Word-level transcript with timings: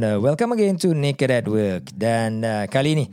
And 0.00 0.16
uh, 0.16 0.16
welcome 0.16 0.56
again 0.56 0.80
to 0.80 0.96
Naked 0.96 1.28
at 1.28 1.44
Work. 1.44 1.92
Dan 1.92 2.40
uh, 2.40 2.64
kali 2.72 2.96
ini 2.96 3.04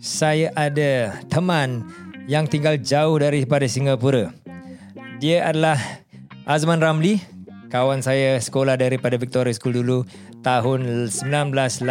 saya 0.00 0.48
ada 0.56 1.12
teman 1.28 1.84
yang 2.32 2.48
tinggal 2.48 2.80
jauh 2.80 3.20
daripada 3.20 3.68
Singapura. 3.68 4.32
Dia 5.20 5.44
adalah 5.44 5.76
Azman 6.48 6.80
Ramli, 6.80 7.20
kawan 7.68 8.00
saya 8.00 8.40
sekolah 8.40 8.80
daripada 8.80 9.20
Victoria 9.20 9.52
School 9.52 9.84
dulu 9.84 10.08
tahun 10.40 11.12
1984 11.12 11.84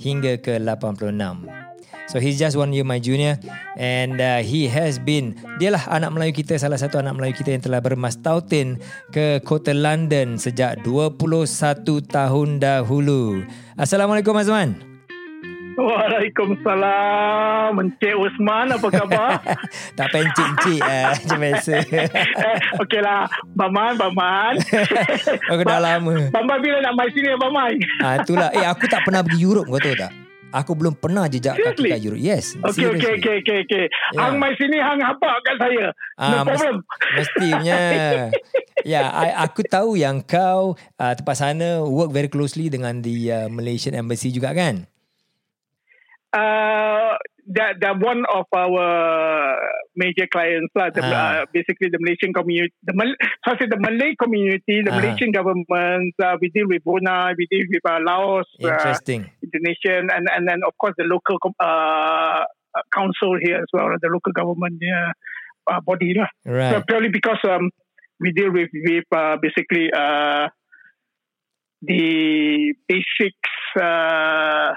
hingga 0.00 0.40
ke 0.40 0.56
86. 0.56 1.65
So 2.06 2.22
he's 2.22 2.38
just 2.38 2.54
one 2.54 2.70
year 2.70 2.86
my 2.86 3.02
junior 3.02 3.34
and 3.74 4.22
uh, 4.22 4.38
he 4.38 4.70
has 4.70 5.02
been 5.02 5.34
dia 5.58 5.74
lah 5.74 5.82
anak 5.90 6.14
Melayu 6.14 6.38
kita 6.38 6.54
salah 6.54 6.78
satu 6.78 7.02
anak 7.02 7.18
Melayu 7.18 7.34
kita 7.34 7.50
yang 7.50 7.66
telah 7.66 7.82
bermastautin 7.82 8.78
ke 9.10 9.42
kota 9.42 9.74
London 9.74 10.38
sejak 10.38 10.86
21 10.86 11.82
tahun 12.06 12.62
dahulu. 12.62 13.42
Assalamualaikum 13.74 14.38
Azman. 14.38 14.78
Waalaikumsalam. 15.76 17.76
Encik 17.76 18.16
Usman 18.16 18.72
Apa 18.72 18.88
khabar? 18.88 19.44
Tak 19.98 20.08
pencik-encik 20.08 20.80
uh, 20.80 21.12
Macam 21.20 21.36
biasa. 21.36 21.84
Eh, 21.84 22.08
Okey 22.80 23.04
lah. 23.04 23.28
Baman 23.52 24.00
Baman. 24.00 24.56
Aku 25.52 25.62
dah 25.68 25.76
lama. 25.76 26.32
Baman 26.32 26.56
bila 26.64 26.80
nak 26.80 26.96
main 26.96 27.12
sini 27.12 27.28
Baman? 27.36 27.76
Ah 28.00 28.24
Itulah. 28.24 28.48
Eh 28.56 28.64
aku 28.64 28.88
tak 28.88 29.04
pernah 29.04 29.20
pergi 29.20 29.44
Europe 29.44 29.68
Kau 29.68 29.76
tahu 29.76 30.00
tak 30.00 30.25
Aku 30.50 30.72
belum 30.74 30.94
pernah 30.94 31.26
jejak 31.26 31.58
Seriously? 31.58 31.90
kaki 31.90 32.02
Europe 32.02 32.22
Yes 32.22 32.44
Okey 32.58 32.86
okey 32.94 33.10
okey 33.18 33.34
okey 33.42 33.56
okey. 33.66 33.84
Ya. 34.14 34.18
Hang 34.20 34.38
main 34.38 34.54
sini 34.54 34.78
hang 34.78 35.00
apa 35.02 35.30
kat 35.42 35.56
saya 35.58 35.88
Ah, 36.14 36.30
No 36.30 36.36
problem 36.46 36.74
Mestinya 37.12 37.80
Ya 38.86 39.02
I, 39.10 39.34
Aku 39.42 39.66
tahu 39.66 39.98
yang 39.98 40.22
kau 40.22 40.74
uh, 40.76 41.12
Tempat 41.14 41.36
sana 41.36 41.82
Work 41.82 42.14
very 42.14 42.30
closely 42.30 42.68
Dengan 42.68 43.02
the 43.02 43.16
uh, 43.28 43.48
Malaysian 43.48 43.98
Embassy 43.98 44.30
juga 44.30 44.54
kan 44.54 44.86
uh, 46.32 47.14
that 47.54 47.78
that 47.80 47.98
one 48.02 48.26
of 48.34 48.46
our 48.50 48.86
major 49.94 50.26
clients 50.26 50.72
lah. 50.74 50.90
The, 50.90 51.02
Ah. 51.02 51.14
uh, 51.14 51.40
basically 51.54 51.88
the 51.94 51.98
Malaysian 52.02 52.34
community, 52.34 52.74
the 52.82 52.92
Mal- 52.92 53.14
so 53.46 53.54
I 53.54 53.58
say 53.58 53.66
the 53.70 53.78
Malay 53.78 54.18
community, 54.18 54.82
the 54.82 54.90
Ah. 54.90 54.98
Malaysian 54.98 55.30
government. 55.30 56.14
Uh, 56.18 56.34
we 56.42 56.50
deal 56.50 56.66
with 56.66 56.82
Brunei, 56.82 57.34
we 57.38 57.46
deal 57.46 57.66
with 57.70 57.84
uh, 57.86 58.02
Laos, 58.02 58.50
uh, 58.62 58.66
Interesting 58.66 59.30
Indonesian, 59.42 60.10
and 60.10 60.26
and 60.26 60.42
then 60.48 60.60
of 60.66 60.74
course 60.76 60.94
the 60.98 61.06
local 61.06 61.38
uh, 61.62 62.42
uh, 62.74 62.82
council 62.92 63.38
here 63.38 63.62
as 63.62 63.70
well, 63.72 63.94
the 64.02 64.10
local 64.10 64.34
government 64.34 64.82
uh, 64.82 65.12
uh, 65.70 65.80
body 65.86 66.12
lah. 66.18 66.28
So 66.44 66.50
Right 66.50 66.82
purely 66.86 67.08
because 67.14 67.38
um, 67.46 67.70
we 68.18 68.34
deal 68.34 68.50
with 68.50 68.68
with 68.74 69.06
uh, 69.14 69.38
basically 69.38 69.88
uh, 69.94 70.50
the 71.82 72.74
basics 72.88 73.54
uh, 73.78 74.72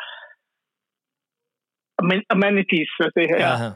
amenities. 2.29 2.89
I 3.01 3.07
say, 3.15 3.27
yeah. 3.29 3.53
Aha. 3.53 3.69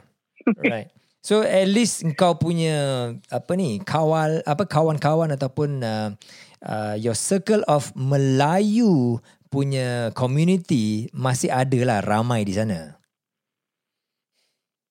Right 0.64 0.90
So 1.24 1.40
at 1.40 1.72
least 1.72 2.04
kau 2.20 2.36
punya 2.36 3.08
apa 3.32 3.56
ni 3.56 3.80
kawal 3.80 4.44
apa 4.44 4.68
kawan-kawan 4.68 5.32
ataupun 5.32 5.80
uh, 5.80 6.12
uh, 6.60 6.94
your 7.00 7.16
circle 7.16 7.64
of 7.64 7.96
Melayu 7.96 9.24
punya 9.48 10.12
community 10.12 11.08
masih 11.16 11.48
ada 11.48 11.80
lah 11.80 12.04
ramai 12.04 12.44
di 12.44 12.52
sana. 12.52 13.00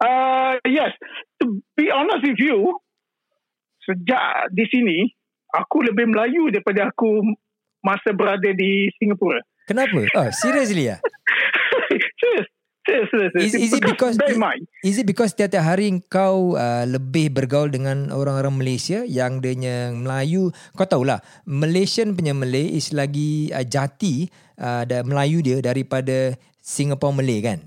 Uh, 0.01 0.57
yes, 0.65 0.89
to 1.37 1.61
be 1.77 1.93
honest 1.93 2.25
with 2.25 2.41
you, 2.41 2.81
sejak 3.85 4.49
di 4.57 4.65
sini 4.73 5.13
aku 5.53 5.85
lebih 5.85 6.09
Melayu 6.09 6.49
daripada 6.49 6.89
aku 6.89 7.29
masa 7.85 8.09
berada 8.09 8.49
di 8.57 8.89
Singapura. 8.97 9.45
Kenapa? 9.69 10.01
Oh, 10.17 10.33
seriously 10.33 10.89
ya? 10.89 10.97
Is- 13.39 13.55
is 13.55 13.71
it 13.71 13.79
because- 13.79 14.19
mind, 14.35 14.67
Is 14.83 14.99
it 14.99 15.07
because 15.07 15.31
tiap-tiap 15.31 15.63
hari 15.63 16.03
kau 16.05 16.53
uh, 16.53 16.83
lebih 16.83 17.31
bergaul 17.31 17.71
dengan 17.71 18.11
orang-orang 18.11 18.59
Malaysia 18.59 19.07
yang 19.07 19.39
dia 19.39 19.55
Melayu? 19.89 20.51
Kau 20.75 20.83
tahulah, 20.83 21.23
Malaysian 21.47 22.11
punya 22.11 22.35
Malay 22.35 22.75
is 22.75 22.91
lagi 22.91 23.47
uh, 23.49 23.63
jati 23.63 24.27
uh, 24.59 24.83
dan 24.83 25.07
Melayu 25.07 25.39
dia 25.39 25.63
daripada 25.63 26.35
Singapore 26.59 27.15
Malay 27.15 27.39
kan? 27.39 27.59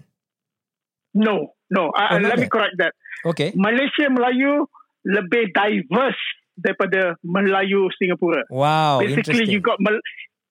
no, 1.16 1.56
no. 1.72 1.88
Uh, 1.96 2.12
Oh, 2.12 2.20
let 2.20 2.36
me 2.36 2.44
that. 2.44 2.52
correct 2.52 2.76
that. 2.76 2.92
Okay. 3.24 3.56
Malaysia 3.56 4.12
Melayu 4.12 4.68
lebih 5.02 5.48
diverse 5.50 6.20
daripada 6.56 7.16
Melayu 7.20 7.88
Singapura. 7.96 8.44
Wow, 8.48 9.00
Basically, 9.00 9.44
interesting. 9.44 9.48
you 9.48 9.60
got 9.60 9.80
Mal- 9.80 10.04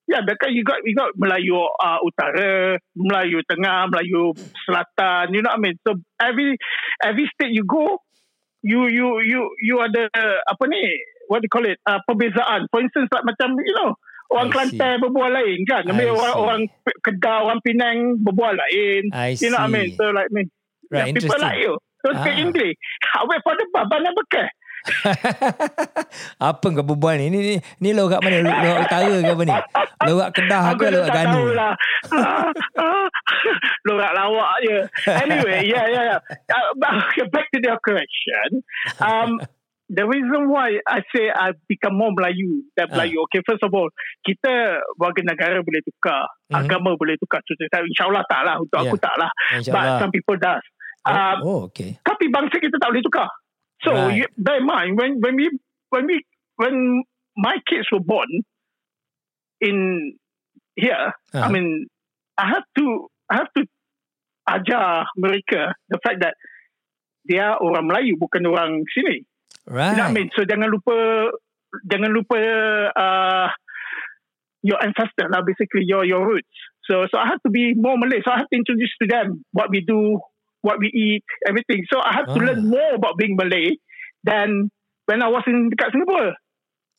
yeah, 0.08 0.22
because 0.26 0.50
you 0.54 0.62
got 0.62 0.80
you 0.86 0.94
got 0.94 1.12
Melayu 1.14 1.58
uh, 1.78 1.98
Utara, 2.02 2.78
Melayu 2.96 3.42
Tengah, 3.46 3.90
Melayu 3.90 4.32
Selatan. 4.66 5.34
You 5.34 5.42
know 5.42 5.50
what 5.54 5.58
I 5.58 5.62
mean? 5.62 5.76
So 5.86 5.94
every 6.18 6.56
every 7.02 7.26
state 7.34 7.52
you 7.52 7.64
go, 7.64 8.00
you 8.62 8.86
you 8.88 9.20
you 9.22 9.40
you 9.62 9.76
ada 9.82 10.08
apa 10.46 10.64
ni? 10.66 10.82
What 11.26 11.42
do 11.42 11.50
you 11.50 11.52
call 11.52 11.66
it? 11.66 11.78
Uh, 11.82 11.98
perbezaan. 12.06 12.70
For 12.70 12.80
instance, 12.80 13.10
like 13.10 13.26
macam 13.26 13.54
you 13.58 13.74
know. 13.74 13.94
Orang 14.26 14.50
I 14.50 14.66
see. 14.66 14.74
Kelantan 14.74 14.98
berbual 15.06 15.30
lain 15.30 15.58
kan. 15.70 15.86
I 15.86 15.90
Habis 15.94 16.10
orang 16.10 16.34
see. 16.34 16.42
orang 16.42 16.60
Kedah, 16.98 17.36
orang 17.46 17.58
Penang 17.62 17.98
berbual 18.26 18.58
lain. 18.58 19.02
I 19.14 19.38
You 19.38 19.54
know 19.54 19.62
what 19.62 19.70
I 19.70 19.74
mean? 19.74 19.94
see. 19.94 19.98
So 20.02 20.10
like 20.10 20.30
me. 20.34 20.50
Right, 20.90 21.10
yeah, 21.10 21.14
people 21.14 21.38
like 21.38 21.62
you. 21.62 21.78
Don't 22.02 22.18
speak 22.18 22.34
Ah. 22.34 22.42
English. 22.42 22.74
Wait 23.30 23.40
for 23.46 23.54
the 23.54 23.66
bab, 23.70 23.86
mana 23.86 24.10
bekal? 24.10 24.50
apa 26.50 26.66
kau 26.66 26.84
berbual 26.84 27.16
ni? 27.18 27.26
Ni, 27.28 27.38
ni, 27.38 27.54
ni 27.80 27.90
lorak 27.90 28.20
mana? 28.20 28.42
Lorak 28.42 28.78
utara 28.84 29.14
ke 29.16 29.30
apa 29.30 29.42
ni? 29.42 29.54
Lorak 30.06 30.30
Kedah 30.32 30.62
ke 30.74 30.84
lorak 30.88 31.08
tak 31.08 31.16
Ganu? 31.16 31.32
tahu 31.32 31.48
lah. 31.52 31.72
Lorak 33.86 34.12
lawak 34.12 34.52
je. 34.62 34.78
Anyway, 35.06 35.60
yeah, 35.64 35.86
yeah, 35.86 36.04
yeah. 36.14 36.20
Uh, 36.50 37.26
back 37.34 37.46
to 37.50 37.58
your 37.58 37.78
question. 37.78 38.62
Um, 38.98 39.38
the 39.88 40.02
reason 40.02 40.50
why 40.50 40.82
I 40.82 41.02
say 41.14 41.30
I 41.30 41.54
become 41.66 41.94
more 41.94 42.10
Melayu 42.10 42.66
than 42.74 42.90
Ah. 42.90 42.94
Melayu. 42.98 43.22
Okay, 43.30 43.42
first 43.46 43.62
of 43.62 43.70
all, 43.70 43.88
kita 44.22 44.82
warga 44.98 45.22
negara 45.22 45.62
boleh 45.62 45.82
tukar. 45.82 46.26
Mhm. 46.50 46.58
Agama 46.58 46.98
boleh 46.98 47.14
tukar. 47.16 47.42
InsyaAllah 47.46 48.24
tak 48.26 48.42
lah. 48.42 48.58
Untuk 48.58 48.74
Yeah. 48.76 48.90
aku 48.90 48.96
tak 48.98 49.14
lah. 49.14 49.30
But 49.62 50.02
some 50.02 50.10
people 50.10 50.36
does. 50.36 50.64
Um, 51.06 51.38
Oh, 51.46 51.60
okay. 51.70 52.02
tapi 52.02 52.26
bangsa 52.26 52.58
kita 52.58 52.82
tak 52.82 52.90
boleh 52.90 52.98
tukar. 52.98 53.30
So 53.86 53.94
Right. 53.94 54.18
you, 54.18 54.26
bear 54.34 54.58
in 54.58 54.66
mind 54.66 54.98
when 54.98 55.22
when 55.22 55.38
we 55.38 55.46
when 55.94 56.10
we 56.10 56.26
when 56.58 57.06
my 57.38 57.62
kids 57.70 57.86
were 57.94 58.02
born 58.02 58.26
in 59.62 60.18
here, 60.74 61.14
Uh-huh. 61.32 61.46
I 61.46 61.48
mean, 61.48 61.86
I 62.36 62.50
have 62.50 62.66
to 62.82 63.06
I 63.30 63.38
have 63.40 63.50
to 63.54 63.62
ajar 64.50 65.06
mereka 65.18 65.74
the 65.88 65.98
fact 66.02 66.20
that 66.26 66.34
they 67.26 67.38
are 67.38 67.58
orang 67.62 67.86
Melayu 67.90 68.18
bukan 68.18 68.46
orang 68.46 68.82
sini. 68.90 69.22
Right. 69.66 69.94
You 69.94 69.96
know 69.98 70.06
what 70.06 70.14
I 70.14 70.18
mean? 70.18 70.28
So 70.34 70.42
jangan 70.46 70.68
lupa 70.70 70.96
jangan 71.90 72.10
lupa 72.14 72.38
uh, 72.94 73.48
your 74.62 74.78
ancestor 74.82 75.26
lah, 75.30 75.42
basically 75.42 75.86
your 75.86 76.06
your 76.06 76.22
roots. 76.26 76.50
So 76.86 77.06
so 77.10 77.18
I 77.18 77.26
have 77.26 77.42
to 77.42 77.50
be 77.50 77.74
more 77.74 77.98
Malay. 77.98 78.22
So 78.22 78.30
I 78.30 78.42
have 78.46 78.50
to 78.50 78.58
introduce 78.58 78.94
to 79.02 79.06
them 79.10 79.42
what 79.50 79.70
we 79.74 79.82
do, 79.82 80.22
what 80.66 80.82
we 80.82 80.90
eat, 80.90 81.22
everything. 81.46 81.86
So 81.86 82.02
I 82.02 82.10
have 82.12 82.26
to 82.28 82.40
Ah. 82.42 82.46
learn 82.50 82.66
more 82.66 82.98
about 82.98 83.14
being 83.14 83.38
Malay 83.38 83.78
than 84.20 84.74
when 85.06 85.22
I 85.22 85.30
was 85.30 85.46
in 85.46 85.70
dekat 85.70 85.94
Singapore. 85.94 86.34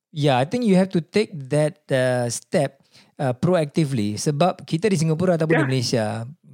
Yeah, 0.10 0.40
I 0.40 0.48
think 0.48 0.64
you 0.64 0.80
have 0.80 0.88
to 0.96 1.04
take 1.04 1.36
that 1.52 1.84
uh, 1.92 2.32
step 2.32 2.80
uh, 3.20 3.36
proactively 3.36 4.16
sebab 4.16 4.64
kita 4.64 4.88
di 4.88 4.96
Singapura 4.96 5.36
ataupun 5.36 5.52
di 5.54 5.60
Yeah. 5.60 5.68
Malaysia, 5.68 6.06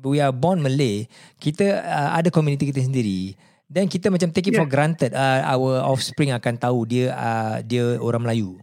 we 0.01 0.17
are 0.17 0.33
born 0.33 0.59
Malay, 0.59 1.05
kita 1.37 1.79
uh, 1.79 2.17
ada 2.17 2.33
community 2.33 2.73
kita 2.73 2.81
sendiri 2.81 3.37
dan 3.69 3.85
kita 3.85 4.09
macam 4.09 4.33
take 4.33 4.49
it 4.49 4.57
for 4.57 4.65
Yeah. 4.65 4.73
granted 4.73 5.13
uh, 5.13 5.45
our 5.45 5.85
offspring 5.85 6.33
akan 6.33 6.57
tahu 6.57 6.89
dia 6.89 7.13
uh, 7.13 7.61
dia 7.61 8.01
orang 8.01 8.25
Melayu. 8.25 8.57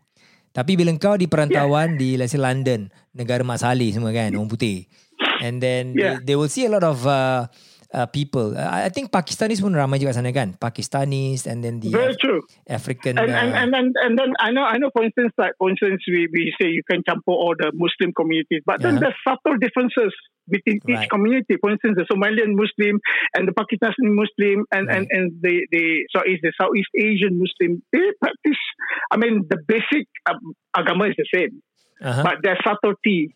Tapi 0.50 0.74
bila 0.74 0.90
kau 0.98 1.14
di 1.14 1.30
perantauan 1.30 1.94
di 1.94 2.18
let's 2.18 2.34
say 2.34 2.42
London, 2.42 2.90
negara 3.14 3.46
Mak 3.46 3.62
Saleh 3.62 3.94
semua 3.94 4.10
kan, 4.10 4.34
orang 4.34 4.50
putih. 4.50 4.90
And 5.38 5.62
then 5.62 5.94
Yeah. 5.94 6.18
they, 6.20 6.34
they 6.34 6.36
will 6.36 6.50
see 6.50 6.66
a 6.66 6.72
lot 6.74 6.82
of 6.82 7.06
uh, 7.06 7.46
uh, 7.92 8.06
people. 8.06 8.56
Uh, 8.56 8.86
I 8.86 8.88
think 8.88 9.10
Pakistanis 9.10 9.60
pun 9.60 9.74
ramai 9.74 9.98
juga 9.98 10.14
sana 10.14 10.30
kan. 10.30 10.54
Pakistanis 10.58 11.46
and 11.46 11.62
then 11.62 11.80
the 11.80 11.90
Very 11.90 12.16
true. 12.16 12.42
African 12.68 13.18
And, 13.18 13.30
and 13.30 13.50
uh, 13.54 13.60
and 13.60 13.68
then 13.74 13.86
and 13.98 14.12
then 14.18 14.30
I 14.38 14.50
know 14.54 14.62
I 14.62 14.78
know 14.78 14.90
for 14.94 15.02
instance 15.02 15.34
like 15.38 15.54
for 15.58 15.70
instance 15.70 16.02
we, 16.06 16.28
we 16.30 16.54
say 16.60 16.70
you 16.70 16.82
can 16.86 17.02
campur 17.02 17.34
all 17.34 17.54
the 17.58 17.72
Muslim 17.74 18.14
communities, 18.14 18.62
but 18.66 18.82
then 18.82 18.98
Yeah. 18.98 19.10
there's 19.10 19.18
subtle 19.26 19.58
differences 19.58 20.14
between 20.50 20.82
each 20.88 21.06
community. 21.10 21.54
For 21.62 21.70
instance, 21.70 21.94
the 21.94 22.06
Somalian 22.10 22.58
Muslim 22.58 22.98
and 23.34 23.46
the 23.46 23.54
Pakistani 23.54 24.10
Muslim 24.10 24.66
and 24.74 24.90
and, 24.90 25.06
Right. 25.06 25.14
and 25.14 25.26
the 25.42 25.66
the 25.70 25.84
so 26.10 26.22
is 26.26 26.38
the 26.42 26.52
Southeast 26.60 26.90
Asian 26.98 27.38
Muslim. 27.38 27.82
They 27.92 28.06
practice. 28.18 28.62
I 29.10 29.16
mean, 29.16 29.46
the 29.48 29.58
basic 29.66 30.06
um, 30.26 30.54
agama 30.76 31.10
is 31.10 31.16
the 31.18 31.28
same, 31.30 31.62
uh-huh. 32.02 32.22
but 32.22 32.42
there's 32.42 32.58
subtlety 32.66 33.34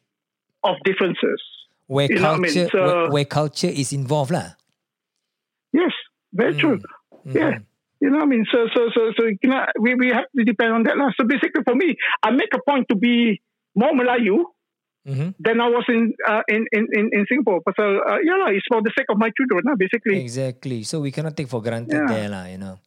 of 0.62 0.76
differences. 0.84 1.42
Where 1.86 2.08
You 2.10 2.20
what 2.20 2.24
I 2.24 2.36
mean? 2.38 2.52
culture 2.52 2.68
So- 2.72 2.84
where, 2.84 3.10
where 3.10 3.24
culture 3.28 3.72
is 3.72 3.92
involved 3.92 4.32
lah. 4.32 4.56
Yes, 5.72 5.92
very 6.32 6.54
true. 6.56 6.78
Mhm. 7.26 7.34
Yeah. 7.34 7.54
You 8.00 8.10
know 8.12 8.20
what 8.20 8.28
I 8.28 8.36
mean? 8.36 8.44
So, 8.52 8.68
so, 8.74 8.90
so, 8.92 9.00
so, 9.16 9.22
you 9.26 9.48
know, 9.48 9.64
we, 9.80 9.94
we 9.96 10.08
have 10.12 10.28
to 10.36 10.44
depend 10.44 10.72
on 10.76 10.82
that. 10.84 10.96
lah. 11.00 11.08
So 11.16 11.24
basically 11.24 11.64
for 11.64 11.74
me, 11.74 11.96
I 12.22 12.30
make 12.36 12.52
a 12.52 12.60
point 12.62 12.86
to 12.92 12.96
be 12.96 13.40
more 13.74 13.92
Melayu 13.96 14.44
Mhm. 15.04 15.36
than 15.36 15.60
I 15.60 15.68
was 15.68 15.84
in 15.92 16.16
uh, 16.24 16.40
in, 16.48 16.64
in 16.72 16.88
in 16.96 17.04
in 17.12 17.22
Singapore. 17.28 17.60
Pasal 17.60 18.00
uh, 18.00 18.24
yeah 18.24 18.40
lah, 18.40 18.48
it's 18.56 18.64
for 18.64 18.80
the 18.80 18.88
sake 18.96 19.04
of 19.12 19.20
my 19.20 19.28
children 19.36 19.60
lah, 19.68 19.76
basically. 19.76 20.16
Exactly. 20.16 20.80
So 20.80 21.04
we 21.04 21.12
cannot 21.12 21.36
take 21.36 21.44
for 21.52 21.60
granted 21.60 21.92
Yeah. 21.92 22.08
there 22.08 22.28
lah, 22.32 22.48
you 22.48 22.56
know. 22.56 22.80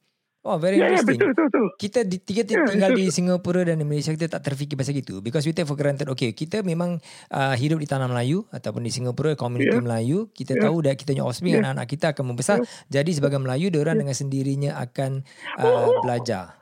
Oh, 0.45 0.55
very 0.55 0.77
Yeah, 0.79 0.93
yeah, 0.93 1.01
interesting. 1.01 1.17
betul, 1.17 1.29
betul, 1.33 1.45
betul. 1.49 1.67
kita 1.75 1.99
di, 2.07 2.17
tiga 2.23 2.41
Yeah, 2.47 2.63
tinggal 2.69 2.91
betul. 2.93 3.01
di 3.03 3.05
Singapura 3.11 3.61
dan 3.67 3.81
di 3.81 3.85
Malaysia 3.89 4.13
kita 4.13 4.29
tak 4.31 4.47
terfikir 4.47 4.77
pasal 4.79 4.95
gitu 4.95 5.19
because 5.19 5.43
we 5.43 5.51
take 5.51 5.67
for 5.67 5.75
granted 5.75 6.07
okay 6.07 6.31
kita 6.31 6.63
memang 6.63 7.01
uh, 7.33 7.55
hidup 7.57 7.81
di 7.81 7.87
tanah 7.89 8.07
Melayu 8.07 8.47
ataupun 8.53 8.85
di 8.85 8.91
Singapura 8.93 9.35
komuniti 9.35 9.75
Yeah. 9.75 9.83
Melayu 9.83 10.19
kita 10.31 10.55
Yeah. 10.55 10.69
tahu 10.69 10.75
dah 10.87 10.93
kita 10.95 11.17
punya 11.17 11.25
offspring 11.27 11.57
Yeah. 11.57 11.65
anak-anak 11.67 11.87
kita 11.89 12.05
akan 12.15 12.23
membesar 12.31 12.57
jadi 12.87 13.11
sebagai 13.11 13.41
Melayu 13.43 13.67
dia 13.73 13.81
orang 13.81 13.97
dengan 13.99 14.15
sendirinya 14.15 14.77
akan 14.79 15.25
uh, 15.59 15.89
belajar 16.05 16.55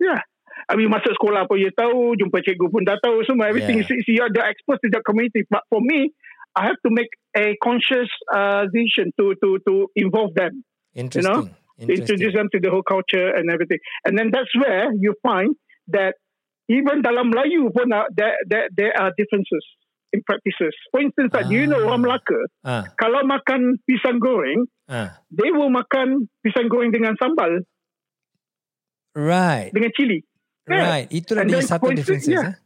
Yeah. 0.00 0.24
I 0.70 0.78
mean, 0.78 0.88
masuk 0.88 1.12
sekolah 1.18 1.44
pun 1.50 1.58
you 1.60 1.68
tahu, 1.74 2.14
jumpa 2.16 2.40
cikgu 2.46 2.70
pun 2.70 2.86
dah 2.86 2.96
tahu 3.02 3.20
semua. 3.26 3.50
Everything 3.50 3.82
Yeah. 3.82 3.90
is, 3.90 4.00
is 4.00 4.06
you're 4.08 4.30
exposed 4.48 4.80
to 4.80 4.88
the 4.88 5.02
community. 5.04 5.42
But 5.50 5.66
for 5.68 5.82
me, 5.82 6.14
I 6.56 6.70
have 6.72 6.78
to 6.86 6.90
make 6.94 7.10
a 7.36 7.58
conscious 7.60 8.08
uh, 8.32 8.64
decision 8.70 9.12
to 9.20 9.34
to 9.44 9.60
to 9.68 9.74
involve 9.94 10.32
them, 10.32 10.62
interesting 10.96 11.52
introduce 11.88 12.34
them 12.34 12.48
to 12.52 12.58
the 12.60 12.68
whole 12.68 12.84
culture 12.84 13.32
and 13.32 13.48
everything. 13.48 13.78
And 14.04 14.18
then 14.18 14.30
that's 14.32 14.52
where 14.56 14.92
you 14.92 15.14
find 15.22 15.56
that 15.88 16.14
even 16.68 17.02
dalam 17.02 17.32
Melayu 17.32 17.72
pun 17.72 17.90
uh, 17.90 18.06
there, 18.14 18.36
there, 18.46 18.68
there 18.76 18.92
are 18.94 19.10
differences 19.16 19.64
in 20.12 20.22
practices. 20.26 20.74
For 20.90 21.00
instance, 21.00 21.30
like, 21.32 21.50
you 21.50 21.66
know 21.66 21.82
Ah. 21.82 21.86
orang 21.90 22.02
Melaka, 22.02 22.40
ah 22.66 22.84
kalau 22.98 23.22
makan 23.26 23.78
pisang 23.86 24.18
goreng, 24.18 24.66
ah 24.90 25.18
they 25.30 25.50
will 25.54 25.70
makan 25.70 26.26
pisang 26.42 26.66
goreng 26.66 26.90
dengan 26.90 27.14
sambal, 27.18 27.62
right 29.14 29.70
dengan 29.74 29.90
cili. 29.94 30.22
Yeah. 30.70 30.86
right 30.86 31.06
dia 31.10 31.34
then 31.34 31.66
satu 31.66 31.90
differences 31.90 32.30
yeah. 32.30 32.54
eh? 32.54 32.56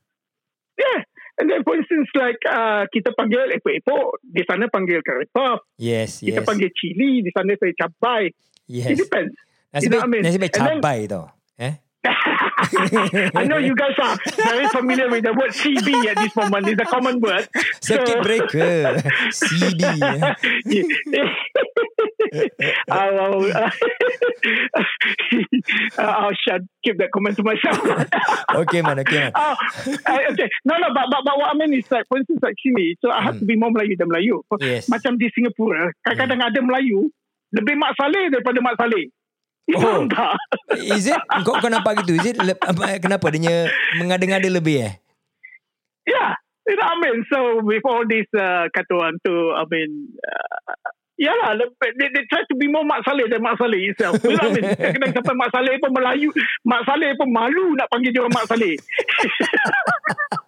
Yeah. 0.76 1.00
And 1.34 1.50
then 1.50 1.66
for 1.66 1.75
instance 1.75 2.06
like 2.14 2.38
uh, 2.46 2.86
kita 2.94 3.10
panggil 3.14 3.50
epok-epok, 3.50 4.22
di 4.22 4.42
sana 4.46 4.70
panggil 4.70 5.02
curry 5.02 5.26
puff. 5.31 5.62
yes 5.76 6.22
Kita 6.22 6.40
yes 6.40 6.46
panggil 6.46 6.70
cili, 6.70 7.20
di 7.20 7.31
sana 7.34 7.52
saya 7.58 7.75
cabai. 7.75 8.31
It 8.31 8.34
yes 8.70 8.96
depends. 8.96 9.34
nasib 9.75 9.82
you 9.82 9.90
know 9.90 9.98
baik 9.98 10.08
I 10.08 10.12
mean? 10.14 10.22
nasib 10.22 10.40
baik 10.40 10.54
And 10.54 10.62
then- 10.62 10.78
cabai 10.81 10.98
tau 11.10 11.25
eh 11.54 11.75
I 12.04 13.44
know 13.48 13.58
you 13.58 13.74
guys 13.74 13.96
are 14.00 14.18
very 14.36 14.68
familiar 14.68 15.08
with 15.08 15.24
the 15.24 15.32
word 15.32 15.50
CB 15.50 16.06
at 16.06 16.16
this 16.18 16.34
moment. 16.36 16.68
It's 16.68 16.80
a 16.80 16.84
common 16.84 17.20
word. 17.20 17.48
circuit 17.80 18.08
So- 18.08 18.22
breaker 18.22 18.60
eh? 18.60 20.34
I'll, 22.90 23.20
I'll, 23.20 23.70
I'll 25.98 26.36
shut, 26.46 26.62
keep 26.84 26.98
that 26.98 27.10
comment 27.12 27.36
to 27.36 27.42
myself. 27.42 27.78
okay 28.54 28.82
man 28.82 28.98
okay 29.00 29.30
man 29.30 29.32
uh, 29.34 29.56
okay. 30.30 30.48
No, 30.64 30.76
no, 30.78 30.88
but, 30.92 31.06
but, 31.10 31.22
but 31.24 31.36
what 31.38 31.50
I 31.50 31.54
mean 31.54 31.74
is 31.74 31.90
like, 31.90 32.06
for 32.08 32.18
instance, 32.18 32.40
like 32.42 32.54
sini, 32.64 32.94
so 33.00 33.10
I 33.10 33.22
have 33.22 33.38
to 33.38 33.44
be 33.44 33.56
more 33.56 33.70
Melayu 33.70 33.96
than 33.98 34.08
Melayu. 34.08 34.42
Yes. 34.60 34.88
Macam 34.88 35.16
di 35.18 35.30
Singapura, 35.32 35.90
kadang-kadang 36.04 36.40
ada 36.42 36.60
Melayu 36.60 37.10
lebih 37.54 37.74
Mak 37.78 37.94
Saleh 37.94 38.30
daripada 38.34 38.58
Mak 38.60 38.76
Saleh. 38.76 39.10
Oh. 39.72 39.81
faham 39.81 40.12
tak? 40.12 40.37
Is 40.76 41.08
it 41.08 41.16
kau 41.40 41.56
kau 41.56 41.72
nampak 41.72 42.05
gitu? 42.05 42.20
Is 42.20 42.34
it 42.34 42.37
le- 42.37 42.61
apa- 42.61 43.00
kenapa 43.00 43.32
dia 43.32 43.72
mengada-ngada 43.96 44.49
lebih 44.52 44.84
eh? 44.84 44.93
Yeah. 46.05 46.37
You 46.69 46.76
know 46.76 46.88
I 46.88 46.96
mean? 47.00 47.25
So 47.32 47.38
with 47.64 47.84
all 47.84 48.05
this 48.05 48.28
uh, 48.37 48.69
kata 48.72 48.93
orang 48.93 49.16
tu, 49.25 49.32
I 49.32 49.64
mean, 49.69 50.16
uh, 50.20 50.76
yeah 51.20 51.37
lah, 51.37 51.56
they, 51.56 52.08
they 52.08 52.25
try 52.28 52.40
to 52.44 52.55
be 52.56 52.69
more 52.69 52.84
Mak 52.84 53.05
Saleh 53.05 53.28
than 53.28 53.40
Mak 53.40 53.56
Saleh 53.61 53.88
itself. 53.88 54.20
You 54.25 54.37
know 54.37 54.49
I 54.49 54.52
mean? 54.52 54.64
Kadang-kadang 54.72 55.12
sampai 55.12 55.34
Mak 55.37 55.50
Saleh 55.52 55.75
pun 55.81 55.90
Melayu, 55.93 56.28
Mak 56.64 56.82
Saleh 56.84 57.12
pun 57.16 57.28
malu 57.32 57.72
nak 57.76 57.88
panggil 57.88 58.12
dia 58.12 58.20
orang 58.20 58.37
Mak 58.37 58.49
Saleh. 58.49 58.75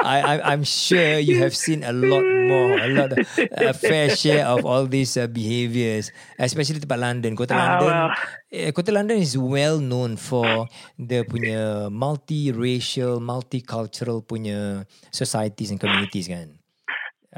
I, 0.00 0.16
I 0.22 0.34
I'm 0.52 0.62
sure 0.62 1.18
you 1.18 1.42
have 1.42 1.54
seen 1.56 1.82
a 1.82 1.92
lot 1.92 2.22
more, 2.22 2.78
a 2.78 2.88
lot, 2.88 3.10
a 3.50 3.72
fair 3.74 4.08
share 4.10 4.46
of 4.46 4.64
all 4.64 4.86
these 4.86 5.16
uh, 5.16 5.26
behaviors, 5.26 6.12
especially 6.38 6.78
tempat 6.78 7.00
London. 7.00 7.34
Kota 7.34 7.54
Ah, 7.54 7.58
London, 7.58 7.88
well. 7.90 8.08
eh, 8.54 8.70
Kota 8.70 8.92
London 8.94 9.18
is 9.18 9.34
well 9.34 9.82
known 9.82 10.14
for 10.14 10.70
the 10.94 11.26
punya 11.26 11.90
multi-racial, 11.90 13.18
multicultural 13.18 14.22
punya 14.22 14.86
societies 15.10 15.74
and 15.74 15.80
communities 15.82 16.30
kan. 16.30 16.54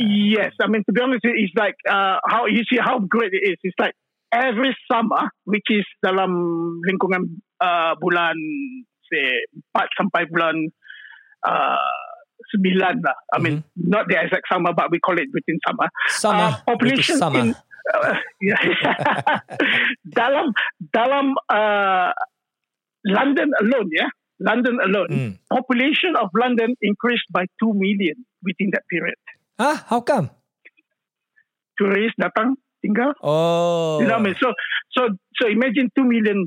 Yes, 0.01 0.57
I 0.61 0.69
mean 0.73 0.85
to 0.89 0.93
be 0.93 1.01
honest, 1.05 1.21
it's 1.25 1.53
like 1.53 1.77
uh, 1.85 2.17
how 2.25 2.49
you 2.49 2.65
see 2.69 2.81
how 2.81 3.01
great 3.05 3.33
it 3.33 3.45
is. 3.45 3.61
It's 3.61 3.77
like 3.77 3.93
every 4.33 4.73
summer, 4.89 5.29
which 5.45 5.69
is 5.69 5.85
dalam 6.01 6.33
lingkungan 6.89 7.41
uh, 7.61 7.93
bulan 8.01 8.33
say 9.13 9.45
4 9.77 9.85
sampai 10.01 10.25
bulan 10.33 10.57
uh, 11.44 11.91
9 12.53 13.00
lah. 13.00 13.17
I 13.33 13.39
mean 13.41 13.65
not 13.77 14.09
the 14.12 14.19
exact 14.21 14.44
summer, 14.50 14.73
but 14.73 14.91
we 14.91 15.00
call 15.00 15.17
it 15.17 15.29
within 15.33 15.56
summer. 15.65 15.89
Summer, 16.11 16.49
Uh, 16.53 16.69
population 16.69 17.17
summer. 17.17 17.41
in 17.41 17.56
uh, 17.97 18.15
dalam 20.12 20.53
dalam 20.93 21.35
uh, 21.49 22.11
London 23.09 23.50
alone, 23.59 23.89
yeah, 23.91 24.11
London 24.39 24.79
alone, 24.85 25.11
Hmm. 25.11 25.33
population 25.50 26.15
of 26.15 26.29
London 26.35 26.75
increased 26.81 27.27
by 27.33 27.47
2 27.59 27.73
million 27.75 28.15
within 28.43 28.71
that 28.71 28.85
period. 28.87 29.19
Huh? 29.59 29.79
How 29.88 30.00
come? 30.03 30.31
Tourists 31.75 32.19
datang 32.21 32.61
tinggal. 32.85 33.17
Oh, 33.25 33.99
You 34.03 34.06
know 34.06 34.19
what 34.21 34.29
I 34.29 34.35
mean? 34.35 34.37
So, 34.38 34.53
so, 34.93 35.00
so 35.41 35.49
imagine 35.49 35.88
2 35.97 36.05
million 36.05 36.47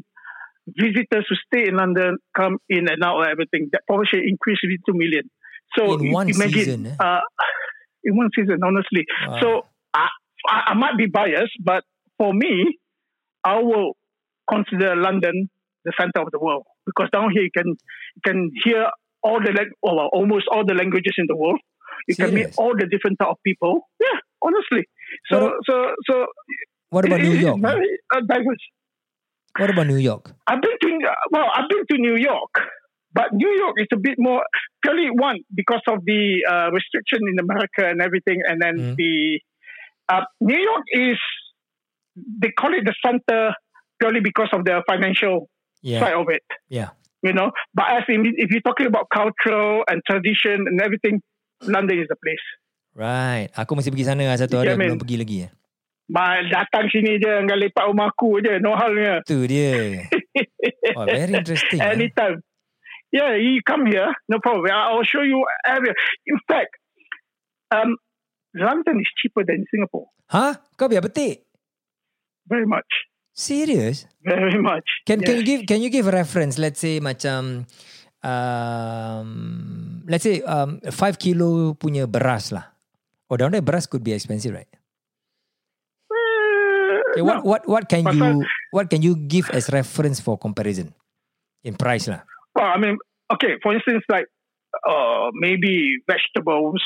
visitors 0.67 1.25
who 1.29 1.35
stay 1.47 1.67
in 1.67 1.75
London, 1.75 2.17
come 2.35 2.57
in 2.69 2.89
and 2.89 3.03
out, 3.03 3.21
everything. 3.29 3.69
That 3.71 3.81
population 3.87 4.21
increased 4.27 4.61
to 4.61 4.91
2 4.91 4.97
million. 4.97 5.29
So 5.77 5.97
In 5.97 6.11
one 6.11 6.29
imagine, 6.29 6.51
season, 6.53 6.87
eh? 6.87 6.95
uh, 6.99 7.19
in 8.03 8.15
one 8.15 8.29
season, 8.35 8.59
honestly. 8.63 9.05
Wow. 9.27 9.39
So 9.41 9.65
I, 9.93 10.07
I, 10.47 10.73
might 10.75 10.97
be 10.97 11.07
biased, 11.07 11.53
but 11.63 11.83
for 12.17 12.33
me, 12.33 12.77
I 13.43 13.59
will 13.59 13.97
consider 14.49 14.95
London 14.95 15.49
the 15.83 15.93
center 15.99 16.21
of 16.21 16.31
the 16.31 16.39
world 16.39 16.63
because 16.85 17.09
down 17.11 17.29
here 17.31 17.43
you 17.43 17.51
can 17.55 17.67
you 17.67 18.21
can 18.23 18.51
hear 18.63 18.87
all 19.21 19.39
the 19.39 19.51
or 19.81 19.95
well, 19.95 20.09
almost 20.13 20.45
all 20.51 20.65
the 20.65 20.73
languages 20.73 21.13
in 21.17 21.25
the 21.27 21.35
world. 21.35 21.59
You 22.07 22.15
can 22.15 22.33
meet 22.33 22.53
all 22.57 22.73
the 22.77 22.85
different 22.85 23.17
type 23.19 23.29
of 23.29 23.37
people. 23.43 23.89
Yeah, 23.99 24.19
honestly. 24.41 24.85
So 25.31 25.45
What 25.45 25.53
so 25.67 25.85
so. 26.09 26.25
What 26.89 27.05
about 27.05 27.19
it- 27.21 27.29
New 27.29 27.35
York? 27.35 27.59
Very 27.61 27.99
uh, 28.15 28.21
diverse. 28.27 28.63
What 29.57 29.69
about 29.71 29.87
New 29.87 29.97
York? 29.97 30.35
I've 30.47 30.61
been 30.61 30.75
to 30.81 30.89
well, 31.31 31.47
I've 31.55 31.69
been 31.69 31.85
to 31.91 31.97
New 31.97 32.15
York, 32.19 32.53
but 33.13 33.31
New 33.31 33.49
York 33.55 33.75
is 33.79 33.87
a 33.93 33.99
bit 33.99 34.15
more 34.19 34.43
purely 34.83 35.07
one 35.09 35.39
because 35.53 35.81
of 35.87 36.03
the 36.03 36.43
uh, 36.43 36.67
restriction 36.75 37.23
in 37.31 37.39
America 37.39 37.87
and 37.87 38.01
everything, 38.01 38.43
and 38.43 38.59
then 38.61 38.75
Mm. 38.75 38.95
the 38.99 39.39
uh, 40.11 40.23
New 40.43 40.59
York 40.59 40.83
is 40.91 41.17
they 42.15 42.51
call 42.51 42.73
it 42.75 42.83
the 42.85 42.95
center 43.03 43.55
purely 43.99 44.19
because 44.19 44.49
of 44.51 44.63
the 44.67 44.83
financial 44.87 45.47
Yeah, 45.85 46.01
side 46.01 46.17
of 46.17 46.25
it, 46.33 46.41
yeah. 46.65 46.97
you 47.21 47.29
know. 47.31 47.53
But 47.77 47.85
as 48.01 48.03
in, 48.09 48.25
if 48.25 48.49
you're 48.49 48.65
talking 48.65 48.89
about 48.89 49.05
cultural 49.13 49.85
and 49.85 50.01
tradition 50.01 50.65
and 50.65 50.81
everything, 50.81 51.21
London 51.61 52.01
is 52.01 52.09
the 52.09 52.17
place. 52.17 52.45
Right. 52.97 53.53
Aku 53.53 53.77
masih 53.77 53.93
pergi 53.93 54.07
sana 54.09 54.33
satu 54.33 54.57
hari 54.57 54.73
Yeah, 54.73 54.81
belum 54.81 54.97
pergi 54.97 55.15
lagi. 55.21 55.37
Eh. 56.05 56.13
Ma, 56.13 56.37
datang 56.45 56.85
sini 56.87 57.17
je, 57.17 57.25
dengan 57.25 57.57
lepak 57.57 57.89
rumah 57.89 58.13
aku 58.13 58.37
je, 58.37 58.61
no 58.61 58.77
halnya. 58.77 59.25
Tu 59.25 59.45
dia. 59.45 59.73
Oh, 60.95 61.05
very 61.05 61.33
interesting. 61.33 61.81
eh. 61.81 61.91
Anytime. 61.97 62.41
Yeah, 63.09 63.33
you 63.37 63.61
come 63.65 63.85
here, 63.85 64.11
no 64.29 64.37
problem. 64.37 64.69
I- 64.69 64.93
I'll 64.93 65.05
show 65.05 65.21
you 65.21 65.41
area. 65.65 65.93
In 66.25 66.37
fact, 66.45 66.71
um, 67.71 67.97
London 68.53 69.01
is 69.01 69.09
cheaper 69.17 69.41
than 69.45 69.65
Singapore. 69.69 70.09
Ha? 70.29 70.61
Kau 70.77 70.85
biar 70.85 71.01
petik? 71.01 71.45
Very 72.45 72.65
much. 72.69 72.87
Serious? 73.33 74.05
Very 74.21 74.57
much. 74.57 74.85
Can 75.05 75.19
can 75.21 75.35
Yes. 75.35 75.39
you 75.41 75.45
give 75.45 75.61
can 75.67 75.79
you 75.83 75.89
give 75.91 76.05
a 76.07 76.13
reference? 76.13 76.55
Let's 76.55 76.79
say 76.79 77.03
macam 77.03 77.65
um 78.23 79.27
let's 80.07 80.23
say 80.23 80.39
um 80.47 80.79
5 80.81 80.91
kilo 81.19 81.73
punya 81.75 82.07
beras 82.07 82.51
lah. 82.55 82.73
Oh, 83.27 83.35
down 83.37 83.51
there 83.51 83.65
beras 83.65 83.89
could 83.89 84.05
be 84.05 84.13
expensive, 84.13 84.53
right? 84.53 84.69
Okay, 87.15 87.23
what 87.23 87.37
no. 87.39 87.47
what 87.47 87.61
what 87.67 87.83
can 87.87 88.03
Pasal- 88.03 88.43
you 88.43 88.45
what 88.75 88.91
can 88.91 88.99
you 89.01 89.15
give 89.15 89.47
as 89.55 89.71
reference 89.71 90.19
for 90.19 90.35
comparison 90.35 90.91
in 91.63 91.79
price 91.79 92.11
lah? 92.11 92.27
Well, 92.51 92.67
I 92.67 92.75
mean, 92.75 92.99
okay, 93.31 93.55
for 93.63 93.71
instance, 93.71 94.03
like 94.11 94.27
uh, 94.83 95.31
maybe 95.39 96.03
vegetables, 96.03 96.83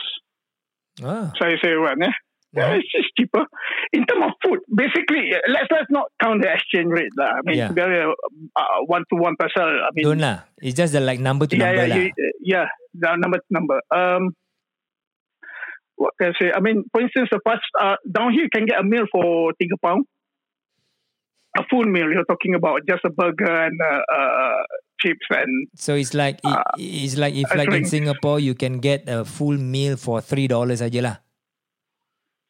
Ah, 1.02 1.32
saya 1.40 1.58
say 1.64 1.74
right, 1.74 1.98
eh? 1.98 2.14
Yeah, 2.50 2.74
Mhm. 2.74 2.82
it's 2.82 2.90
just 2.92 3.10
cheaper. 3.14 3.46
In 3.94 4.06
terms 4.10 4.26
of 4.26 4.34
food, 4.42 4.60
basically, 4.74 5.30
let's 5.50 5.70
let's 5.70 5.90
not 5.94 6.10
count 6.18 6.42
the 6.42 6.50
exchange 6.50 6.90
rate. 6.90 7.14
lah. 7.18 7.38
I 7.38 7.42
mean, 7.46 7.58
Yeah. 7.62 7.70
very 7.74 8.02
uh, 8.02 8.14
uh, 8.58 8.78
one 8.90 9.06
to 9.10 9.16
one 9.22 9.38
percent. 9.38 9.70
I 9.70 9.90
mean, 9.94 10.02
don't 10.06 10.22
lah. 10.22 10.50
It's 10.62 10.74
just 10.78 10.94
the 10.94 11.02
like 11.02 11.22
number 11.22 11.46
to 11.46 11.54
yeah, 11.58 11.74
number 11.74 11.86
yeah, 11.90 11.98
you, 11.98 12.06
uh, 12.10 12.34
yeah, 12.42 12.66
the 12.98 13.18
number 13.22 13.38
to 13.38 13.50
number. 13.54 13.78
Um, 13.94 14.34
what 15.96 16.18
can 16.18 16.34
I 16.34 16.36
say? 16.42 16.50
I 16.50 16.60
mean, 16.60 16.84
for 16.92 17.02
instance, 17.06 17.30
the 17.32 17.40
first 17.46 17.62
uh, 17.78 18.02
down 18.10 18.34
here 18.34 18.50
you 18.50 18.54
can 18.54 18.66
get 18.66 18.82
a 18.82 18.86
meal 18.86 19.06
for 19.14 19.54
tiga 19.62 19.78
pound. 19.82 20.10
A 21.60 21.64
full 21.68 21.84
meal. 21.84 22.08
You're 22.08 22.24
talking 22.24 22.56
about 22.56 22.88
just 22.88 23.04
a 23.04 23.12
burger 23.12 23.52
and 23.52 23.76
uh, 23.84 24.00
uh, 24.08 24.64
chips 25.04 25.28
and 25.36 25.68
So 25.76 25.96
it's 26.00 26.16
like 26.16 26.40
it, 26.40 26.56
it's 26.80 27.20
like 27.20 27.36
if 27.36 27.52
like 27.52 27.68
in 27.68 27.84
drink. 27.84 27.92
Singapore 27.92 28.40
you 28.40 28.56
can 28.56 28.80
get 28.80 29.04
a 29.12 29.28
full 29.28 29.60
meal 29.60 30.00
for 30.00 30.24
three 30.24 30.48
dollars 30.48 30.80
aja 30.80 31.02
lah. 31.04 31.16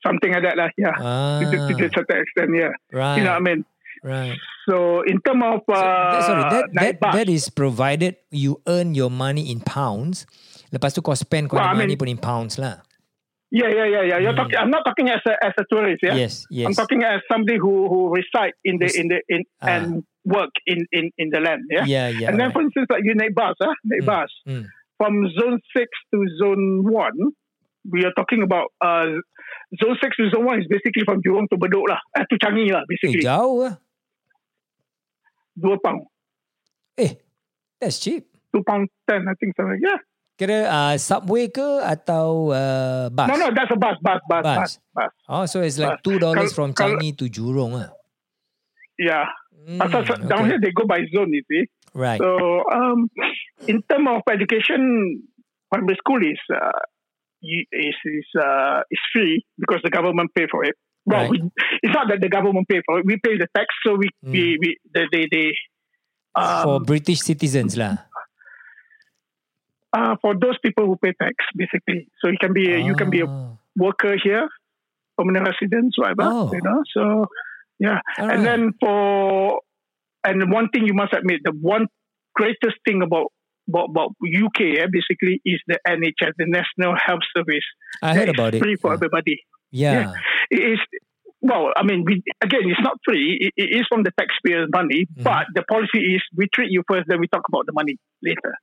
something 0.06 0.32
like 0.32 0.44
that 0.46 0.56
lah. 0.56 0.70
Yeah, 0.80 0.96
Ah, 0.96 1.40
to, 1.44 1.46
to, 1.50 1.74
to 1.76 1.86
certain 1.92 2.20
extent. 2.24 2.50
Yeah, 2.56 2.72
right, 2.96 3.18
you 3.20 3.24
know 3.28 3.36
what 3.36 3.44
I 3.44 3.48
mean. 3.52 3.62
right. 4.04 4.36
So 4.70 5.02
in 5.04 5.20
terms 5.26 5.44
of 5.44 5.60
So, 5.68 5.74
uh, 5.76 6.12
that- 6.14 6.24
sorry, 6.24 6.44
that 6.54 6.66
that, 6.74 6.94
bus, 7.02 7.14
that 7.20 7.28
is 7.28 7.50
provided 7.52 8.16
you 8.32 8.62
earn 8.70 8.96
your 8.96 9.12
money 9.12 9.52
in 9.52 9.60
pounds. 9.60 10.24
Lepas 10.72 10.94
tu 10.96 11.02
kau 11.02 11.18
spend 11.18 11.50
kau 11.50 11.58
Well, 11.58 11.66
I 11.68 11.74
money 11.76 11.98
mean- 11.98 12.00
pun 12.00 12.08
in 12.14 12.22
pounds 12.22 12.56
lah. 12.62 12.80
Yeah, 13.52 13.70
yeah, 13.70 13.86
yeah, 13.86 14.04
yeah. 14.04 14.18
You're 14.20 14.32
Hmm. 14.34 14.42
talking. 14.46 14.58
I'm 14.58 14.70
not 14.72 14.84
talking 14.86 15.10
as 15.10 15.22
a 15.26 15.34
as 15.44 15.54
a 15.58 15.66
tourist. 15.70 16.02
Yeah, 16.04 16.16
Yes, 16.16 16.46
yes. 16.50 16.68
I'm 16.68 16.74
talking 16.74 17.04
as 17.04 17.22
somebody 17.32 17.58
who 17.58 17.90
who 17.90 18.14
reside 18.14 18.54
in 18.64 18.78
the 18.78 18.90
in 18.94 19.08
the 19.10 19.20
in 19.30 19.44
Ah. 19.62 19.68
and 19.74 19.84
work 20.26 20.52
in 20.66 20.86
in 20.92 21.10
in 21.18 21.30
the 21.34 21.40
land. 21.40 21.64
Yeah. 21.70 21.86
yeah, 21.86 22.08
yeah. 22.10 22.30
and 22.30 22.40
then, 22.40 22.48
right. 22.50 22.54
for 22.54 22.62
instance, 22.62 22.88
like 22.90 23.04
you 23.04 23.16
bus, 23.34 23.56
huh? 23.62 23.74
naik 23.86 24.04
Mm, 24.04 24.06
bus 24.06 24.32
mm. 24.48 24.64
from 24.98 25.14
zone 25.38 25.58
six 25.76 25.90
to 26.14 26.18
zone 26.38 26.84
one. 26.86 27.34
We 27.90 28.04
are 28.06 28.14
talking 28.14 28.44
about 28.44 28.70
uh, 28.84 29.08
zone 29.82 29.98
six 30.04 30.14
to 30.18 30.30
zone 30.30 30.46
one 30.46 30.60
is 30.62 30.68
basically 30.70 31.04
from 31.08 31.24
Jurong 31.26 31.48
to 31.50 31.58
Bedok 31.58 31.88
lah, 31.90 32.00
eh, 32.20 32.26
to 32.30 32.36
Changi 32.38 32.70
lah, 32.70 32.84
Eh, 32.84 32.90
basically. 32.92 33.24
jauh 33.24 33.66
lah. 33.66 33.74
Dua 35.56 35.76
pound, 35.84 36.06
Eh, 37.00 37.16
that's 37.82 38.00
cheap. 38.00 38.28
two 38.54 38.64
pound 38.64 38.88
ten, 39.10 39.28
I 39.28 39.34
think 39.40 39.56
something. 39.56 39.80
Yeah. 39.82 40.00
Kira 40.40 40.72
uh, 40.72 40.96
subway 40.96 41.52
ke 41.52 41.84
atau 41.84 42.56
uh, 42.56 43.12
bus? 43.12 43.28
No, 43.28 43.36
no, 43.36 43.48
that's 43.52 43.68
a 43.68 43.76
bus, 43.76 44.00
bus, 44.00 44.24
bus, 44.24 44.40
Bus. 44.40 44.56
bus, 44.56 44.72
bus. 44.96 45.12
Oh, 45.28 45.44
so 45.44 45.60
it's 45.60 45.76
like 45.76 46.00
two 46.00 46.16
dollars 46.16 46.56
from 46.56 46.72
Changi 46.72 47.12
to 47.20 47.28
Jurong 47.28 47.76
ah. 47.76 47.92
Yeah. 48.96 49.28
Mm, 49.68 49.84
Pasal 49.84 50.08
down 50.32 50.48
okay. 50.48 50.56
here 50.56 50.60
they 50.64 50.72
go 50.72 50.88
by 50.88 51.04
zone, 51.12 51.36
you 51.36 51.44
see. 51.52 51.68
Right. 51.92 52.20
So, 52.24 52.64
um, 52.72 53.12
in 53.68 53.84
terms 53.84 54.08
of 54.08 54.24
education, 54.32 54.80
primary 55.68 56.00
school 56.00 56.24
is 56.24 56.40
uh, 56.48 56.80
is 57.44 58.00
is 58.08 58.28
uh, 58.40 58.80
is 58.88 59.02
free 59.12 59.44
because 59.60 59.84
the 59.84 59.92
government 59.92 60.32
pay 60.32 60.48
for 60.48 60.64
it. 60.64 60.76
Well, 61.04 61.28
Right. 61.28 61.30
we, 61.32 61.44
it's 61.84 61.92
not 61.96 62.08
that 62.08 62.24
the 62.24 62.30
government 62.32 62.68
pay 62.72 62.80
for 62.88 63.00
it. 63.00 63.06
We 63.06 63.20
pay 63.20 63.36
the 63.36 63.48
tax, 63.52 63.68
so 63.84 63.96
we 64.00 64.08
Mm. 64.24 64.32
we, 64.32 64.44
we 64.64 64.70
they 64.96 65.06
they, 65.12 65.24
they 65.28 65.48
For 66.40 66.80
um, 66.80 66.84
British 66.88 67.20
citizens 67.26 67.76
lah. 67.76 68.06
Uh, 69.94 70.16
for 70.22 70.34
those 70.40 70.58
people 70.64 70.86
who 70.86 70.96
pay 70.98 71.14
tax, 71.22 71.36
basically. 71.56 72.08
So 72.22 72.30
you 72.30 72.38
can 72.40 72.54
be 72.54 72.74
a, 72.74 72.80
you 72.80 72.96
can 72.96 73.10
be 73.10 73.22
a 73.22 73.26
Ah, 73.28 73.52
worker 73.76 74.16
here, 74.22 74.48
permanent 75.18 75.48
residence, 75.48 75.98
whatever. 75.98 76.24
Oh. 76.24 76.52
You 76.54 76.62
know, 76.64 76.84
so 76.94 77.28
yeah. 77.80 78.00
alright. 78.20 78.36
And 78.38 78.46
then 78.46 78.74
for 78.80 79.62
and 80.24 80.52
one 80.52 80.70
thing 80.70 80.86
you 80.86 80.94
must 80.94 81.14
admit, 81.14 81.42
the 81.44 81.52
one 81.52 81.88
greatest 82.36 82.78
thing 82.86 83.02
about 83.02 83.28
about, 83.70 83.90
about 83.92 84.10
UK, 84.24 84.62
eh, 84.82 84.88
basically, 84.92 85.42
is 85.46 85.60
the 85.68 85.78
NHS, 85.88 86.34
the 86.38 86.46
National 86.48 86.96
Health 87.06 87.22
Service. 87.38 87.64
I 88.02 88.16
heard 88.16 88.30
about 88.30 88.56
it. 88.56 88.60
Free 88.64 88.76
for 88.76 88.90
Yeah. 88.90 88.94
everybody. 88.96 89.44
Yeah. 89.72 90.14
It 90.50 90.60
is. 90.74 90.80
Well, 91.42 91.72
I 91.78 91.84
mean, 91.84 92.04
we, 92.04 92.22
again, 92.42 92.62
it's 92.66 92.82
not 92.82 92.98
free. 93.06 93.38
It, 93.40 93.54
it 93.64 93.80
is 93.80 93.86
from 93.88 94.02
the 94.04 94.12
taxpayers' 94.20 94.70
money, 94.74 95.06
Mhm. 95.06 95.24
but 95.24 95.46
the 95.54 95.62
policy 95.64 96.00
is 96.16 96.22
we 96.36 96.48
treat 96.54 96.70
you 96.72 96.84
first, 96.90 97.08
then 97.08 97.20
we 97.20 97.28
talk 97.28 97.44
about 97.48 97.66
the 97.68 97.72
money 97.74 97.96
later. 98.24 98.56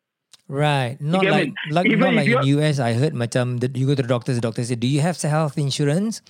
Right. 0.49 0.95
Not 1.03 1.23
get 1.27 1.31
like, 1.35 1.51
like 1.71 1.87
Even 1.91 1.99
not 2.01 2.15
like 2.15 2.31
in 2.31 2.43
US 2.63 2.79
I 2.79 2.95
heard 2.95 3.15
macam 3.19 3.59
the, 3.59 3.67
you 3.75 3.87
go 3.87 3.95
to 3.99 4.03
the 4.03 4.09
doctors 4.09 4.39
the 4.39 4.45
doctor 4.45 4.63
say 4.63 4.79
do 4.79 4.87
you 4.87 5.01
have 5.03 5.19
health 5.21 5.59
insurance? 5.59 6.23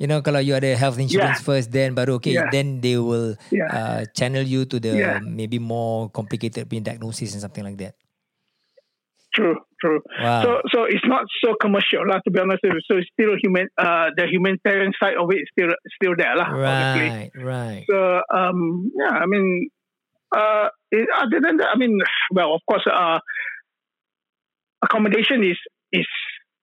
You 0.00 0.08
know 0.08 0.24
kalau 0.24 0.40
you 0.40 0.56
ada 0.56 0.72
health 0.80 0.96
insurance 0.96 1.44
first 1.44 1.68
then 1.68 1.92
baru 1.92 2.16
okay 2.24 2.40
Yeah. 2.40 2.48
then 2.48 2.80
they 2.80 2.96
will 2.96 3.36
Yeah. 3.52 3.68
uh, 3.68 4.00
channel 4.16 4.40
you 4.40 4.64
to 4.64 4.80
the 4.80 4.96
Yeah. 4.96 5.20
maybe 5.20 5.60
more 5.60 6.08
complicated 6.08 6.64
diagnosis 6.72 7.36
and 7.36 7.44
something 7.44 7.60
like 7.64 7.76
that. 7.84 8.00
True, 9.36 9.54
true. 9.78 10.00
Wow. 10.18 10.42
So, 10.42 10.48
so 10.74 10.78
it's 10.90 11.06
not 11.06 11.22
so 11.44 11.54
commercial, 11.60 12.02
lah. 12.02 12.18
To 12.26 12.30
be 12.34 12.40
honest, 12.42 12.66
with 12.66 12.74
you. 12.74 12.82
so 12.90 12.98
it's 12.98 13.06
still 13.14 13.38
human. 13.38 13.70
Uh, 13.78 14.10
the 14.18 14.26
humanitarian 14.26 14.90
side 14.98 15.14
of 15.14 15.30
it 15.30 15.46
is 15.46 15.48
still 15.54 15.70
still 16.02 16.14
there, 16.18 16.34
lah. 16.34 16.50
Obviously. 16.50 17.06
right, 17.06 17.30
right. 17.38 17.84
So, 17.86 17.96
um, 18.34 18.90
yeah, 18.90 19.14
I 19.22 19.26
mean, 19.30 19.70
uh, 20.34 20.66
it, 20.90 21.06
other 21.14 21.38
than 21.38 21.62
that, 21.62 21.68
I 21.70 21.78
mean, 21.78 21.94
well, 22.34 22.58
of 22.58 22.62
course, 22.66 22.82
uh, 22.90 23.22
accommodation 24.82 25.42
is 25.44 25.58
is 25.92 26.06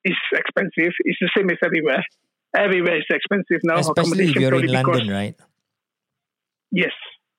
is 0.06 0.18
expensive. 0.34 0.94
It's 1.06 1.20
the 1.20 1.30
same 1.36 1.50
as 1.50 1.58
everywhere. 1.64 2.04
Everywhere 2.56 2.98
is 2.98 3.06
expensive 3.10 3.62
now. 3.64 3.80
Especially 3.80 4.30
if 4.30 4.36
you're 4.36 4.56
in 4.56 4.72
London, 4.72 5.10
right? 5.10 5.36
Yes, 6.72 6.96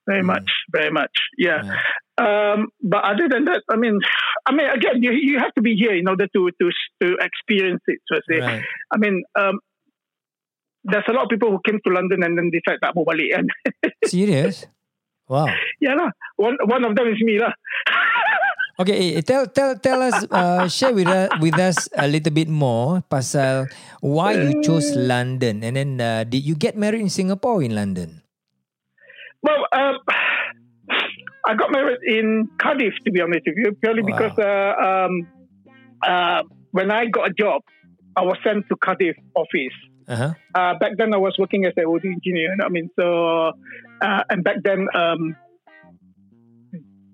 very 0.07 0.23
Mm. 0.23 0.27
much, 0.33 0.49
very 0.73 0.91
much. 0.91 1.15
Yeah. 1.37 1.61
Right. 1.65 1.85
Um, 2.19 2.69
but 2.83 3.05
other 3.05 3.29
than 3.29 3.45
that, 3.47 3.63
I 3.71 3.77
mean, 3.77 4.01
I 4.47 4.51
mean, 4.53 4.69
again, 4.69 5.03
you 5.03 5.13
you 5.13 5.39
have 5.39 5.55
to 5.55 5.63
be 5.63 5.75
here 5.77 5.95
in 5.95 6.09
order 6.09 6.27
to 6.27 6.41
to 6.61 6.67
to 7.03 7.07
experience 7.21 7.83
it. 7.87 8.01
So 8.11 8.19
say, 8.29 8.41
Right. 8.41 8.65
I 8.93 8.97
mean, 8.99 9.23
um, 9.39 9.61
there's 10.85 11.07
a 11.09 11.13
lot 11.13 11.25
of 11.25 11.31
people 11.31 11.51
who 11.53 11.61
came 11.65 11.79
to 11.87 11.91
London 11.93 12.25
and 12.25 12.37
then 12.37 12.51
decide 12.51 12.81
tak 12.83 12.97
mau 12.97 13.05
balik 13.05 13.37
kan. 13.37 13.47
Serious? 14.05 14.67
Wow. 15.29 15.45
yeah 15.85 15.93
lah. 15.93 16.09
One 16.41 16.57
one 16.65 16.83
of 16.89 16.97
them 16.97 17.13
is 17.13 17.21
me 17.21 17.37
lah. 17.39 17.53
Okay, 18.79 19.19
eh, 19.19 19.23
tell 19.27 19.51
tell 19.51 19.75
tell 19.75 19.99
us 20.07 20.23
uh, 20.31 20.71
share 20.71 20.95
with 20.95 21.11
us 21.11 21.27
with 21.43 21.59
us 21.59 21.91
a 21.99 22.07
little 22.07 22.31
bit 22.31 22.47
more 22.47 23.03
pasal 23.11 23.67
why 23.99 24.39
you 24.39 24.63
chose 24.63 24.95
London 24.95 25.67
and 25.67 25.75
then 25.75 25.99
uh, 25.99 26.23
did 26.23 26.47
you 26.47 26.55
get 26.55 26.79
married 26.79 27.03
in 27.03 27.11
Singapore 27.11 27.59
or 27.59 27.63
in 27.67 27.75
London? 27.75 28.23
well, 29.43 29.67
um, 29.75 29.99
I 31.47 31.55
got 31.59 31.71
married 31.75 32.03
in 32.07 32.47
Cardiff 32.63 32.95
to 33.03 33.11
be 33.11 33.19
honest 33.21 33.47
with 33.51 33.59
you, 33.59 33.75
purely 33.83 34.03
Wow. 34.07 34.15
because 34.15 34.37
uh, 34.39 34.71
um, 34.79 35.27
uh, 36.07 36.43
when 36.71 36.91
I 36.95 37.07
got 37.11 37.31
a 37.31 37.35
job, 37.35 37.63
I 38.15 38.23
was 38.23 38.39
sent 38.47 38.67
to 38.71 38.77
Cardiff 38.79 39.17
office. 39.35 39.75
Uh-huh. 40.09 40.33
uh, 40.55 40.73
back 40.79 40.97
then 40.97 41.13
I 41.13 41.19
was 41.19 41.35
working 41.39 41.67
as 41.67 41.75
an 41.77 41.85
audio 41.85 42.11
engineer. 42.15 42.55
I 42.65 42.69
mean, 42.71 42.89
so 42.95 43.51
uh, 44.03 44.23
and 44.31 44.43
back 44.47 44.63
then 44.63 44.87
um, 44.95 45.35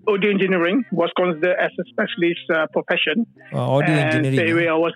audio 0.09 0.31
engineering 0.31 0.85
was 0.93 1.11
considered 1.17 1.57
as 1.59 1.71
a 1.79 1.85
specialist 1.91 2.45
uh, 2.53 2.67
profession. 2.73 3.27
Uh, 3.53 3.59
audio 3.59 3.95
and 3.95 4.15
engineering. 4.15 4.35
straight 4.35 4.53
away 4.53 4.69
I 4.69 4.75
was 4.75 4.95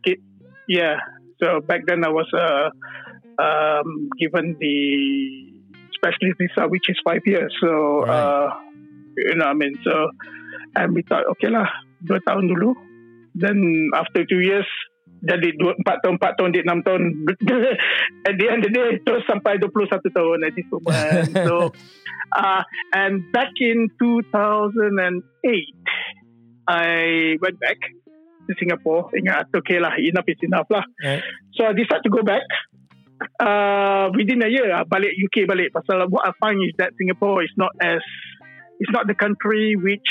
yeah. 0.68 0.96
So 1.40 1.60
back 1.60 1.82
then 1.86 2.04
I 2.04 2.08
was 2.08 2.28
uh, 2.34 2.68
um, 3.42 4.08
given 4.18 4.56
the 4.58 4.76
specialist 5.94 6.36
visa, 6.38 6.68
which 6.68 6.88
is 6.88 6.96
five 7.04 7.22
years. 7.26 7.54
So 7.60 8.04
Right. 8.04 8.10
uh, 8.10 8.48
you 9.16 9.34
know, 9.34 9.46
what 9.46 9.50
I 9.50 9.54
mean, 9.54 9.74
so 9.82 10.10
and 10.76 10.94
we 10.94 11.02
thought, 11.02 11.26
okay 11.36 11.48
lah, 11.50 11.66
dua 12.04 12.22
tahun 12.22 12.46
dulu. 12.46 12.74
Then 13.34 13.90
after 13.94 14.22
two 14.26 14.40
years, 14.40 14.66
jadi 15.18 15.48
dua, 15.58 15.75
empat 15.75 15.96
tahun, 16.04 16.14
empat 16.16 16.32
tahun, 16.38 16.50
dia 16.54 16.62
enam 16.62 16.80
tahun. 16.87 17.02
At 18.28 18.34
the 18.38 18.46
end 18.46 18.62
of 18.62 18.70
the 18.70 18.75
day, 18.75 18.90
terus 19.02 19.26
sampai 19.26 19.58
21 19.58 19.90
tahun 20.14 20.38
at 20.46 20.52
this 20.54 20.68
moment. 20.70 21.34
so, 21.34 21.75
uh, 22.38 22.62
and 22.94 23.26
back 23.34 23.50
in 23.58 23.90
2008, 23.98 25.10
I 26.68 27.34
went 27.42 27.58
back 27.58 27.78
to 28.46 28.52
Singapore. 28.58 29.10
Ingat, 29.16 29.50
okay 29.50 29.82
lah, 29.82 29.98
enough 29.98 30.28
is 30.28 30.40
enough 30.46 30.68
lah. 30.70 30.84
Right. 31.02 31.22
So 31.58 31.66
I 31.66 31.72
decided 31.75 32.06
to 32.06 32.12
go 32.12 32.22
back. 32.22 32.46
Uh, 33.42 34.14
within 34.14 34.46
a 34.46 34.48
year, 34.48 34.70
I 34.70 34.87
balik 34.87 35.10
UK 35.18 35.50
balik. 35.50 35.75
Pasal 35.75 36.06
what 36.06 36.22
I 36.22 36.30
find 36.38 36.62
is 36.62 36.70
that 36.78 36.94
Singapore 36.94 37.42
is 37.42 37.50
not 37.58 37.75
as, 37.82 37.98
it's 38.78 38.92
not 38.94 39.10
the 39.10 39.18
country 39.18 39.75
which 39.75 40.06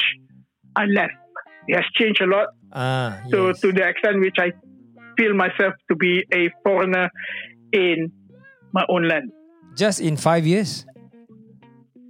I 0.76 0.86
left. 0.92 1.16
It 1.72 1.80
has 1.80 1.88
changed 1.96 2.20
a 2.20 2.28
lot. 2.28 2.52
Ah, 2.76 3.24
So 3.32 3.56
yes. 3.56 3.64
to 3.64 3.72
the 3.72 3.88
extent 3.88 4.20
which 4.20 4.36
I 4.40 4.52
feel 5.18 5.34
myself 5.34 5.74
to 5.90 5.96
be 5.96 6.24
a 6.34 6.50
foreigner 6.64 7.10
in 7.74 8.12
my 8.74 8.86
own 8.90 9.08
land. 9.08 9.32
just 9.76 10.02
in 10.02 10.18
five 10.18 10.46
years. 10.48 10.86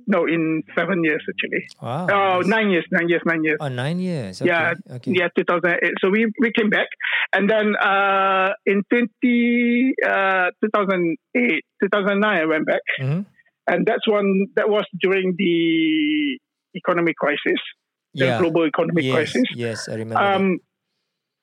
No, 0.10 0.26
in 0.26 0.64
seven 0.74 1.04
years 1.04 1.22
actually. 1.32 1.68
Wow. 1.82 2.04
Oh, 2.04 2.08
That's- 2.08 2.48
nine 2.48 2.70
years, 2.70 2.86
nine 2.92 3.10
years, 3.10 3.22
nine 3.26 3.44
years. 3.44 3.58
Oh, 3.60 3.68
nine 3.68 4.00
years. 4.00 4.42
Okay. 4.42 4.48
Yeah, 4.50 4.74
Okay. 4.96 5.12
Yeah, 5.20 5.28
2008. 5.36 5.94
So 6.00 6.10
we, 6.10 6.32
we 6.40 6.50
came 6.58 6.70
back. 6.70 6.88
And 7.36 7.50
then 7.50 7.76
uh, 7.76 8.54
in 8.66 8.84
20, 8.90 9.94
uh, 10.08 10.48
2008, 10.64 11.62
2009, 11.84 12.24
I 12.24 12.46
went 12.46 12.66
back. 12.66 12.80
Mhm. 13.02 13.26
And 13.68 13.86
that's 13.86 14.08
one, 14.08 14.46
that 14.56 14.70
was 14.70 14.86
during 15.02 15.36
the 15.38 16.40
economic 16.74 17.18
crisis, 17.18 17.60
the 18.14 18.26
Yeah. 18.28 18.40
global 18.40 18.66
economic 18.66 19.04
Yes. 19.04 19.14
crisis. 19.14 19.44
Yes, 19.56 19.90
I 19.90 19.96
remember. 19.96 20.24
Um, 20.24 20.46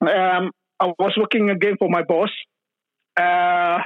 um, 0.08 0.50
I 0.80 0.86
was 0.98 1.12
working 1.16 1.50
again 1.50 1.76
for 1.78 1.88
my 1.88 2.02
boss. 2.02 2.30
Uh, 3.16 3.78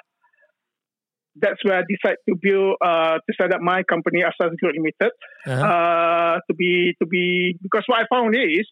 that's 1.41 1.63
where 1.65 1.79
I 1.79 1.83
decided 1.89 2.19
to 2.29 2.35
build, 2.41 2.77
uh, 2.85 3.19
to 3.19 3.35
set 3.41 3.53
up 3.53 3.61
my 3.61 3.83
company, 3.85 4.25
Asas 4.25 4.57
Group 4.61 4.75
Limited 4.75 5.13
Uh-huh. 5.47 5.65
uh, 5.65 6.41
to 6.49 6.55
be 6.55 6.95
to 7.01 7.07
be 7.07 7.57
because 7.63 7.85
what 7.87 8.01
I 8.01 8.07
found 8.11 8.35
is 8.35 8.67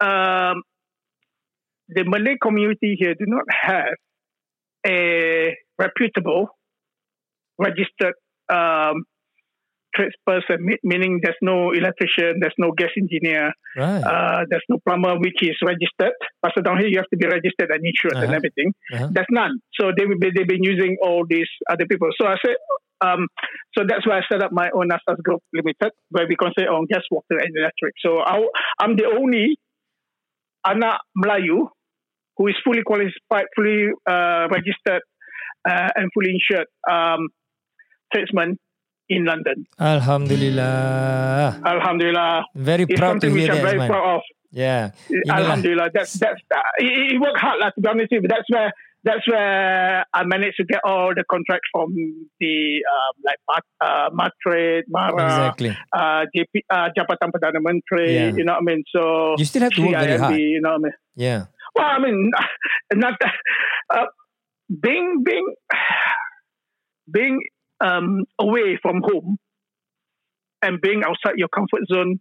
um, 0.00 0.62
the 1.88 2.04
Malay 2.04 2.36
community 2.40 2.96
here 2.98 3.14
do 3.14 3.24
not 3.26 3.44
have 3.50 3.94
a 4.86 5.56
reputable 5.78 6.48
registered 7.58 8.14
um, 8.50 9.02
tradesperson, 9.98 10.60
me- 10.60 10.78
meaning 10.84 11.18
there's 11.22 11.36
no 11.42 11.72
electrician, 11.72 12.38
there's 12.40 12.54
no 12.58 12.70
gas 12.72 12.90
engineer, 12.96 13.52
Right. 13.76 14.00
uh, 14.02 14.44
there's 14.48 14.62
no 14.68 14.78
plumber 14.86 15.18
which 15.18 15.42
is 15.42 15.56
registered. 15.64 16.14
But 16.42 16.52
down 16.64 16.78
here, 16.78 16.86
you 16.88 16.98
have 16.98 17.10
to 17.12 17.16
be 17.16 17.26
registered 17.26 17.70
and 17.74 17.84
insured 17.84 18.14
and 18.16 18.24
Uh-huh. 18.30 18.34
everything. 18.40 18.72
Uh-huh. 18.94 19.08
There's 19.10 19.26
none. 19.30 19.58
So 19.74 19.90
they 19.96 20.06
will 20.06 20.18
be, 20.18 20.30
they've 20.34 20.46
been 20.46 20.62
using 20.62 20.96
all 21.02 21.26
these 21.28 21.50
other 21.68 21.86
people. 21.86 22.08
So 22.20 22.26
I 22.26 22.36
said, 22.44 22.56
um, 23.00 23.28
so 23.76 23.84
that's 23.88 24.06
why 24.06 24.18
I 24.18 24.22
set 24.30 24.42
up 24.42 24.50
my 24.52 24.68
own 24.74 24.90
Asas 24.90 25.20
Group 25.22 25.42
Limited, 25.52 25.92
where 26.10 26.26
we 26.28 26.34
concentrate 26.36 26.68
on 26.68 26.86
gas, 26.86 27.02
water, 27.10 27.36
and 27.38 27.50
electric. 27.56 27.94
So 28.04 28.18
I, 28.18 28.42
I'm 28.80 28.96
the 28.96 29.06
only 29.06 29.56
anak 30.66 31.00
Melayu 31.16 31.68
who 32.36 32.46
is 32.48 32.56
fully 32.64 32.82
qualified, 32.82 33.46
fully 33.56 33.86
uh, 34.08 34.46
registered, 34.50 35.02
uh, 35.68 35.88
and 35.96 36.10
fully 36.14 36.30
insured 36.38 36.66
um, 36.90 37.28
tradesman 38.12 38.58
in 39.08 39.24
London. 39.24 39.66
Alhamdulillah. 39.80 41.60
Alhamdulillah. 41.64 42.44
Very 42.54 42.84
It's 42.88 42.98
proud 43.00 43.20
to 43.22 43.30
hear 43.30 43.48
that, 43.54 43.62
very 43.62 43.78
Azman. 43.78 43.88
proud 43.88 44.16
of. 44.16 44.22
Yeah. 44.50 44.90
Alhamdulillah. 45.30 45.90
That's 45.92 46.12
that's 46.14 46.40
uh, 46.54 46.60
it, 46.78 47.14
it 47.14 47.20
worked 47.20 47.40
hard, 47.40 47.60
lah, 47.60 47.70
to 47.70 47.80
be 47.80 47.88
honest 47.88 48.12
with 48.12 48.22
you. 48.22 48.28
That's 48.28 48.48
where 48.48 48.72
that's 49.04 49.26
where 49.28 50.04
I 50.12 50.24
managed 50.24 50.56
to 50.58 50.64
get 50.64 50.80
all 50.84 51.12
the 51.14 51.24
contracts 51.30 51.68
from 51.72 51.94
the 52.40 52.82
um, 52.94 53.14
like 53.24 53.62
uh, 53.80 54.08
Matrade, 54.10 54.84
Mara, 54.88 55.24
Exactly. 55.24 55.76
uh, 55.92 56.24
JP, 56.34 56.54
uh, 56.70 56.88
Jabatan 56.96 57.30
Perdana 57.30 57.60
Menteri. 57.62 58.14
Yeah. 58.14 58.32
You 58.36 58.44
know 58.44 58.54
what 58.54 58.62
I 58.62 58.64
mean? 58.64 58.82
So 58.90 59.34
You 59.38 59.44
still 59.44 59.62
have 59.62 59.72
to 59.72 59.82
work 59.82 59.92
very 60.00 60.18
hard. 60.18 60.36
You 60.36 60.60
know 60.60 60.70
what 60.70 60.80
I 60.80 60.82
mean? 60.84 60.92
Yeah. 61.16 61.44
Well, 61.76 61.86
I 61.86 61.98
mean, 62.00 62.30
not 62.94 63.14
uh, 63.22 64.06
being 64.68 65.22
being 65.24 65.46
being 67.10 67.40
um, 67.80 68.24
away 68.38 68.78
from 68.80 69.02
home 69.02 69.38
and 70.62 70.80
being 70.80 71.02
outside 71.04 71.36
your 71.36 71.48
comfort 71.48 71.86
zone. 71.90 72.20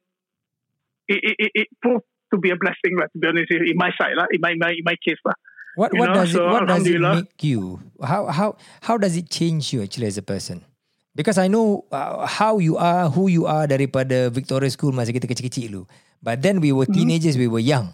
It, 1.08 1.20
it, 1.24 1.36
it, 1.40 1.52
it 1.54 1.68
proved 1.82 2.04
to 2.34 2.38
be 2.38 2.52
a 2.52 2.58
blessing, 2.60 2.98
like, 3.00 3.12
to 3.14 3.20
be 3.20 3.28
honest, 3.28 3.52
in 3.52 3.78
my 3.78 3.92
side, 3.98 4.14
like, 4.18 4.30
in 4.32 4.42
my, 4.42 4.54
my 4.60 4.72
in 4.72 4.84
my 4.84 4.96
case, 5.00 5.20
lah. 5.26 5.34
What 5.78 5.94
what 5.94 6.10
know, 6.10 6.14
does 6.26 6.34
it 6.34 6.42
so 6.42 6.50
what 6.50 6.66
does 6.66 6.88
it 6.90 6.98
make 7.00 7.38
you? 7.46 7.78
How 8.02 8.26
how 8.34 8.58
how 8.82 8.98
does 8.98 9.14
it 9.14 9.30
change 9.30 9.72
you 9.72 9.86
actually 9.86 10.10
as 10.10 10.18
a 10.18 10.26
person? 10.26 10.66
Because 11.14 11.38
I 11.38 11.46
know 11.48 11.86
uh, 11.94 12.26
how 12.26 12.58
you 12.58 12.78
are, 12.78 13.14
who 13.14 13.30
you 13.30 13.46
are 13.46 13.70
daripada 13.70 14.34
Victoria 14.34 14.70
School 14.74 14.94
masa 14.94 15.14
kita 15.14 15.30
kecil-kecil 15.30 15.70
dulu. 15.70 15.86
But 16.22 16.42
then 16.42 16.62
we 16.62 16.74
were 16.74 16.90
teenagers, 16.90 17.38
we 17.38 17.46
were 17.46 17.62
young. 17.62 17.94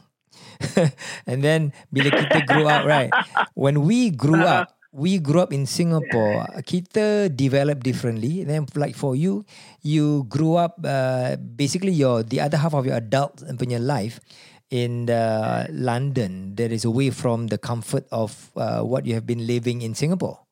and 1.28 1.44
then 1.44 1.76
bila 1.92 2.12
kita 2.12 2.48
grow 2.48 2.68
up, 2.72 2.88
right? 2.88 3.12
When 3.56 3.84
we 3.84 4.12
grew 4.12 4.44
up, 4.48 4.76
we 4.94 5.18
grew 5.20 5.42
up 5.42 5.52
in 5.54 5.66
Singapore. 5.66 6.46
Kita 6.64 7.34
develop 7.36 7.84
differently. 7.84 8.46
Then 8.46 8.68
like 8.78 8.96
for 8.96 9.16
you, 9.18 9.46
you 9.82 10.24
grew 10.30 10.56
up 10.56 10.78
uh, 10.86 11.36
basically 11.38 11.92
your 11.92 12.24
the 12.24 12.40
other 12.42 12.58
half 12.58 12.74
of 12.74 12.86
your 12.86 12.96
adult 13.02 13.42
punya 13.58 13.82
life 13.82 14.22
in 14.70 15.10
uh, 15.10 15.66
London 15.74 16.56
that 16.56 16.72
is 16.72 16.86
away 16.86 17.10
from 17.10 17.48
the 17.48 17.58
comfort 17.58 18.06
of 18.12 18.52
uh, 18.56 18.82
what 18.82 19.06
you 19.06 19.14
have 19.16 19.26
been 19.26 19.46
living 19.48 19.82
in 19.82 19.96
Singapore. 19.96 20.46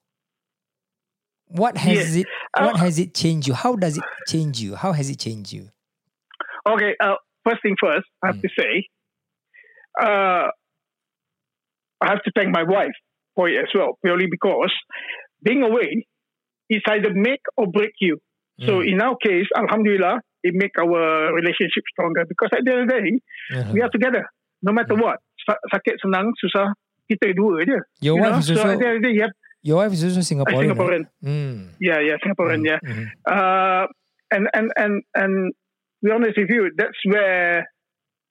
What 1.48 1.78
has 1.78 2.16
Yes. 2.16 2.16
it 2.16 2.30
what 2.58 2.76
Uh, 2.76 2.78
has 2.78 2.98
it 3.00 3.14
changed 3.14 3.48
you? 3.48 3.54
How 3.54 3.76
does 3.76 3.98
it 3.98 4.06
change 4.28 4.60
you? 4.60 4.76
How 4.76 4.94
has 4.94 5.10
it 5.10 5.20
changed 5.20 5.54
you? 5.54 5.70
Okay, 6.68 6.96
uh, 7.00 7.16
first 7.44 7.62
thing 7.64 7.76
first, 7.80 8.08
I 8.24 8.28
have 8.28 8.36
Mm. 8.36 8.42
to 8.44 8.50
say, 8.58 8.88
uh, 10.02 10.50
I 12.02 12.10
have 12.10 12.24
to 12.24 12.32
thank 12.36 12.50
my 12.50 12.64
wife 12.64 12.94
for 13.36 13.50
it 13.50 13.58
as 13.58 13.70
well, 13.74 13.98
purely 14.04 14.28
because 14.30 14.72
being 15.44 15.64
away 15.64 16.06
is 16.70 16.82
either 16.88 17.12
make 17.14 17.42
or 17.58 17.68
break 17.68 17.92
you. 18.00 18.18
So 18.62 18.80
Mm. 18.80 18.92
in 18.94 18.98
our 19.02 19.16
case, 19.18 19.48
Alhamdulillah, 19.58 20.22
it 20.44 20.54
make 20.54 20.72
our 20.78 21.34
relationship 21.34 21.84
stronger 21.94 22.26
because 22.28 22.50
at 22.54 22.64
the 22.66 22.72
end 22.72 22.82
of 22.86 22.88
the 22.90 22.98
day, 23.02 23.10
we 23.74 23.82
are 23.82 23.90
together, 23.90 24.24
no 24.62 24.72
matter 24.72 24.94
Mm. 24.96 25.02
what. 25.04 25.18
Sa- 25.46 25.58
sakit, 25.74 25.98
senang, 26.06 26.30
susah, 26.38 26.74
kita 27.10 27.34
dua 27.34 27.66
je. 27.66 27.78
Your 28.06 28.16
you 28.18 28.22
wife 28.22 28.32
know? 28.32 28.40
is 28.40 28.48
So 28.48 28.54
also 28.62 28.70
at 28.70 28.80
the 28.80 28.86
end 28.88 28.96
of 28.98 29.02
the 29.02 29.08
day, 29.10 29.14
you 29.18 29.24
have, 29.26 29.34
your 29.66 29.78
wife 29.82 29.94
is 29.94 30.04
also 30.06 30.22
uh, 30.22 30.28
Singaporean. 30.30 30.62
Singaporean. 30.70 31.04
Right? 31.10 31.26
Mm. 31.26 31.58
Yeah, 31.82 32.00
yeah, 32.06 32.18
Singaporean, 32.22 32.62
Mm, 32.62 32.70
yeah. 32.70 32.80
mhm. 32.86 33.06
Uh, 33.26 33.84
and 34.32 34.46
and 34.54 34.68
and 34.78 34.94
and 35.18 35.34
to 35.52 36.02
be 36.06 36.10
honest 36.14 36.38
with 36.38 36.50
you, 36.54 36.70
that's 36.78 36.98
where 37.10 37.66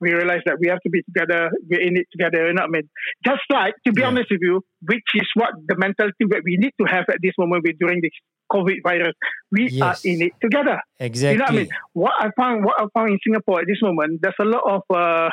we 0.01 0.13
realize 0.13 0.41
that 0.47 0.57
we 0.59 0.69
have 0.69 0.81
to 0.81 0.91
be 0.91 1.03
together. 1.03 1.51
We're 1.69 1.85
in 1.85 1.97
it 1.97 2.09
together. 2.11 2.49
You 2.49 2.55
know 2.55 2.65
what 2.65 2.73
I 2.73 2.81
mean? 2.81 2.89
Just 3.25 3.45
like 3.53 3.75
to 3.87 3.93
be 3.93 4.01
Yeah. 4.01 4.09
honest 4.09 4.31
with 4.31 4.41
you, 4.41 4.65
which 4.83 5.09
is 5.15 5.29
what 5.35 5.53
the 5.69 5.77
mentality 5.77 6.25
that 6.33 6.43
we 6.45 6.57
need 6.57 6.73
to 6.81 6.87
have 6.89 7.05
at 7.09 7.21
this 7.21 7.37
moment 7.39 7.65
with 7.65 7.79
during 7.79 8.01
this 8.01 8.17
COVID 8.51 8.83
virus. 8.83 9.15
We 9.53 9.69
are 9.81 9.95
in 10.05 10.23
it 10.23 10.33
together. 10.41 10.81
Exactly. 10.99 11.35
You 11.35 11.39
know 11.39 11.45
what 11.45 11.55
I 11.55 11.57
mean? 11.57 11.71
What 11.93 12.15
I 12.19 12.29
found, 12.35 12.65
what 12.65 12.77
I 12.81 12.87
found 12.97 13.11
in 13.13 13.19
Singapore 13.23 13.61
at 13.61 13.67
this 13.69 13.79
moment, 13.83 14.21
there's 14.23 14.41
a 14.41 14.49
lot 14.49 14.65
of 14.67 14.83
uh, 14.89 15.29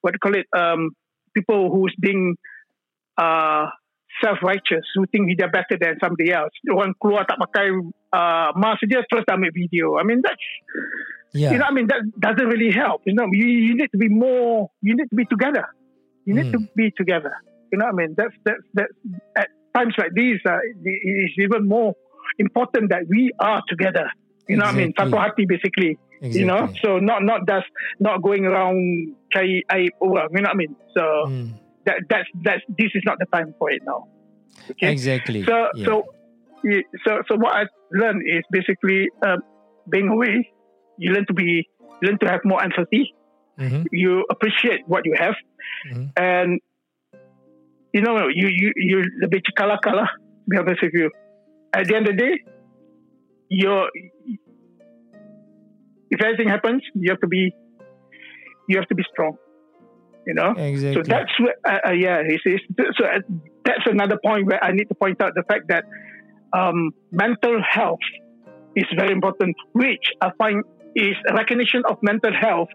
what 0.00 0.12
do 0.12 0.16
you 0.16 0.24
call 0.24 0.36
it? 0.38 0.46
Um, 0.56 0.90
people 1.34 1.70
who's 1.70 1.94
being 2.00 2.36
uh, 3.18 3.66
self-righteous, 4.24 4.84
who 4.94 5.06
think 5.12 5.28
they're 5.38 5.50
better 5.50 5.76
than 5.78 5.96
somebody 6.00 6.32
else. 6.32 6.52
Orang 6.70 6.94
keluar 6.96 7.28
tak 7.28 7.38
pakai 7.38 7.68
uh, 8.12 8.50
mask 8.56 8.84
dia 8.88 9.04
terus 9.06 9.24
ambil 9.28 9.52
video. 9.52 9.96
I 10.00 10.04
mean 10.04 10.20
that's 10.24 10.40
Yeah. 11.32 11.52
you 11.52 11.58
know 11.58 11.64
what 11.64 11.72
I 11.72 11.74
mean 11.74 11.86
that 11.88 12.02
doesn't 12.18 12.48
really 12.48 12.72
help. 12.72 13.02
You 13.06 13.14
know 13.14 13.26
you, 13.30 13.46
you 13.46 13.74
need 13.76 13.90
to 13.92 13.98
be 13.98 14.08
more. 14.08 14.70
You 14.82 14.96
need 14.96 15.08
to 15.10 15.16
be 15.16 15.24
together. 15.26 15.64
You 16.26 16.34
need 16.34 16.46
Mm. 16.46 16.52
to 16.52 16.58
be 16.76 16.90
together. 16.96 17.32
You 17.72 17.78
know 17.78 17.86
what 17.86 17.94
I 17.94 17.96
mean? 18.00 18.14
That's 18.16 18.34
that's 18.44 18.64
that's 18.74 18.92
at 19.36 19.48
times 19.74 19.94
like 19.96 20.12
these. 20.14 20.38
Uh, 20.44 20.58
it 20.84 21.24
is 21.24 21.32
even 21.38 21.68
more 21.68 21.94
important 22.38 22.90
that 22.90 23.02
we 23.08 23.30
are 23.38 23.62
together. 23.68 24.06
You 24.48 24.56
know 24.56 24.64
what 24.66 24.74
I 24.74 24.78
mean? 24.78 24.92
Satu 24.98 25.16
hati 25.18 25.46
basically. 25.46 25.98
exactly. 26.20 26.40
You 26.40 26.46
know, 26.46 26.68
so 26.82 26.98
not 26.98 27.22
not 27.22 27.46
just 27.48 27.66
not 28.00 28.22
going 28.22 28.44
around 28.44 29.14
cari 29.32 29.64
aib 29.70 29.92
orang. 30.02 30.28
You 30.34 30.42
know 30.42 30.50
what 30.50 30.58
I 30.58 30.62
mean? 30.62 30.74
So 30.96 31.02
Mm. 31.30 31.46
that 31.86 31.98
that's 32.10 32.28
that's 32.44 32.62
this 32.76 32.90
is 32.98 33.02
not 33.06 33.18
the 33.22 33.26
time 33.32 33.54
for 33.58 33.70
it 33.70 33.82
now. 33.86 34.08
Okay. 34.70 34.90
Exactly. 34.92 35.44
So 35.46 35.56
yeah. 35.74 35.86
so 35.86 35.94
so 37.06 37.10
so 37.28 37.32
what 37.36 37.54
I 37.54 37.64
learned 37.92 38.22
is 38.26 38.42
basically 38.50 39.08
um, 39.24 39.40
being 39.88 40.08
away. 40.08 40.50
You 41.00 41.16
learn 41.16 41.24
to 41.32 41.34
be 41.34 41.64
you 41.64 42.04
learn 42.04 42.20
to 42.20 42.28
have 42.28 42.44
more 42.44 42.60
empathy. 42.60 43.16
Mhm, 43.60 43.88
You 43.92 44.24
appreciate 44.28 44.84
what 44.88 45.04
you 45.04 45.14
have, 45.16 45.36
mhm. 45.88 46.06
and 46.16 46.50
you 47.92 48.00
know 48.04 48.28
you 48.28 48.48
you 48.48 48.68
you 48.76 48.98
lebih 49.24 49.40
cekala 49.48 49.80
kala. 49.80 50.06
To 50.08 50.46
be 50.48 50.56
honest 50.60 50.80
with 50.84 50.96
you, 50.96 51.08
at 51.76 51.84
the 51.88 51.94
end 51.96 52.08
of 52.08 52.16
the 52.16 52.20
day, 52.20 52.34
you're 53.48 53.88
if 56.10 56.18
anything 56.24 56.48
happens, 56.48 56.82
you 56.94 57.12
have 57.12 57.20
to 57.20 57.28
be 57.28 57.52
you 58.68 58.76
have 58.80 58.88
to 58.88 58.96
be 58.96 59.04
strong. 59.12 59.36
You 60.26 60.34
know. 60.34 60.52
Exactly. 60.52 60.94
So 60.94 61.00
that's 61.02 61.32
where, 61.40 61.56
uh, 61.64 61.90
uh, 61.90 61.96
yeah, 61.96 62.20
it's, 62.22 62.44
it's, 62.44 62.64
so 62.98 63.04
uh, 63.08 63.24
that's 63.64 63.86
another 63.86 64.18
point 64.24 64.46
where 64.46 64.62
I 64.62 64.70
need 64.72 64.88
to 64.92 64.94
point 64.94 65.20
out 65.22 65.32
the 65.34 65.42
fact 65.48 65.68
that 65.72 65.84
um, 66.52 66.92
mental 67.10 67.56
health 67.64 68.04
is 68.76 68.84
very 68.94 69.12
important, 69.12 69.56
which 69.72 70.12
I 70.20 70.30
find 70.38 70.62
is 70.94 71.16
recognition 71.34 71.82
of 71.88 71.98
mental 72.02 72.32
health 72.32 72.68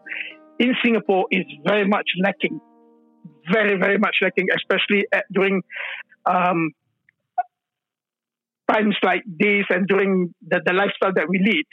in 0.59 0.73
Singapore 0.83 1.25
is 1.31 1.45
very 1.65 1.87
much 1.87 2.07
lacking, 2.23 2.59
very 3.51 3.77
very 3.77 3.97
much 3.97 4.17
lacking, 4.21 4.47
especially 4.55 5.05
at, 5.13 5.25
during 5.31 5.61
um, 6.25 6.71
times 8.71 8.95
like 9.03 9.23
this 9.25 9.65
and 9.69 9.87
during 9.87 10.33
the, 10.47 10.61
the 10.65 10.73
lifestyle 10.73 11.13
that 11.13 11.27
we 11.29 11.39
lead. 11.39 11.65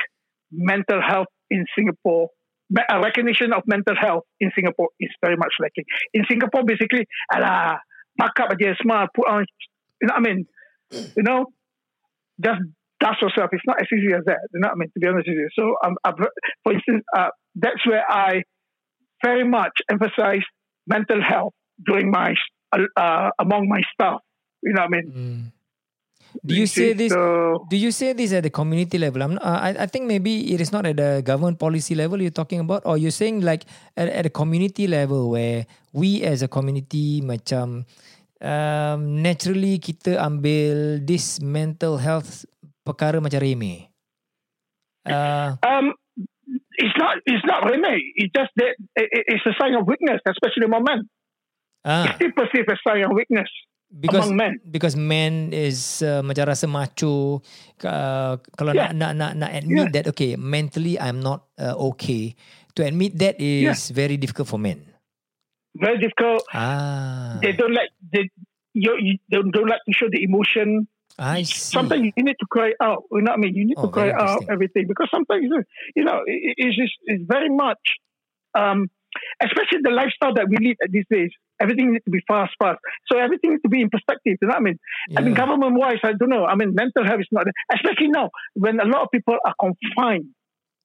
Mental 0.50 1.00
health 1.00 1.28
in 1.50 1.64
Singapore 1.76 2.28
me- 2.72 2.85
uh, 2.88 3.00
recognition 3.00 3.52
of 3.52 3.62
mental 3.66 3.94
health 3.94 4.24
in 4.40 4.50
Singapore 4.55 4.88
is 4.98 5.11
very 5.22 5.37
much 5.37 5.52
lacking. 5.61 5.85
In 6.14 6.24
Singapore, 6.28 6.64
basically, 6.64 7.07
alah, 7.33 7.78
pack 8.18 8.33
up 8.40 8.50
put 9.14 9.28
on, 9.28 9.44
you 10.00 10.09
know 10.09 10.14
I 10.14 10.20
mean? 10.20 10.46
You 10.90 11.22
know, 11.22 11.46
just 12.40 12.61
dust 13.03 13.19
yourself. 13.19 13.51
It's 13.51 13.67
not 13.67 13.83
as 13.83 13.91
easy 13.91 14.15
as 14.15 14.23
that. 14.31 14.38
You 14.55 14.62
know 14.62 14.71
what 14.71 14.79
I 14.79 14.87
mean? 14.87 14.91
To 14.95 14.99
be 15.03 15.07
honest 15.11 15.27
with 15.27 15.38
you. 15.43 15.51
So, 15.59 15.75
um, 15.83 15.99
I've, 16.07 16.23
for 16.62 16.71
instance, 16.73 17.03
uh, 17.11 17.35
that's 17.59 17.83
where 17.83 18.07
I 18.07 18.47
very 19.27 19.43
much 19.43 19.75
emphasize 19.91 20.47
mental 20.87 21.19
health 21.19 21.55
during 21.83 22.11
my, 22.15 22.38
uh, 22.71 23.31
among 23.43 23.67
my 23.67 23.83
staff. 23.91 24.23
You 24.62 24.73
know 24.79 24.87
what 24.87 24.95
I 24.95 24.97
mean? 24.97 25.07
Mm. 25.11 25.43
Do 26.41 26.57
you 26.57 26.65
say 26.65 26.97
this? 26.97 27.12
So, 27.12 27.67
Do 27.69 27.77
you 27.77 27.93
say 27.93 28.17
this 28.17 28.33
at 28.33 28.43
the 28.49 28.51
community 28.51 28.97
level? 28.97 29.21
I'm 29.21 29.37
not, 29.37 29.45
uh, 29.45 29.61
I, 29.69 29.85
I 29.85 29.87
think 29.87 30.09
maybe 30.09 30.55
it 30.55 30.65
is 30.65 30.73
not 30.73 30.87
at 30.88 30.97
the 30.97 31.21
government 31.21 31.61
policy 31.61 31.95
level 31.95 32.23
you're 32.23 32.33
talking 32.33 32.61
about, 32.61 32.88
or 32.88 32.97
you're 32.97 33.12
saying 33.12 33.45
like 33.45 33.69
at, 34.01 34.09
at 34.09 34.25
a 34.25 34.33
community 34.33 34.88
level 34.88 35.29
where 35.29 35.67
we 35.93 36.25
as 36.25 36.41
a 36.41 36.49
community 36.49 37.21
macam 37.21 37.85
um, 38.41 39.01
naturally 39.21 39.77
kita 39.77 40.17
ambil 40.17 41.05
this 41.05 41.37
mental 41.45 42.01
health 42.01 42.49
perkara 42.83 43.18
macam 43.18 43.38
remeh. 43.38 43.88
Uh, 45.03 45.59
Um, 45.62 45.95
it's 46.79 46.95
not. 46.95 47.18
It's 47.27 47.42
not 47.42 47.66
remeh. 47.66 47.99
It's 48.14 48.31
just 48.31 48.53
that 48.59 48.75
it, 48.95 49.09
it- 49.11 49.27
it's 49.29 49.47
a 49.47 49.55
sign 49.59 49.75
of 49.75 49.87
weakness, 49.87 50.23
especially 50.23 50.66
among 50.66 50.87
men. 50.87 51.01
ah, 51.83 52.07
It's 52.07 52.18
still 52.23 52.35
perceived 52.35 52.71
as 52.71 52.79
sign 52.87 53.03
of 53.03 53.12
weakness. 53.12 53.51
because 53.92 54.25
among 54.25 54.40
men. 54.40 54.53
because 54.64 54.97
men 54.97 55.53
is 55.53 56.01
uh, 56.01 56.25
macam 56.25 56.49
rasa 56.49 56.64
macho 56.64 57.45
uh, 57.85 58.40
kalau 58.57 58.73
Yeah. 58.73 58.88
nak 58.88 59.12
nak 59.12 59.12
nak 59.12 59.33
nak 59.37 59.51
admit 59.53 59.92
Yeah. 59.92 60.01
that 60.01 60.05
okay 60.09 60.33
mentally 60.40 60.97
I'm 60.97 61.21
not 61.21 61.45
uh, 61.61 61.77
okay 61.92 62.33
to 62.73 62.88
admit 62.88 63.21
that 63.21 63.37
is 63.37 63.92
very 63.92 64.16
difficult 64.16 64.49
for 64.49 64.57
men 64.57 64.81
Very 65.77 66.01
difficult. 66.01 66.40
ah 66.57 67.37
They 67.45 67.53
don't 67.53 67.77
like 67.77 67.92
they 68.01 68.33
you, 68.73 68.97
you 68.97 69.21
don't, 69.29 69.53
don't 69.53 69.68
like 69.68 69.85
to 69.85 69.92
show 69.92 70.09
the 70.09 70.25
emotion. 70.25 70.88
I 71.18 71.42
see 71.42 71.72
Sometimes 71.77 72.03
you 72.16 72.25
need 72.25 72.37
to 72.40 72.46
cry 72.51 72.72
out. 72.81 73.05
You 73.12 73.22
know 73.22 73.33
what 73.33 73.38
I 73.38 73.42
mean? 73.42 73.55
You 73.55 73.66
need 73.66 73.77
Oh, 73.79 73.87
to 73.87 73.92
cry 73.92 74.11
out 74.11 74.44
everything 74.51 74.87
because 74.88 75.09
sometimes 75.12 75.44
you 75.96 76.05
know 76.05 76.20
it, 76.27 76.55
it's 76.57 76.77
just 76.77 76.92
it's 77.05 77.25
very 77.29 77.48
much, 77.51 77.81
um, 78.55 78.88
especially 79.40 79.81
the 79.83 79.90
lifestyle 79.90 80.35
that 80.35 80.48
we 80.48 80.57
lead 80.57 80.77
at 80.83 80.90
these 80.90 81.05
days. 81.11 81.31
Everything 81.61 81.92
needs 81.92 82.05
to 82.05 82.11
be 82.11 82.18
fast, 82.27 82.53
fast. 82.59 82.79
So 83.07 83.18
everything 83.18 83.51
needs 83.51 83.62
to 83.62 83.68
be 83.68 83.81
in 83.83 83.90
perspective. 83.90 84.37
You 84.40 84.48
know 84.48 84.57
what 84.59 84.66
I 84.66 84.66
mean? 84.66 84.79
I 85.16 85.20
mean, 85.20 85.35
government 85.35 85.79
wise, 85.79 86.01
I 86.03 86.12
don't 86.18 86.29
know. 86.29 86.44
I 86.44 86.57
mean, 86.57 86.75
mental 86.75 87.05
health 87.05 87.20
is 87.20 87.29
not, 87.31 87.46
especially 87.72 88.09
now 88.09 88.31
when 88.55 88.81
a 88.81 88.85
lot 88.85 89.03
of 89.03 89.09
people 89.12 89.37
are 89.46 89.55
confined. 89.61 90.27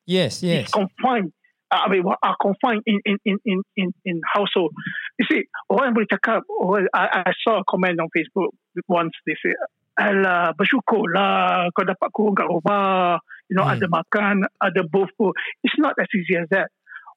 yes 0.05 0.43
yes 0.43 0.69
It's 0.69 0.73
confined. 0.73 1.33
Uh, 1.71 1.83
I 1.83 1.89
mean, 1.89 2.03
are 2.07 2.37
confined 2.39 2.83
in 2.85 3.01
in 3.03 3.17
in 3.25 3.37
in 3.43 3.59
in, 3.75 3.87
in 4.05 4.21
household. 4.23 4.71
You 5.19 5.25
see, 5.27 5.41
orang 5.67 5.91
boleh 5.97 6.07
cakap. 6.07 6.47
I, 6.95 7.27
I 7.27 7.33
saw 7.43 7.59
a 7.59 7.65
comment 7.67 7.99
on 7.99 8.07
Facebook 8.15 8.55
once. 8.87 9.11
They 9.27 9.35
say, 9.43 9.51
"Alah, 9.97 10.53
bersyukur 10.53 11.09
lah 11.11 11.67
kau 11.73 11.81
dapat 11.83 12.09
kurung 12.13 12.37
kat 12.37 12.45
rumah. 12.45 13.17
You 13.49 13.55
know, 13.57 13.65
Hmm. 13.65 13.79
ada 13.79 13.87
makan, 13.89 14.35
ada 14.61 14.81
both 14.85 15.09
food. 15.17 15.33
It's 15.63 15.79
not 15.79 15.95
as 15.97 16.07
easy 16.13 16.35
as 16.37 16.45
that. 16.51 16.69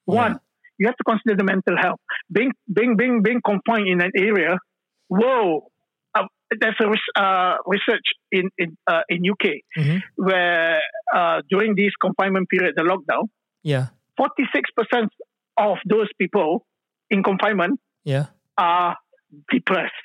One, 0.07 0.39
you 0.79 0.87
have 0.89 0.97
to 0.97 1.05
consider 1.05 1.35
the 1.37 1.45
mental 1.45 1.77
health. 1.77 2.01
Being 2.31 2.55
being 2.65 2.97
being 2.97 3.21
being 3.21 3.43
confined 3.43 3.85
in 3.85 4.01
an 4.01 4.09
area. 4.17 4.57
Whoa. 5.11 5.69
Uh, 6.15 6.25
there's 6.49 6.79
a 6.81 6.87
uh, 7.19 7.55
research 7.67 8.03
in 8.31 8.49
in 8.57 8.75
uh, 8.87 9.03
in 9.11 9.21
UK 9.23 9.61
Mhm. 9.77 9.99
where 10.17 10.79
uh, 11.13 11.43
during 11.51 11.75
this 11.75 11.93
confinement 12.01 12.47
period, 12.49 12.73
the 12.75 12.83
lockdown, 12.83 13.27
yeah 13.61 13.91
46% 14.19 15.07
of 15.57 15.77
those 15.87 16.09
people 16.19 16.65
in 17.11 17.23
confinement 17.23 17.79
yeah 18.03 18.31
are 18.57 18.95
depressed. 19.51 20.03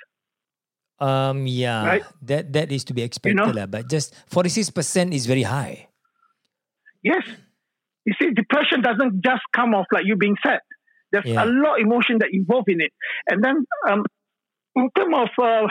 Um 0.98 1.44
yeah 1.46 1.84
Right. 1.84 2.04
that 2.24 2.52
that 2.56 2.72
is 2.72 2.84
to 2.88 2.94
be 2.94 3.02
expected 3.04 3.36
know? 3.36 3.52
lah 3.52 3.66
but 3.68 3.88
just 3.88 4.16
46% 4.32 4.72
is 5.12 5.26
very 5.26 5.44
high 5.44 5.88
Yes. 7.02 7.22
You 8.02 8.14
see, 8.18 8.34
depression 8.34 8.82
doesn't 8.82 9.22
just 9.22 9.42
come 9.54 9.74
off 9.78 9.86
like 9.94 10.02
you 10.10 10.16
being 10.18 10.34
sad. 10.42 10.58
There's 11.14 11.22
Yeah. 11.22 11.42
a 11.42 11.46
lot 11.46 11.78
of 11.78 11.86
emotion 11.86 12.18
that 12.18 12.34
involved 12.34 12.66
in 12.66 12.82
it. 12.82 12.90
And 13.30 13.42
then, 13.46 13.62
um, 13.86 14.02
in 14.74 14.90
terms 14.90 15.14
of 15.14 15.30
uh, 15.38 15.66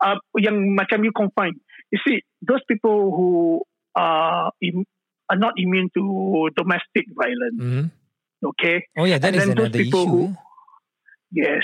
uh, 0.00 0.16
yang 0.40 0.72
macam 0.72 1.04
you 1.04 1.12
confined, 1.12 1.60
you 1.92 2.00
see, 2.00 2.24
those 2.40 2.64
people 2.64 3.12
who 3.12 3.60
are, 3.92 4.52
im- 4.64 4.88
are 5.28 5.36
not 5.36 5.52
immune 5.60 5.92
to 6.00 6.48
domestic 6.56 7.04
violence, 7.12 7.60
Mm-hmm. 7.60 7.86
okay? 8.56 8.88
oh 8.96 9.04
yeah 9.04 9.20
that 9.20 9.36
And 9.36 9.36
is 9.36 9.48
another 9.52 9.68
issue 9.84 10.08
who- 10.08 10.32
Yes. 11.28 11.60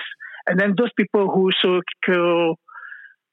And 0.49 0.59
then 0.59 0.75
those 0.77 0.91
people 0.97 1.31
who 1.31 1.51
so 1.61 1.81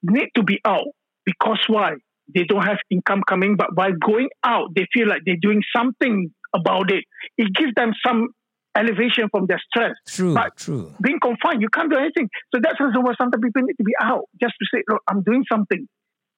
need 0.03 0.29
to 0.35 0.43
be 0.43 0.59
out 0.65 0.85
because 1.25 1.59
why? 1.67 1.93
They 2.33 2.43
don't 2.43 2.63
have 2.65 2.77
income 2.89 3.21
coming, 3.27 3.55
but 3.55 3.73
by 3.75 3.91
going 3.91 4.29
out, 4.43 4.69
they 4.75 4.85
feel 4.93 5.07
like 5.07 5.21
they're 5.25 5.37
doing 5.41 5.61
something 5.75 6.31
about 6.53 6.91
it. 6.91 7.03
It 7.37 7.53
gives 7.53 7.73
them 7.75 7.93
some 8.05 8.29
elevation 8.75 9.29
from 9.29 9.45
their 9.47 9.61
stress. 9.69 9.93
true 10.07 10.33
But- 10.33 10.57
true 10.57 10.91
Being 11.01 11.19
confined, 11.19 11.61
you 11.61 11.69
can't 11.69 11.89
do 11.89 11.97
anything. 11.97 12.29
So 12.53 12.59
that's 12.61 12.77
the 12.79 12.85
reason 12.85 13.03
why 13.03 13.13
sometimes 13.17 13.41
people 13.43 13.61
need 13.61 13.75
to 13.77 13.83
be 13.83 13.93
out 14.01 14.23
just 14.41 14.53
to 14.59 14.65
say, 14.73 14.83
look, 14.89 15.01
I'm 15.07 15.21
doing 15.23 15.45
something 15.49 15.87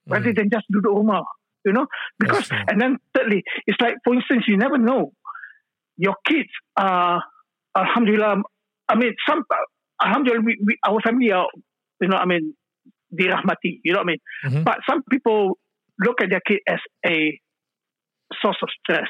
rather 0.08 0.32
Mm. 0.32 0.36
than 0.36 0.50
just 0.52 0.66
do 0.72 0.82
the 0.82 0.90
rumah. 0.90 1.24
You 1.66 1.74
know? 1.74 1.88
Because, 2.20 2.50
and 2.52 2.80
then 2.80 2.98
thirdly, 3.16 3.44
it's 3.66 3.80
like, 3.82 3.96
for 4.04 4.14
instance, 4.14 4.46
you 4.48 4.56
never 4.58 4.78
know. 4.78 5.12
Your 5.98 6.16
kids 6.26 6.50
are, 6.78 7.24
Alhamdulillah, 7.76 8.44
I 8.90 8.96
mean, 8.96 9.14
some, 9.28 9.44
Alhamdulillah, 10.04 10.42
we, 10.46 10.58
we, 10.64 10.78
our 10.88 11.00
family 11.02 11.32
are, 11.32 11.48
you 12.02 12.08
know, 12.08 12.18
I 12.18 12.26
mean, 12.26 12.54
dirahmati, 13.14 13.80
you 13.84 13.94
know 13.94 14.00
what 14.00 14.08
I 14.08 14.12
mean? 14.14 14.22
Mhm. 14.46 14.64
But 14.64 14.78
some 14.90 15.02
people 15.10 15.58
look 16.00 16.22
at 16.22 16.30
their 16.30 16.42
kid 16.46 16.60
as 16.68 16.80
a 17.06 17.40
source 18.42 18.58
of 18.62 18.70
stress 18.84 19.08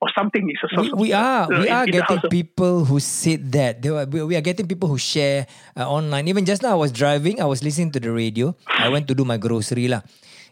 or 0.00 0.08
something 0.16 0.48
is 0.48 0.56
a 0.64 0.68
source 0.74 0.88
of 0.92 0.96
we, 0.98 1.02
we 1.02 1.08
stress. 1.12 1.26
are 1.26 1.48
we 1.50 1.66
in- 1.68 1.72
are 1.74 1.84
in 1.84 1.90
getting 1.90 2.20
people 2.30 2.84
who 2.86 3.00
said 3.00 3.52
that 3.52 3.82
they 3.82 3.90
were, 3.90 4.06
we 4.06 4.22
we 4.22 4.34
are 4.38 4.40
getting 4.40 4.64
people 4.66 4.88
who 4.88 4.96
share 4.96 5.44
uh, 5.76 5.84
online 5.84 6.24
even 6.28 6.46
just 6.46 6.62
now 6.62 6.70
i 6.70 6.78
was 6.78 6.88
driving 6.94 7.36
i 7.42 7.44
was 7.44 7.60
listening 7.66 7.90
to 7.92 8.00
the 8.00 8.08
radio 8.08 8.54
i 8.78 8.88
went 8.88 9.04
to 9.04 9.12
do 9.12 9.26
my 9.26 9.36
grocery 9.36 9.88
lah 9.92 10.00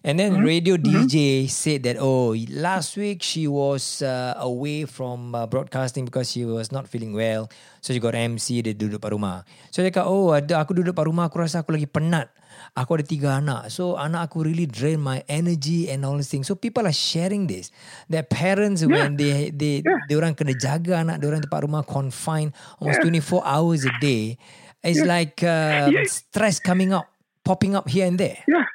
and 0.06 0.16
then 0.16 0.38
Mm-hmm. 0.38 0.46
radio 0.46 0.74
dj 0.78 1.46
said 1.48 1.82
that 1.82 1.96
oh 1.98 2.36
last 2.50 2.94
week 2.94 3.22
she 3.22 3.46
was 3.46 4.02
uh, 4.02 4.34
away 4.38 4.84
from 4.84 5.34
uh, 5.34 5.46
broadcasting 5.46 6.04
because 6.06 6.30
she 6.30 6.44
was 6.44 6.70
not 6.70 6.86
feeling 6.86 7.12
well 7.12 7.50
so 7.82 7.90
she 7.90 7.98
got 7.98 8.14
MC 8.14 8.62
dia 8.62 8.74
duduk 8.74 9.02
kat 9.02 9.10
rumah 9.10 9.42
so 9.70 9.82
dia 9.82 9.90
kata 9.90 10.06
oh 10.06 10.30
ada 10.32 10.60
aku 10.60 10.74
duduk 10.76 10.94
kat 10.94 11.06
rumah 11.06 11.26
aku 11.26 11.42
rasa 11.42 11.62
aku 11.62 11.74
lagi 11.74 11.86
penat 11.86 12.30
Aku 12.74 12.98
ada 12.98 13.06
tiga 13.06 13.38
anak. 13.38 13.70
So 13.70 13.94
anak 13.94 14.28
aku 14.28 14.42
really 14.42 14.66
drain 14.66 14.98
my 14.98 15.22
energy 15.30 15.86
and 15.86 16.02
all 16.02 16.18
these 16.18 16.26
things. 16.26 16.50
So 16.50 16.58
people 16.58 16.82
are 16.84 16.92
sharing 16.96 17.46
this. 17.46 17.70
That 18.10 18.28
parents 18.34 18.82
when 18.82 19.14
they 19.14 19.54
they 19.54 19.86
they 20.10 20.14
orang 20.18 20.34
kena 20.34 20.58
jaga 20.58 21.06
anak 21.06 21.22
dia 21.22 21.30
orang 21.30 21.46
tempat 21.46 21.60
rumah 21.64 21.86
confined 21.86 22.50
almost 22.82 22.98
24 23.06 23.46
hours 23.46 23.86
a 23.86 23.94
day. 24.02 24.42
It's 24.82 25.06
like 25.06 25.38
uh, 25.46 25.86
Yeah. 25.94 26.02
stress 26.10 26.58
coming 26.58 26.90
up, 26.90 27.06
popping 27.46 27.78
up 27.78 27.86
here 27.86 28.10
and 28.10 28.18
there. 28.18 28.42
Yeah. 28.44 28.66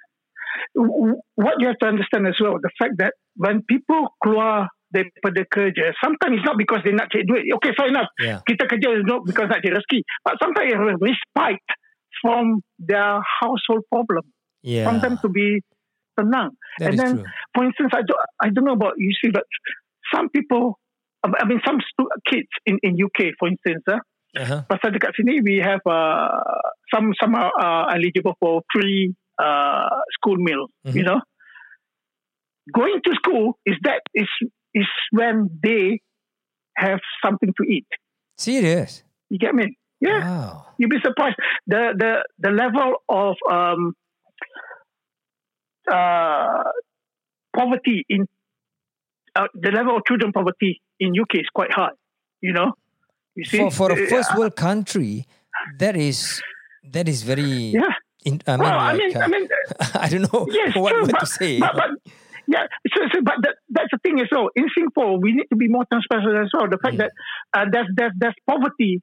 What 0.75 1.55
you 1.59 1.67
have 1.67 1.77
to 1.79 1.87
understand 1.87 2.27
as 2.27 2.35
well, 2.41 2.57
the 2.61 2.71
fact 2.77 2.97
that 2.97 3.13
when 3.35 3.61
people 3.63 4.13
keluar 4.23 4.67
daripada 4.93 5.45
kerja, 5.49 5.93
sometimes 6.01 6.37
it's 6.41 6.45
not 6.45 6.57
because 6.57 6.81
they 6.85 6.93
nak 6.93 7.09
cari 7.09 7.25
duit. 7.25 7.49
Okay, 7.57 7.73
fair 7.73 7.89
enough. 7.89 8.09
Yeah. 8.21 8.41
Kita 8.45 8.69
kerja 8.69 9.01
is 9.01 9.05
not 9.05 9.25
because 9.25 9.49
nak 9.49 9.61
cari 9.61 9.73
rezeki. 9.73 10.01
But 10.25 10.37
sometimes 10.41 10.69
it's 10.69 11.01
respite 11.01 11.67
from 12.21 12.61
their 12.77 13.21
household 13.21 13.85
problem. 13.89 14.25
Yeah. 14.61 14.89
Them 15.01 15.17
to 15.21 15.29
be 15.29 15.61
tenang. 16.17 16.53
That 16.79 16.93
and 16.93 16.99
then, 16.99 17.11
true. 17.21 17.25
for 17.57 17.61
instance, 17.65 17.91
I 17.93 18.01
don't, 18.05 18.21
I 18.41 18.47
don't 18.49 18.65
know 18.65 18.77
about 18.77 18.93
you 18.97 19.11
see, 19.17 19.29
but 19.33 19.43
some 20.13 20.29
people, 20.29 20.77
I 21.25 21.45
mean, 21.45 21.61
some 21.65 21.81
stu- 21.81 22.13
kids 22.29 22.49
in, 22.65 22.77
in 22.81 22.97
UK, 22.97 23.33
for 23.37 23.49
instance, 23.49 23.83
uh, 23.89 24.01
Uh-huh. 24.33 24.65
pasal 24.65 24.89
dekat 24.89 25.13
sini 25.13 25.45
we 25.45 25.61
have 25.61 25.77
uh, 25.85 26.41
some 26.89 27.13
some 27.21 27.37
are 27.37 27.53
uh, 27.53 27.85
eligible 27.93 28.33
for 28.41 28.65
free 28.73 29.13
uh, 29.41 29.89
school 30.13 30.37
meal. 30.37 30.67
You 30.85 31.03
Mhm. 31.03 31.05
know, 31.05 31.21
going 32.73 32.99
to 33.05 33.11
school 33.15 33.57
is 33.65 33.75
that 33.83 34.01
is 34.13 34.27
is 34.73 34.87
when 35.11 35.49
they 35.63 35.99
have 36.77 36.99
something 37.23 37.53
to 37.57 37.63
eat. 37.69 37.87
Serious? 38.37 39.03
You 39.29 39.37
get 39.39 39.53
me? 39.55 39.77
Yeah, 40.01 40.19
Wow. 40.19 40.65
you'd 40.77 40.89
be 40.89 40.99
surprised 41.03 41.35
the 41.67 41.93
the 41.97 42.23
the 42.39 42.51
level 42.51 42.95
of 43.09 43.35
um 43.49 43.93
uh 45.91 46.63
poverty 47.55 48.05
in 48.09 48.25
uh, 49.35 49.47
the 49.53 49.71
level 49.71 49.95
of 49.97 50.03
children 50.07 50.31
poverty 50.31 50.81
in 50.99 51.13
UK 51.19 51.35
is 51.39 51.49
quite 51.53 51.71
high. 51.71 51.95
You 52.41 52.53
know, 52.53 52.73
you 53.35 53.45
see 53.45 53.57
For 53.57 53.71
for 53.71 53.91
a 53.91 53.95
Uh, 54.01 54.05
first 54.09 54.35
world 54.35 54.55
country, 54.55 55.25
that 55.79 55.95
is 55.95 56.41
that 56.91 57.07
is 57.07 57.23
very. 57.23 57.71
yeah. 57.79 57.93
In, 58.25 58.41
I 58.47 58.51
mean, 58.51 58.59
well, 58.59 58.79
I 58.79 58.93
mean, 58.93 59.15
uh, 59.17 59.19
I 59.19 59.27
mean, 59.27 59.47
I 59.95 60.09
don't 60.09 60.33
know 60.33 60.47
yes, 60.49 60.75
what, 60.75 60.91
true, 60.91 61.01
what 61.03 61.11
but, 61.11 61.19
to 61.19 61.25
say. 61.25 61.59
But, 61.59 61.75
but 61.75 61.89
yeah, 62.47 62.63
so, 62.95 63.01
so 63.13 63.21
but 63.23 63.35
that, 63.41 63.55
that's 63.69 63.89
the 63.91 63.97
thing 64.03 64.19
as 64.19 64.27
well. 64.31 64.49
In 64.55 64.65
Singapore, 64.75 65.19
we 65.19 65.33
need 65.33 65.45
to 65.49 65.55
be 65.55 65.67
more 65.67 65.85
transparent 65.91 66.45
as 66.45 66.49
well. 66.53 66.69
The 66.69 66.77
fact 66.77 66.95
Mm. 66.95 66.99
that 66.99 67.11
uh, 67.53 67.65
there's 67.71 67.87
there's 67.95 68.11
there's 68.17 68.35
poverty 68.47 69.01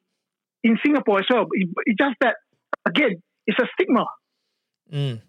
in 0.65 0.79
Singapore 0.85 1.21
as 1.21 1.27
well. 1.31 1.47
It, 1.53 1.69
it's 1.87 1.99
just 1.99 2.17
that 2.21 2.37
again, 2.87 3.23
it's 3.47 3.59
a 3.59 3.67
stigma 3.75 4.05
Mm. 4.93 5.21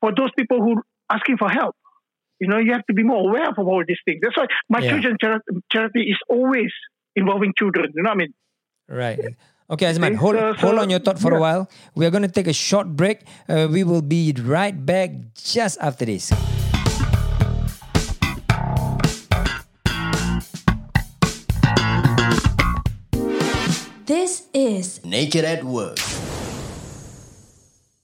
for 0.00 0.14
those 0.14 0.30
people 0.38 0.62
who 0.62 0.80
asking 1.10 1.38
for 1.38 1.48
help. 1.50 1.74
You 2.40 2.46
know, 2.48 2.58
you 2.58 2.72
have 2.72 2.86
to 2.86 2.94
be 2.94 3.02
more 3.02 3.28
aware 3.28 3.48
of 3.48 3.58
all 3.58 3.82
these 3.86 3.98
things. 4.04 4.20
That's 4.22 4.36
why 4.36 4.46
my 4.68 4.78
Yeah. 4.78 4.90
children 4.92 5.16
charity, 5.20 5.44
charity 5.72 6.02
is 6.02 6.18
always 6.28 6.70
involving 7.16 7.52
children. 7.58 7.90
You 7.96 8.02
know 8.04 8.10
what 8.10 8.14
I 8.14 8.18
mean? 8.18 8.34
Right. 8.88 9.18
Okay, 9.70 9.84
Azman, 9.86 10.06
Okay, 10.08 10.14
hold, 10.16 10.36
so- 10.36 10.52
hold 10.66 10.78
on 10.78 10.88
your 10.90 10.98
thought 11.00 11.18
for 11.18 11.34
a 11.34 11.40
while. 11.40 11.68
We 11.94 12.06
are 12.06 12.10
going 12.10 12.22
to 12.22 12.28
take 12.32 12.46
a 12.46 12.54
short 12.54 12.88
break. 12.96 13.20
Uh, 13.48 13.68
we 13.70 13.84
will 13.84 14.00
be 14.02 14.32
right 14.32 14.74
back 14.74 15.10
just 15.36 15.76
after 15.80 16.06
this. 16.06 16.32
This 24.06 24.48
is 24.54 25.04
Naked 25.04 25.44
at 25.44 25.64
Work. 25.64 25.98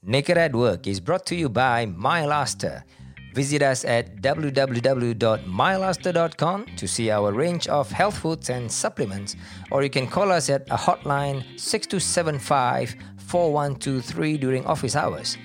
Naked 0.03 0.37
at 0.37 0.55
Work 0.55 0.87
is 0.87 1.01
brought 1.01 1.25
to 1.27 1.35
you 1.37 1.49
by 1.49 1.87
MyLaster. 1.87 2.83
Visit 3.35 3.63
us 3.63 3.85
at 3.85 4.23
www.mylaster.com 4.23 6.67
to 6.77 6.87
see 6.87 7.11
our 7.11 7.33
range 7.33 7.67
of 7.67 7.91
health 7.91 8.19
foods 8.19 8.49
and 8.49 8.71
supplements, 8.71 9.35
or 9.73 9.83
you 9.83 9.91
can 9.91 10.07
call 10.07 10.31
us 10.31 10.49
at 10.49 10.63
a 10.71 10.77
hotline 10.77 11.43
6275 11.59 12.95
4123 13.19 14.39
during 14.39 14.65
office 14.67 14.95
hours. 14.95 15.37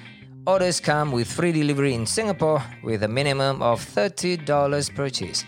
Orders 0.46 0.80
come 0.80 1.12
with 1.12 1.32
free 1.32 1.52
delivery 1.52 1.96
in 1.96 2.06
Singapore 2.06 2.64
with 2.84 3.02
a 3.02 3.08
minimum 3.08 3.64
of 3.64 3.84
$30 3.84 4.96
purchase. 4.96 5.44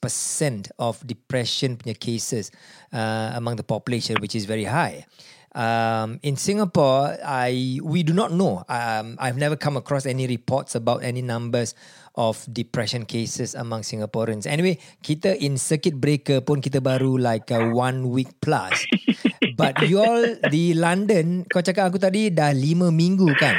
of 0.79 1.03
depression 1.03 1.75
cases 1.83 2.55
uh, 2.95 3.35
among 3.35 3.59
the 3.59 3.67
population, 3.67 4.23
which 4.23 4.39
is 4.39 4.47
very 4.47 4.71
high. 4.71 5.11
Um, 5.57 6.21
in 6.21 6.37
Singapore, 6.37 7.17
I 7.25 7.81
we 7.81 8.05
do 8.05 8.13
not 8.13 8.29
know. 8.29 8.61
Um, 8.69 9.17
I've 9.17 9.41
never 9.41 9.57
come 9.57 9.81
across 9.81 10.05
any 10.05 10.29
reports 10.29 10.77
about 10.77 11.01
any 11.01 11.25
numbers 11.25 11.73
of 12.13 12.45
depression 12.53 13.09
cases 13.09 13.57
among 13.57 13.81
Singaporeans. 13.89 14.45
Anyway, 14.45 14.77
kita 15.01 15.33
in 15.41 15.57
circuit 15.57 15.97
breaker 15.97 16.45
pun 16.45 16.61
kita 16.61 16.85
baru 16.85 17.17
like 17.17 17.49
a 17.49 17.73
one 17.73 18.13
week 18.13 18.37
plus. 18.45 18.85
But 19.57 19.81
you 19.89 20.05
all 20.05 20.37
di 20.53 20.77
London, 20.77 21.49
kau 21.49 21.65
cakap 21.65 21.89
aku 21.89 21.97
tadi 21.97 22.29
dah 22.29 22.53
lima 22.53 22.93
minggu 22.93 23.33
kan? 23.41 23.57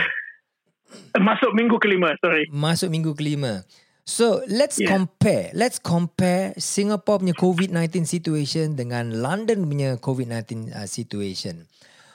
Masuk 1.17 1.57
minggu 1.57 1.81
kelima, 1.81 2.13
sorry. 2.21 2.45
Masuk 2.53 2.93
minggu 2.93 3.17
kelima. 3.17 3.65
So 4.07 4.39
let's 4.47 4.79
yeah. 4.79 4.87
compare. 4.87 5.51
Let's 5.51 5.83
compare 5.83 6.55
Singapore 6.55 7.19
punya 7.19 7.35
COVID-19 7.35 8.07
situation 8.07 8.79
dengan 8.79 9.11
London 9.19 9.67
punya 9.67 9.99
COVID-19 9.99 10.71
uh, 10.71 10.87
situation. 10.87 11.67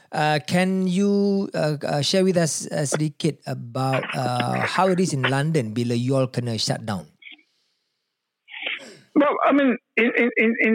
Uh, 0.08 0.40
can 0.48 0.88
you 0.88 1.48
uh, 1.52 1.76
uh, 1.84 2.00
share 2.00 2.24
with 2.24 2.40
us 2.40 2.64
uh, 2.72 2.88
sedikit 2.88 3.44
about 3.44 4.00
uh, 4.16 4.64
how 4.64 4.88
it 4.88 4.96
is 5.04 5.12
in 5.12 5.20
London 5.28 5.76
bila 5.76 5.92
you 5.92 6.16
all 6.16 6.32
kena 6.32 6.56
shut 6.56 6.80
down? 6.88 7.04
Well, 9.12 9.36
I 9.44 9.52
mean, 9.52 9.76
in, 10.00 10.08
in, 10.16 10.50
in, 10.64 10.74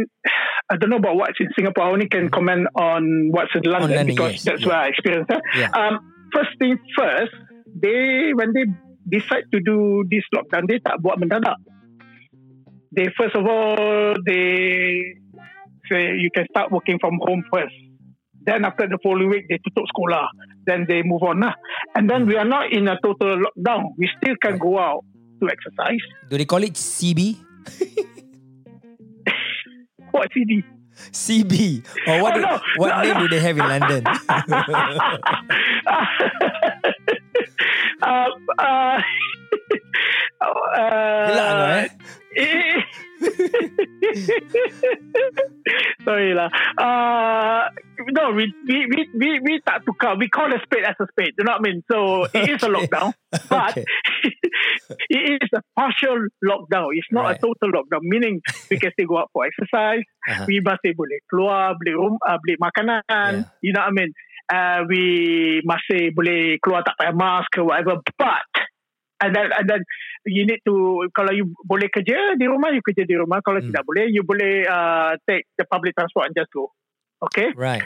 I 0.69 0.77
don't 0.77 0.93
know 0.93 1.01
about 1.01 1.17
what's 1.17 1.41
in 1.41 1.49
Singapore. 1.57 1.89
I 1.89 1.97
only 1.97 2.09
can 2.09 2.29
comment 2.29 2.69
on 2.77 3.33
what's 3.33 3.49
in 3.57 3.65
London, 3.65 3.97
London 3.97 4.13
because 4.13 4.33
yes, 4.37 4.45
that's 4.45 4.61
yeah. 4.61 4.69
where 4.69 4.77
I 4.77 4.87
experienced 4.93 5.29
that. 5.33 5.41
Yeah. 5.57 5.73
Um, 5.73 6.13
first 6.29 6.53
thing 6.61 6.77
first, 6.93 7.33
they 7.73 8.37
when 8.37 8.53
they 8.53 8.69
decide 9.07 9.47
to 9.51 9.59
do 9.63 10.03
this 10.11 10.23
lockdown, 10.35 10.67
they 10.67 10.79
tak 10.83 10.99
buat 10.99 11.17
mendadak. 11.17 11.55
They 12.91 13.07
first 13.15 13.35
of 13.35 13.47
all 13.47 14.15
they 14.27 15.15
say 15.87 16.19
you 16.19 16.29
can 16.31 16.45
start 16.51 16.71
working 16.71 16.99
from 16.99 17.19
home 17.23 17.43
first. 17.51 17.75
Then 18.47 18.63
after 18.63 18.87
the 18.87 18.95
following 19.03 19.27
week, 19.27 19.51
they 19.51 19.59
tutup 19.59 19.83
sekolah. 19.91 20.31
Then 20.63 20.87
they 20.87 21.03
move 21.03 21.19
on 21.23 21.43
lah. 21.43 21.51
And 21.95 22.07
then 22.07 22.23
we 22.23 22.39
are 22.39 22.47
not 22.47 22.71
in 22.71 22.87
a 22.87 22.95
total 23.03 23.43
lockdown. 23.43 23.91
We 23.99 24.07
still 24.15 24.39
can 24.39 24.55
go 24.57 24.79
out 24.79 25.03
to 25.43 25.51
exercise. 25.51 25.99
Do 26.31 26.39
they 26.39 26.47
call 26.47 26.63
it 26.63 26.79
CB? 26.79 27.35
what 30.15 30.31
CB? 30.31 30.63
CB. 31.11 31.83
Or 32.07 32.23
what, 32.23 32.37
oh, 32.37 32.39
no. 32.39 32.59
what 32.77 32.95
no, 32.95 33.01
name 33.03 33.13
no. 33.13 33.19
do 33.27 33.35
they 33.35 33.41
have 33.43 33.57
in 33.59 33.67
London? 33.67 34.03
uh, 38.01 38.29
uh, 38.59 39.01
uh, 40.77 41.87
Sorry 46.05 46.37
lah. 46.37 46.53
Uh, 46.77 47.65
no, 48.13 48.29
we 48.31 48.53
we 48.69 48.85
we 48.85 49.09
we 49.17 49.29
we 49.41 49.57
tak 49.65 49.81
tukar. 49.89 50.13
We 50.21 50.29
call 50.29 50.53
a 50.53 50.61
spade 50.61 50.85
as 50.85 50.93
a 51.01 51.09
spade. 51.09 51.33
You 51.33 51.49
know 51.49 51.57
what 51.57 51.65
I 51.65 51.67
mean? 51.67 51.81
So 51.89 52.29
it 52.29 52.37
okay. 52.37 52.53
is 52.53 52.61
a 52.61 52.69
lockdown, 52.69 53.17
but 53.49 53.73
okay. 53.73 53.81
it 55.17 55.41
is 55.41 55.49
a 55.57 55.65
partial 55.73 56.29
lockdown. 56.45 56.93
It's 56.93 57.09
not 57.09 57.25
right. 57.25 57.37
a 57.37 57.41
total 57.41 57.73
lockdown. 57.73 58.05
Meaning 58.05 58.45
we 58.69 58.77
can 58.77 58.93
still 58.93 59.09
go 59.09 59.25
out 59.25 59.33
for 59.33 59.49
exercise. 59.49 60.05
Uh-huh. 60.29 60.45
We 60.45 60.61
masih 60.61 60.93
boleh 60.93 61.17
keluar, 61.25 61.73
beli 61.81 61.97
rum, 61.97 62.21
uh, 62.21 62.37
beli 62.37 62.61
makanan. 62.61 63.01
Yeah. 63.09 63.49
You 63.65 63.73
know 63.73 63.81
what 63.81 63.91
I 63.91 63.97
mean? 63.97 64.13
Uh, 64.47 64.87
we 64.87 65.03
masih 65.67 66.15
boleh 66.15 66.55
keluar 66.63 66.79
tak 66.79 66.95
pakai 66.95 67.11
mask 67.11 67.51
or 67.59 67.67
whatever. 67.67 67.99
But 68.15 68.47
and 69.21 69.35
then 69.35 69.49
and 69.53 69.65
then 69.69 69.81
you 70.25 70.45
need 70.45 70.61
to 70.65 71.07
kalau 71.13 71.33
you 71.33 71.49
boleh 71.65 71.89
kerja 71.89 72.37
di 72.37 72.45
rumah 72.45 72.69
you 72.73 72.83
kerja 72.85 73.03
di 73.05 73.17
rumah 73.17 73.41
kalau 73.41 73.61
hmm. 73.61 73.69
tidak 73.73 73.83
boleh 73.85 74.05
you 74.09 74.21
boleh 74.21 74.65
uh, 74.67 75.17
take 75.25 75.45
the 75.57 75.65
public 75.65 75.93
transport 75.97 76.29
and 76.29 76.35
just 76.37 76.51
go 76.53 76.69
okay 77.21 77.49
right 77.57 77.85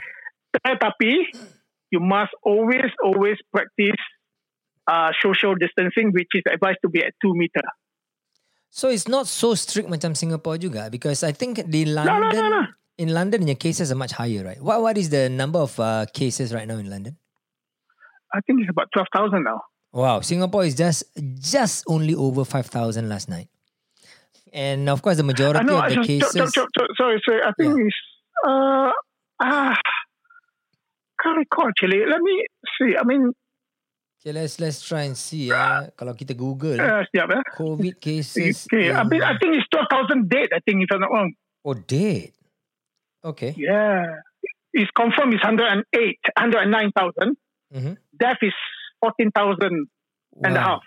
tapi 0.52 1.32
you 1.92 2.02
must 2.04 2.32
always 2.44 2.92
always 3.04 3.40
practice 3.52 4.00
uh, 4.92 5.16
social 5.24 5.56
distancing 5.56 6.12
which 6.12 6.32
is 6.36 6.44
advised 6.52 6.80
to 6.84 6.92
be 6.92 7.00
at 7.00 7.16
2 7.24 7.32
meter 7.36 7.64
so 8.68 8.92
it's 8.92 9.08
not 9.08 9.28
so 9.28 9.56
strict 9.56 9.88
macam 9.88 10.12
Singapore 10.12 10.60
juga 10.60 10.92
because 10.92 11.24
I 11.24 11.32
think 11.32 11.64
di 11.68 11.88
London 11.88 12.12
no, 12.12 12.28
no, 12.28 12.36
no, 12.36 12.50
no. 12.60 12.64
In 13.02 13.10
London 13.10 13.50
your 13.50 13.58
cases 13.58 13.92
are 13.92 14.00
much 14.00 14.14
higher 14.14 14.46
right 14.46 14.62
what 14.62 14.78
what 14.86 14.96
is 15.02 15.10
the 15.10 15.26
number 15.42 15.60
of 15.60 15.74
uh, 15.80 16.06
cases 16.14 16.54
right 16.54 16.68
now 16.70 16.78
in 16.78 16.90
London 16.90 17.18
I 18.32 18.40
think 18.46 18.62
it's 18.62 18.72
about 18.72 18.88
12,000 18.94 19.44
now 19.44 19.60
Wow, 19.92 20.22
Singapore 20.22 20.64
is 20.64 20.76
just 20.76 21.04
just 21.36 21.84
only 21.88 22.16
over 22.16 22.46
five 22.46 22.66
thousand 22.66 23.10
last 23.12 23.28
night, 23.28 23.52
and 24.54 24.88
of 24.88 25.02
course 25.02 25.18
the 25.18 25.28
majority 25.28 25.68
know, 25.68 25.84
of 25.84 25.92
the 25.92 26.04
cases. 26.08 26.32
sorry, 26.96 27.20
sorry. 27.28 27.42
I 27.44 27.52
think 27.60 27.76
yeah. 27.76 27.86
it's 27.92 28.00
uh 28.48 28.92
ah 29.44 29.76
can't 31.20 31.38
recall 31.38 31.68
actually. 31.68 32.08
Let 32.08 32.22
me 32.22 32.46
see. 32.80 32.96
I 32.96 33.04
mean. 33.04 33.36
Okay, 34.22 34.32
let's 34.32 34.62
let's 34.62 34.80
try 34.80 35.12
and 35.12 35.18
see. 35.18 35.52
Uh, 35.52 35.92
kalau 36.00 36.16
kita 36.16 36.38
Google 36.40 36.80
uh, 36.80 37.04
siap, 37.12 37.28
eh? 37.36 37.44
COVID 37.60 38.00
cases. 38.06 38.70
Okay, 38.72 38.96
I 38.96 39.04
mean 39.04 39.20
I 39.20 39.36
think 39.44 39.60
it's 39.60 39.68
twelve 39.68 39.92
thousand 39.92 40.32
dead. 40.32 40.56
I 40.56 40.64
think 40.64 40.88
if 40.88 40.90
I'm 40.94 41.04
not 41.04 41.12
wrong. 41.12 41.36
Oh, 41.68 41.76
dead. 41.76 42.32
Okay. 43.24 43.54
Yeah, 43.58 44.22
it's 44.74 44.92
confirmed. 44.92 45.34
It's 45.34 45.44
hundred 45.44 45.68
and 45.68 45.84
eight, 45.94 46.20
hundred 46.38 46.64
and 46.64 46.72
nine 46.72 46.92
thousand. 46.92 47.38
Mm-hmm. 47.74 47.94
Death 48.20 48.38
is 48.42 48.54
14,000 49.02 49.88
wow. 50.36 50.42
and 50.44 50.58
a 50.58 50.62
half. 50.62 50.82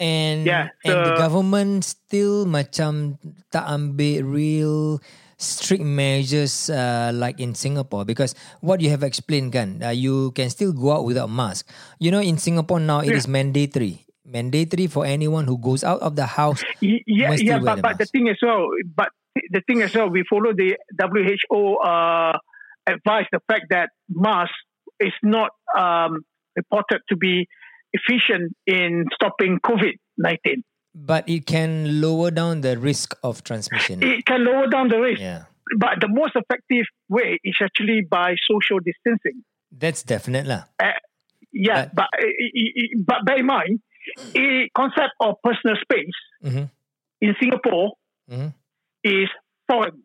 And 0.00 0.46
yeah, 0.46 0.74
so, 0.84 0.90
and 0.90 1.06
the 1.06 1.14
government 1.14 1.84
still 1.84 2.42
macam 2.42 3.22
tak 3.54 3.62
ambil 3.70 4.26
real 4.26 4.98
strict 5.38 5.84
measures 5.84 6.70
uh, 6.70 7.14
like 7.14 7.38
in 7.38 7.54
Singapore 7.54 8.02
because 8.02 8.34
what 8.62 8.82
you 8.82 8.90
have 8.90 9.06
explained 9.06 9.54
kan 9.54 9.78
uh, 9.78 9.94
you 9.94 10.34
can 10.34 10.50
still 10.50 10.74
go 10.74 10.90
out 10.90 11.06
without 11.06 11.30
mask. 11.30 11.70
You 12.02 12.10
know 12.10 12.18
in 12.18 12.34
Singapore 12.34 12.82
now 12.82 12.98
it 13.06 13.14
yeah. 13.14 13.20
is 13.22 13.30
mandatory. 13.30 14.02
Mandatory 14.26 14.90
for 14.90 15.06
anyone 15.06 15.46
who 15.46 15.54
goes 15.54 15.86
out 15.86 16.02
of 16.02 16.18
the 16.18 16.26
house. 16.26 16.64
Yeah, 16.80 17.36
yeah, 17.38 17.62
but, 17.62 17.82
but 17.82 17.98
the 17.98 18.06
thing 18.06 18.26
as 18.26 18.40
well, 18.42 18.74
but 18.96 19.12
the 19.50 19.62
thing 19.66 19.82
as 19.82 19.94
well, 19.94 20.08
we 20.08 20.24
follow 20.28 20.52
the 20.52 20.76
WHO 21.00 21.76
uh, 21.76 22.38
advice 22.86 23.26
the 23.32 23.40
fact 23.48 23.66
that 23.70 23.90
mask 24.08 24.52
is 25.00 25.12
not 25.22 25.50
um, 25.76 26.22
reported 26.56 27.00
to 27.08 27.16
be 27.16 27.46
efficient 27.92 28.54
in 28.66 29.06
stopping 29.14 29.58
COVID 29.64 29.94
19. 30.18 30.64
But 30.94 31.28
it 31.28 31.46
can 31.46 32.00
lower 32.00 32.30
down 32.30 32.60
the 32.60 32.78
risk 32.78 33.16
of 33.22 33.42
transmission. 33.44 34.02
It 34.02 34.26
can 34.26 34.44
lower 34.44 34.66
down 34.66 34.88
the 34.88 34.98
risk. 34.98 35.20
Yeah. 35.20 35.44
But 35.78 36.00
the 36.00 36.08
most 36.08 36.36
effective 36.36 36.84
way 37.08 37.38
is 37.42 37.54
actually 37.62 38.02
by 38.02 38.34
social 38.46 38.78
distancing. 38.78 39.42
That's 39.70 40.02
definite. 40.02 40.46
Uh, 40.46 40.60
yeah, 41.50 41.88
but, 41.94 41.94
but, 41.94 42.24
uh, 42.24 42.98
but 43.06 43.24
bear 43.24 43.38
in 43.38 43.46
mind, 43.46 43.80
the 44.34 44.68
concept 44.76 45.14
of 45.20 45.36
personal 45.42 45.76
space 45.80 46.12
mm-hmm. 46.44 46.64
in 47.20 47.34
Singapore 47.40 47.92
mm-hmm. 48.30 48.48
Is 49.04 49.28
foreign, 49.68 50.02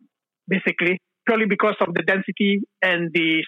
basically, 0.47 0.99
purely 1.25 1.45
because 1.45 1.75
of 1.81 1.93
the 1.93 2.03
density 2.03 2.61
and 2.81 3.11
the 3.13 3.43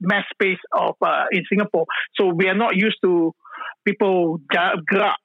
mass 0.00 0.24
space 0.32 0.58
of 0.72 0.94
uh, 1.02 1.24
in 1.32 1.44
Singapore. 1.48 1.86
So 2.16 2.28
we 2.28 2.48
are 2.48 2.56
not 2.56 2.76
used 2.76 2.98
to 3.04 3.32
people 3.86 4.40
gerak. 4.52 5.16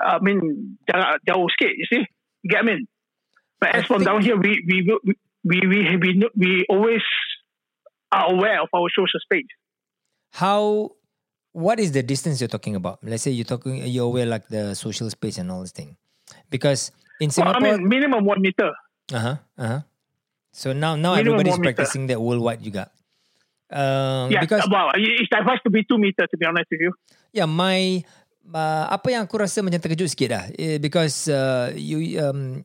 I 0.00 0.18
mean, 0.20 0.76
jarak 0.90 1.18
jauh 1.28 1.46
sikit. 1.54 1.72
You 1.76 1.86
see, 1.90 2.02
you 2.42 2.50
get 2.50 2.62
I 2.62 2.66
mean. 2.66 2.86
But 3.60 3.74
as 3.74 3.86
from 3.86 4.04
down 4.04 4.22
here, 4.22 4.36
we 4.36 4.60
we 4.66 4.82
we 5.44 5.60
we 5.62 5.66
we 5.66 5.96
we, 5.96 6.30
we 6.36 6.66
always 6.68 7.02
are 8.12 8.32
aware 8.32 8.60
of 8.60 8.68
our 8.74 8.88
social 8.90 9.20
space. 9.22 9.48
How? 10.32 10.90
What 11.54 11.78
is 11.78 11.92
the 11.92 12.02
distance 12.02 12.42
you're 12.42 12.50
talking 12.50 12.74
about? 12.74 12.98
Let's 13.06 13.22
say 13.22 13.30
you're 13.30 13.46
talking, 13.46 13.86
you're 13.86 14.10
aware 14.10 14.26
like 14.26 14.48
the 14.48 14.74
social 14.74 15.08
space 15.08 15.38
and 15.38 15.52
all 15.52 15.62
this 15.62 15.70
thing, 15.70 15.96
because 16.50 16.90
in 17.20 17.30
Singapore, 17.30 17.62
well, 17.62 17.74
I 17.74 17.76
mean, 17.78 17.88
minimum 17.88 18.26
one 18.26 18.42
meter. 18.42 18.74
Uh 19.12 19.20
huh. 19.20 19.36
Uh 19.58 19.66
huh. 19.68 19.80
So 20.54 20.72
now, 20.72 20.94
now 20.94 21.18
minimum 21.18 21.40
everybody's 21.42 21.58
practicing 21.58 22.06
that 22.08 22.20
worldwide. 22.22 22.62
Got. 22.70 22.94
Um, 23.74 24.30
Yeah, 24.30 24.40
because 24.40 24.62
well, 24.70 24.92
it's 24.94 25.32
advised 25.34 25.66
to 25.66 25.70
be 25.70 25.82
two 25.82 25.98
meter. 25.98 26.26
To 26.30 26.36
be 26.36 26.46
honest 26.46 26.70
with 26.70 26.80
you. 26.80 26.92
yeah, 27.34 27.46
my 27.50 28.04
uh, 28.54 28.86
apa 28.86 29.06
yang 29.10 29.26
aku 29.26 29.34
rasa 29.40 29.66
macam 29.66 29.82
terkejut 29.82 30.06
sikit 30.06 30.28
dah 30.30 30.44
Eh, 30.54 30.78
because 30.78 31.26
uh, 31.26 31.74
you 31.74 32.22
um, 32.22 32.62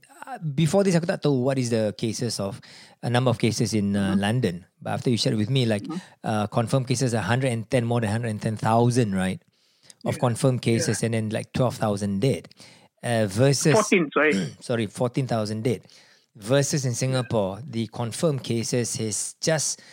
before 0.54 0.86
this 0.86 0.94
aku 0.94 1.10
tak 1.10 1.26
tahu 1.26 1.42
what 1.42 1.58
is 1.58 1.74
the 1.74 1.90
cases 1.98 2.38
of 2.38 2.62
a 3.02 3.10
number 3.10 3.34
of 3.34 3.42
cases 3.42 3.74
in 3.74 3.98
uh, 3.98 4.14
London. 4.14 4.68
But 4.78 5.02
after 5.02 5.10
you 5.10 5.18
shared 5.18 5.40
with 5.40 5.50
me, 5.50 5.66
like 5.66 5.88
uh, 6.22 6.46
confirmed 6.52 6.86
cases 6.86 7.16
are 7.18 7.26
110 7.26 7.66
more 7.88 8.00
than 8.04 8.12
110,000, 8.12 8.60
right? 9.16 9.42
Of 10.06 10.20
confirmed 10.20 10.62
cases 10.62 11.04
and 11.04 11.12
then 11.16 11.28
like 11.34 11.52
12,000 11.52 12.22
dead. 12.24 12.48
Uh, 13.04 13.28
versus 13.28 13.72
Fourteen, 13.76 14.08
sorry. 14.12 14.32
sorry, 14.60 14.86
14,000 14.88 15.64
dead. 15.64 15.82
Versus 16.40 16.86
in 16.88 16.96
Singapore, 16.96 17.60
the 17.68 17.88
confirmed 17.92 18.48
cases 18.48 18.96
has 18.96 19.36
just 19.44 19.84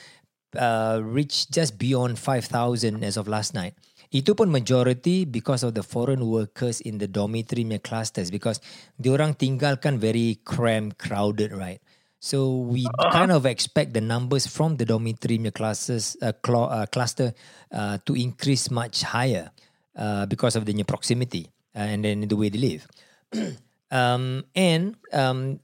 uh, 0.54 1.00
reached 1.02 1.50
just 1.50 1.76
beyond 1.76 2.18
5,000 2.18 3.02
as 3.02 3.16
of 3.16 3.26
last 3.26 3.52
night. 3.52 3.74
Itu 4.14 4.38
pun 4.38 4.54
majority 4.54 5.26
because 5.26 5.66
of 5.66 5.74
the 5.74 5.82
foreign 5.82 6.22
workers 6.22 6.78
in 6.80 7.02
the 7.02 7.10
dormitory 7.10 7.66
punya 7.66 7.82
clusters 7.82 8.30
because 8.30 8.62
diorang 8.94 9.34
tinggal 9.34 9.82
kan 9.82 9.98
very 9.98 10.38
cramped, 10.46 11.02
crowded, 11.02 11.50
right? 11.50 11.82
So 12.22 12.62
we 12.62 12.86
kind 13.10 13.34
of 13.34 13.44
expect 13.44 13.92
the 13.92 14.00
numbers 14.00 14.46
from 14.46 14.78
the 14.78 14.86
dormitory 14.86 15.42
punya 15.42 15.50
classes, 15.50 16.16
uh, 16.22 16.30
cl- 16.38 16.70
uh, 16.70 16.86
cluster 16.86 17.34
uh, 17.74 17.98
to 18.06 18.14
increase 18.14 18.70
much 18.70 19.02
higher 19.02 19.50
uh, 19.98 20.30
because 20.30 20.54
of 20.54 20.62
the 20.62 20.72
new 20.72 20.86
proximity 20.86 21.50
uh, 21.74 21.90
and 21.90 22.06
then 22.06 22.22
the 22.22 22.38
way 22.38 22.48
they 22.48 22.62
live. 22.62 22.86
um, 23.90 24.46
and 24.54 24.94
um, 25.12 25.58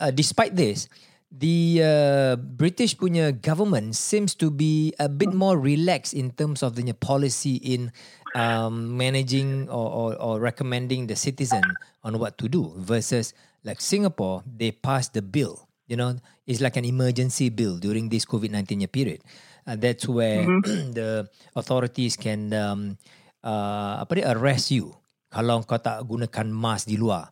uh, 0.00 0.10
despite 0.10 0.56
this, 0.56 0.88
the 1.30 1.82
uh, 1.82 2.36
British 2.36 2.96
punya 2.96 3.34
government 3.34 3.96
seems 3.96 4.34
to 4.38 4.50
be 4.50 4.94
a 4.98 5.08
bit 5.08 5.34
more 5.34 5.58
relaxed 5.58 6.14
in 6.14 6.30
terms 6.30 6.62
of 6.62 6.76
the 6.76 6.86
policy 6.94 7.56
in 7.60 7.92
um, 8.34 8.96
managing 8.96 9.68
or, 9.68 9.90
or, 9.90 10.08
or 10.16 10.40
recommending 10.40 11.06
the 11.06 11.16
citizen 11.16 11.62
on 12.04 12.18
what 12.18 12.38
to 12.38 12.48
do 12.48 12.72
versus 12.76 13.34
like 13.64 13.80
Singapore, 13.80 14.42
they 14.46 14.70
passed 14.70 15.14
the 15.14 15.22
bill. 15.22 15.68
You 15.86 15.96
know, 15.96 16.16
it's 16.46 16.60
like 16.60 16.76
an 16.76 16.84
emergency 16.84 17.48
bill 17.48 17.78
during 17.78 18.08
this 18.08 18.24
COVID 18.24 18.50
19 18.50 18.86
period. 18.88 19.22
Uh, 19.66 19.76
that's 19.76 20.06
where 20.06 20.46
the 20.94 21.28
authorities 21.54 22.16
can 22.16 22.54
um, 22.54 22.98
uh, 23.42 24.02
apa 24.02 24.14
dia, 24.14 24.30
arrest 24.30 24.70
you 24.70 24.94
kalau 25.26 25.60
kau 25.66 25.78
tak 25.78 26.00
gunakan 26.06 26.46
mask 26.48 26.86
di 26.86 26.96
luar. 26.96 27.28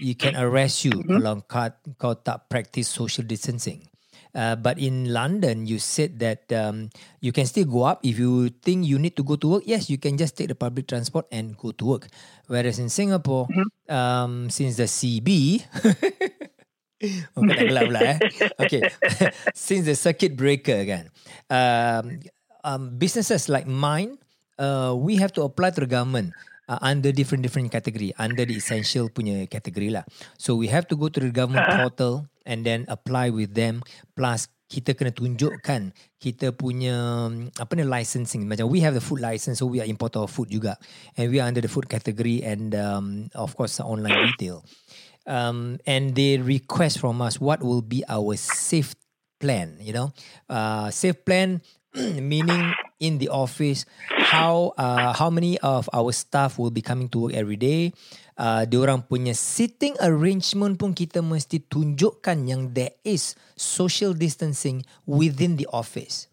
You 0.00 0.14
can 0.14 0.36
arrest 0.36 0.84
you 0.84 0.92
kalau 1.04 1.40
kau, 1.48 1.70
kau 1.96 2.14
tak 2.14 2.48
practice 2.52 2.88
social 2.88 3.24
distancing. 3.24 3.84
Uh, 4.36 4.52
but 4.52 4.76
in 4.76 5.16
London, 5.16 5.64
you 5.64 5.80
said 5.80 6.20
that 6.20 6.44
um, 6.52 6.92
you 7.24 7.32
can 7.32 7.48
still 7.48 7.64
go 7.64 7.88
up 7.88 8.04
if 8.04 8.20
you 8.20 8.52
think 8.60 8.84
you 8.84 9.00
need 9.00 9.16
to 9.16 9.24
go 9.24 9.40
to 9.40 9.56
work. 9.56 9.64
Yes, 9.64 9.88
you 9.88 9.96
can 9.96 10.20
just 10.20 10.36
take 10.36 10.52
the 10.52 10.54
public 10.54 10.84
transport 10.84 11.24
and 11.32 11.56
go 11.56 11.72
to 11.72 11.84
work. 11.96 12.12
Whereas 12.44 12.76
in 12.76 12.92
Singapore, 12.92 13.48
um, 13.88 14.52
since 14.52 14.76
the 14.76 14.84
CB, 14.84 15.64
tak 17.00 17.56
gelap 17.64 17.88
pula 17.88 18.00
eh. 18.04 18.18
Okay. 18.64 18.82
Since 19.56 19.84
the 19.88 19.96
circuit 19.96 20.36
breaker 20.36 20.84
kan, 20.84 21.04
um, 21.52 22.20
um, 22.64 22.82
businesses 22.96 23.48
like 23.48 23.68
mine, 23.68 24.16
uh, 24.60 24.96
we 24.96 25.16
have 25.16 25.32
to 25.36 25.44
apply 25.44 25.76
to 25.76 25.80
the 25.84 25.90
government 25.90 26.32
uh, 26.68 26.78
under 26.82 27.10
different 27.10 27.42
different 27.42 27.70
category, 27.70 28.12
under 28.18 28.44
the 28.44 28.58
essential 28.58 29.08
punya 29.08 29.48
category 29.50 29.90
lah. 29.90 30.04
So 30.38 30.54
we 30.54 30.68
have 30.68 30.86
to 30.90 30.96
go 30.98 31.08
to 31.08 31.18
the 31.18 31.32
government 31.32 31.66
portal 31.70 32.26
and 32.44 32.62
then 32.66 32.86
apply 32.86 33.30
with 33.30 33.54
them. 33.54 33.82
Plus 34.14 34.50
kita 34.66 34.98
kena 34.98 35.14
tunjukkan 35.14 35.94
kita 36.18 36.50
punya 36.50 36.98
um, 37.30 37.46
apa 37.54 37.70
ni 37.78 37.86
licensing 37.86 38.50
macam 38.50 38.66
we 38.66 38.82
have 38.82 38.98
the 38.98 39.04
food 39.04 39.22
license 39.22 39.62
so 39.62 39.66
we 39.70 39.78
are 39.78 39.86
importer 39.86 40.18
of 40.18 40.26
food 40.26 40.50
juga 40.50 40.74
and 41.14 41.30
we 41.30 41.38
are 41.38 41.46
under 41.46 41.62
the 41.62 41.70
food 41.70 41.86
category 41.86 42.42
and 42.42 42.74
um, 42.74 43.30
of 43.38 43.54
course 43.54 43.78
online 43.78 44.18
retail 44.26 44.66
um, 45.26 45.78
and 45.86 46.14
they 46.14 46.38
request 46.38 46.98
from 46.98 47.20
us 47.20 47.38
what 47.38 47.62
will 47.62 47.82
be 47.82 48.02
our 48.08 48.34
safe 48.34 48.94
plan. 49.38 49.76
You 49.80 49.92
know, 49.92 50.08
uh, 50.48 50.90
safe 50.90 51.24
plan 51.24 51.60
meaning 51.94 52.72
in 53.00 53.18
the 53.18 53.28
office 53.28 53.84
how 54.26 54.72
uh, 54.76 55.12
how 55.12 55.30
many 55.30 55.58
of 55.60 55.88
our 55.92 56.12
staff 56.12 56.58
will 56.58 56.72
be 56.72 56.82
coming 56.82 57.08
to 57.10 57.28
work 57.28 57.34
every 57.34 57.56
day. 57.56 57.92
Uh, 58.36 58.68
diorang 58.68 59.00
punya 59.00 59.32
sitting 59.32 59.96
arrangement 60.04 60.76
pun 60.76 60.92
kita 60.92 61.24
mesti 61.24 61.64
tunjukkan 61.72 62.44
yang 62.44 62.68
there 62.76 62.92
is 63.00 63.32
social 63.56 64.12
distancing 64.12 64.84
within 65.08 65.56
the 65.56 65.64
office. 65.72 66.28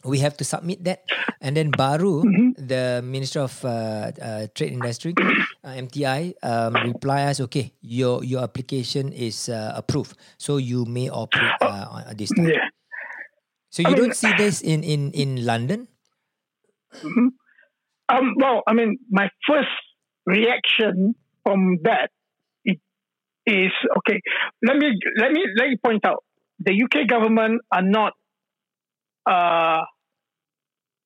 We 0.00 0.24
have 0.24 0.32
to 0.40 0.48
submit 0.48 0.80
that, 0.88 1.04
and 1.44 1.52
then 1.52 1.68
baru 1.68 2.24
the 2.56 3.04
Minister 3.04 3.44
of 3.44 3.52
uh, 3.60 4.08
uh, 4.16 4.48
Trade 4.56 4.72
Industry, 4.72 5.12
uh, 5.60 5.76
MTI, 5.76 6.40
um, 6.40 6.72
reply 6.88 7.28
us. 7.28 7.36
Okay, 7.44 7.76
your 7.84 8.24
your 8.24 8.40
application 8.40 9.12
is 9.12 9.52
uh, 9.52 9.76
approved, 9.76 10.16
so 10.40 10.56
you 10.56 10.88
may 10.88 11.12
operate 11.12 11.52
uh, 11.60 12.16
this 12.16 12.32
time. 12.32 12.48
Yeah. 12.48 12.79
So 13.70 13.82
you 13.82 13.88
I 13.88 13.90
mean- 13.92 13.98
don't 14.02 14.16
see 14.16 14.32
this 14.36 14.60
in 14.62 14.82
in 14.82 15.10
in 15.12 15.44
London. 15.46 15.88
Um, 18.08 18.34
well, 18.36 18.62
I 18.66 18.72
mean, 18.74 18.98
my 19.10 19.30
first 19.46 19.70
reaction 20.26 21.14
from 21.44 21.78
that 21.84 22.10
is 23.46 23.72
okay. 23.98 24.20
Let 24.62 24.76
me 24.76 24.92
let 25.16 25.30
me 25.32 25.44
let 25.56 25.68
me 25.70 25.76
point 25.82 26.04
out 26.04 26.24
the 26.58 26.72
UK 26.74 27.06
government 27.08 27.62
are 27.72 27.82
not 27.82 28.12
uh, 29.30 29.82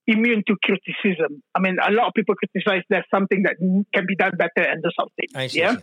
immune 0.06 0.42
to 0.48 0.56
criticism. 0.64 1.42
I 1.54 1.60
mean, 1.60 1.76
a 1.86 1.92
lot 1.92 2.08
of 2.08 2.12
people 2.14 2.34
criticize 2.34 2.82
there's 2.88 3.04
something 3.10 3.42
that 3.44 3.56
can 3.94 4.06
be 4.06 4.16
done 4.16 4.32
better 4.36 4.66
and 4.68 4.82
do 4.82 4.90
something. 4.98 5.28
I 5.34 5.46
see. 5.48 5.60
Yeah. 5.60 5.76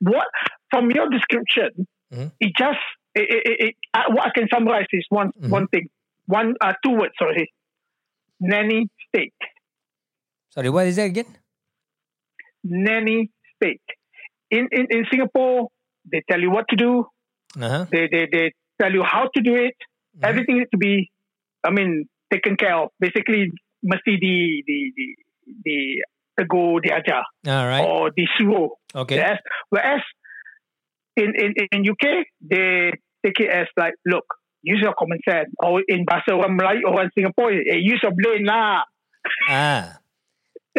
What 0.00 0.26
from 0.70 0.90
your 0.90 1.08
description, 1.08 1.86
Mhm. 2.12 2.32
it 2.40 2.52
just 2.58 2.78
it, 3.14 3.26
it, 3.30 3.56
it, 3.68 3.74
uh, 3.94 4.02
what 4.10 4.26
I 4.26 4.30
can 4.34 4.48
summarize 4.52 4.86
is 4.92 5.06
one 5.08 5.30
Mhm. 5.40 5.48
one 5.50 5.66
thing, 5.68 5.88
one 6.26 6.54
uh, 6.60 6.74
two 6.84 6.92
words. 6.92 7.14
Sorry, 7.18 7.50
nanny 8.40 8.88
state. 9.08 9.34
Sorry, 10.50 10.70
what 10.70 10.86
is 10.86 10.96
that 10.96 11.04
again? 11.14 11.26
nanny 12.64 13.30
state. 13.56 13.82
In, 14.50 14.68
in 14.72 14.86
in 14.90 15.04
Singapore, 15.10 15.68
they 16.10 16.22
tell 16.30 16.40
you 16.40 16.50
what 16.50 16.66
to 16.70 16.76
do. 16.76 17.04
Uh-huh. 17.60 17.86
They 17.90 18.08
they, 18.10 18.26
they 18.30 18.52
tell 18.80 18.92
you 18.92 19.02
how 19.02 19.28
to 19.34 19.40
do 19.42 19.54
it. 19.54 19.74
Mhm. 20.16 20.24
Everything 20.28 20.58
needs 20.58 20.70
to 20.70 20.78
be, 20.78 21.10
I 21.64 21.70
mean, 21.70 22.06
taken 22.32 22.56
care 22.56 22.74
of. 22.76 22.90
Basically, 23.00 23.50
mesti 23.84 24.18
di 24.18 24.62
di 24.66 24.78
di 24.96 25.06
di 25.64 25.76
tegur 26.38 26.80
diajar 26.82 27.22
All 27.46 27.66
right. 27.68 27.84
or 27.84 28.10
disuruh. 28.10 28.70
Okay. 28.94 29.16
Yes. 29.16 29.38
Whereas 29.70 30.02
in, 31.16 31.32
in 31.36 31.54
in 31.72 31.80
UK, 31.90 32.26
they 32.40 32.92
take 33.24 33.40
it 33.40 33.50
as 33.50 33.66
like, 33.76 33.94
look, 34.06 34.24
use 34.66 34.82
your 34.82 34.94
common 34.98 35.22
sense. 35.22 35.48
Or 35.62 35.80
in 35.86 36.02
orang 36.10 36.58
Melayu, 36.58 36.82
orang 36.90 37.08
Singapore, 37.14 37.54
eh, 37.54 37.78
use 37.78 38.02
your 38.02 38.12
brain 38.12 38.44
lah. 38.44 38.82
Ah. 39.48 40.02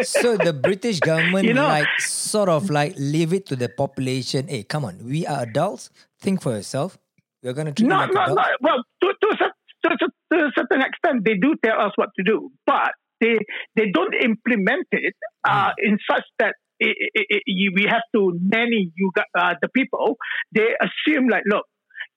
So 0.04 0.36
the 0.38 0.52
British 0.54 1.00
government 1.00 1.42
You 1.48 1.54
know- 1.58 1.66
like 1.66 1.88
sort 1.98 2.46
of 2.48 2.70
like 2.70 2.94
leave 3.00 3.32
it 3.34 3.48
to 3.50 3.56
the 3.56 3.66
population. 3.66 4.46
Hey, 4.46 4.62
come 4.62 4.84
on, 4.84 5.02
we 5.02 5.26
are 5.26 5.42
adults. 5.42 5.90
Think 6.20 6.38
for 6.44 6.52
yourself. 6.54 7.00
We're 7.42 7.56
gonna 7.56 7.72
treat 7.74 7.88
No, 7.88 8.06
you 8.06 8.12
like 8.12 8.14
no, 8.14 8.22
adults. 8.22 8.38
no. 8.38 8.56
Well, 8.62 8.78
to 9.02 9.06
to, 9.10 9.28
to, 9.42 9.88
to, 9.96 10.06
to 10.06 10.36
a 10.46 10.50
certain 10.54 10.82
extent, 10.86 11.24
they 11.26 11.34
do 11.34 11.54
tell 11.64 11.80
us 11.80 11.92
what 11.96 12.10
to 12.14 12.22
do, 12.22 12.50
but 12.66 12.92
they 13.18 13.38
they 13.74 13.90
don't 13.90 14.14
implement 14.14 14.86
it 14.92 15.14
uh, 15.42 15.74
in 15.82 15.98
such 16.06 16.22
that 16.38 16.54
it, 16.78 16.94
it, 17.14 17.42
it, 17.46 17.72
we 17.74 17.86
have 17.90 18.06
to 18.14 18.38
nanny 18.38 18.92
you 18.94 19.10
uh, 19.34 19.54
the 19.62 19.68
people. 19.74 20.14
They 20.54 20.74
assume 20.78 21.26
like, 21.26 21.42
look, 21.46 21.66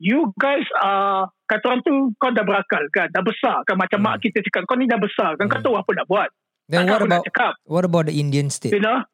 you 0.02 0.34
guys 0.36 0.66
are 0.82 1.30
kata 1.46 1.62
orang 1.64 1.82
tu 1.86 1.94
kau 2.18 2.34
dah 2.34 2.42
berakal 2.42 2.82
kan, 2.90 3.06
dah 3.14 3.22
besar 3.22 3.62
kan 3.64 3.78
macam 3.78 4.02
mak 4.02 4.18
kita 4.20 4.42
cakap 4.42 4.66
kau 4.66 4.74
ni 4.74 4.90
dah 4.90 4.98
besar 4.98 5.38
kan, 5.38 5.46
kau 5.46 5.62
Hmm. 5.62 5.66
tahu 5.70 5.76
apa 5.78 5.92
nak 5.94 6.08
buat. 6.10 6.30
Then 6.66 6.88
Takkan 6.88 6.90
what 6.90 7.02
about 7.06 7.24
cakap, 7.30 7.54
what 7.70 7.84
about 7.86 8.06
the 8.10 8.16
Indian 8.16 8.50
state? 8.50 8.74
you 8.74 8.82
know? 8.82 9.06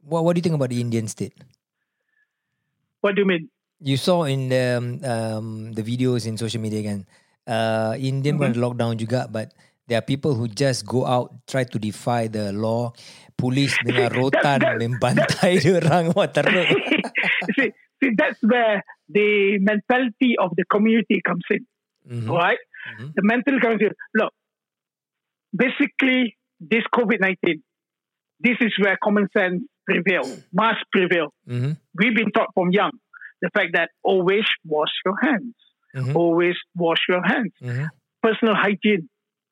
What 0.00 0.24
What 0.24 0.32
do 0.32 0.40
you 0.40 0.46
think 0.46 0.56
about 0.56 0.72
the 0.72 0.80
Indian 0.80 1.04
state? 1.06 1.36
What 3.00 3.16
do 3.16 3.22
you 3.22 3.28
mean? 3.28 3.48
You 3.80 3.96
saw 3.96 4.24
in 4.24 4.48
the 4.48 4.64
um, 4.76 4.86
um, 5.02 5.46
the 5.72 5.80
videos 5.80 6.24
in 6.24 6.36
social 6.36 6.60
media 6.60 6.84
kan. 6.84 7.08
Uh, 7.48 7.96
Indian 7.96 8.36
pun 8.36 8.52
ada 8.52 8.60
lockdown 8.60 8.94
juga, 8.94 9.24
but 9.26 9.56
there 9.88 9.96
are 9.96 10.04
people 10.04 10.36
who 10.36 10.44
just 10.46 10.84
go 10.84 11.08
out 11.08 11.32
try 11.44 11.64
to 11.64 11.78
defy 11.80 12.28
the 12.28 12.52
law. 12.52 12.92
Polis 13.34 13.72
dengan 13.80 14.12
rotan 14.20 14.60
that- 14.60 14.76
membantai 14.76 15.56
orang. 15.80 16.12
Wah 16.12 16.28
teruk. 16.28 16.68
see, 17.56 17.72
see, 17.98 18.12
that's 18.12 18.36
where 18.44 18.84
the 19.10 19.58
mentality 19.58 20.38
of 20.38 20.54
the 20.56 20.64
community 20.70 21.20
comes 21.26 21.44
in. 21.50 21.66
Mhm. 22.10 22.28
right? 22.32 22.58
Mhm. 22.96 23.12
The 23.14 23.22
mental 23.22 23.60
comes 23.60 23.80
in. 23.82 23.92
Look, 24.14 24.32
basically, 25.52 26.36
this 26.58 26.84
COVID 26.96 27.20
19, 27.20 27.62
this 28.40 28.56
is 28.60 28.72
where 28.78 28.96
common 29.02 29.28
sense 29.36 29.62
prevail, 29.84 30.24
must 30.52 30.82
prevail. 30.90 31.34
Mhm. 31.46 31.76
We've 31.94 32.16
been 32.16 32.30
taught 32.30 32.48
from 32.54 32.70
young 32.72 32.92
the 33.42 33.50
fact 33.52 33.72
that 33.74 33.90
always 34.02 34.46
wash 34.64 34.92
your 35.04 35.16
hands, 35.20 35.56
Mhm. 35.94 36.16
always 36.16 36.56
wash 36.74 37.04
your 37.08 37.20
hands, 37.20 37.52
Mhm. 37.60 37.88
personal 38.22 38.54
hygiene. 38.54 39.08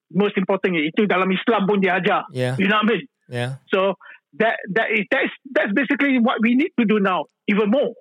most 0.08 0.40
important 0.40 0.72
itu 0.72 1.04
dalam 1.04 1.28
Islam 1.28 1.68
pun 1.68 1.84
dia 1.84 2.00
ajar. 2.00 2.24
Yeah. 2.32 2.56
You 2.56 2.64
know 2.64 2.80
what 2.80 2.88
I 2.88 2.92
mean? 2.96 3.04
Yeah. 3.28 3.60
So 3.68 4.00
that 4.40 4.56
that 4.72 4.88
is 4.88 5.04
that's 5.12 5.32
that's 5.52 5.72
basically 5.76 6.16
what 6.16 6.40
we 6.40 6.56
need 6.56 6.72
to 6.80 6.88
do 6.88 6.96
now, 6.96 7.28
even 7.44 7.68
more. 7.68 7.92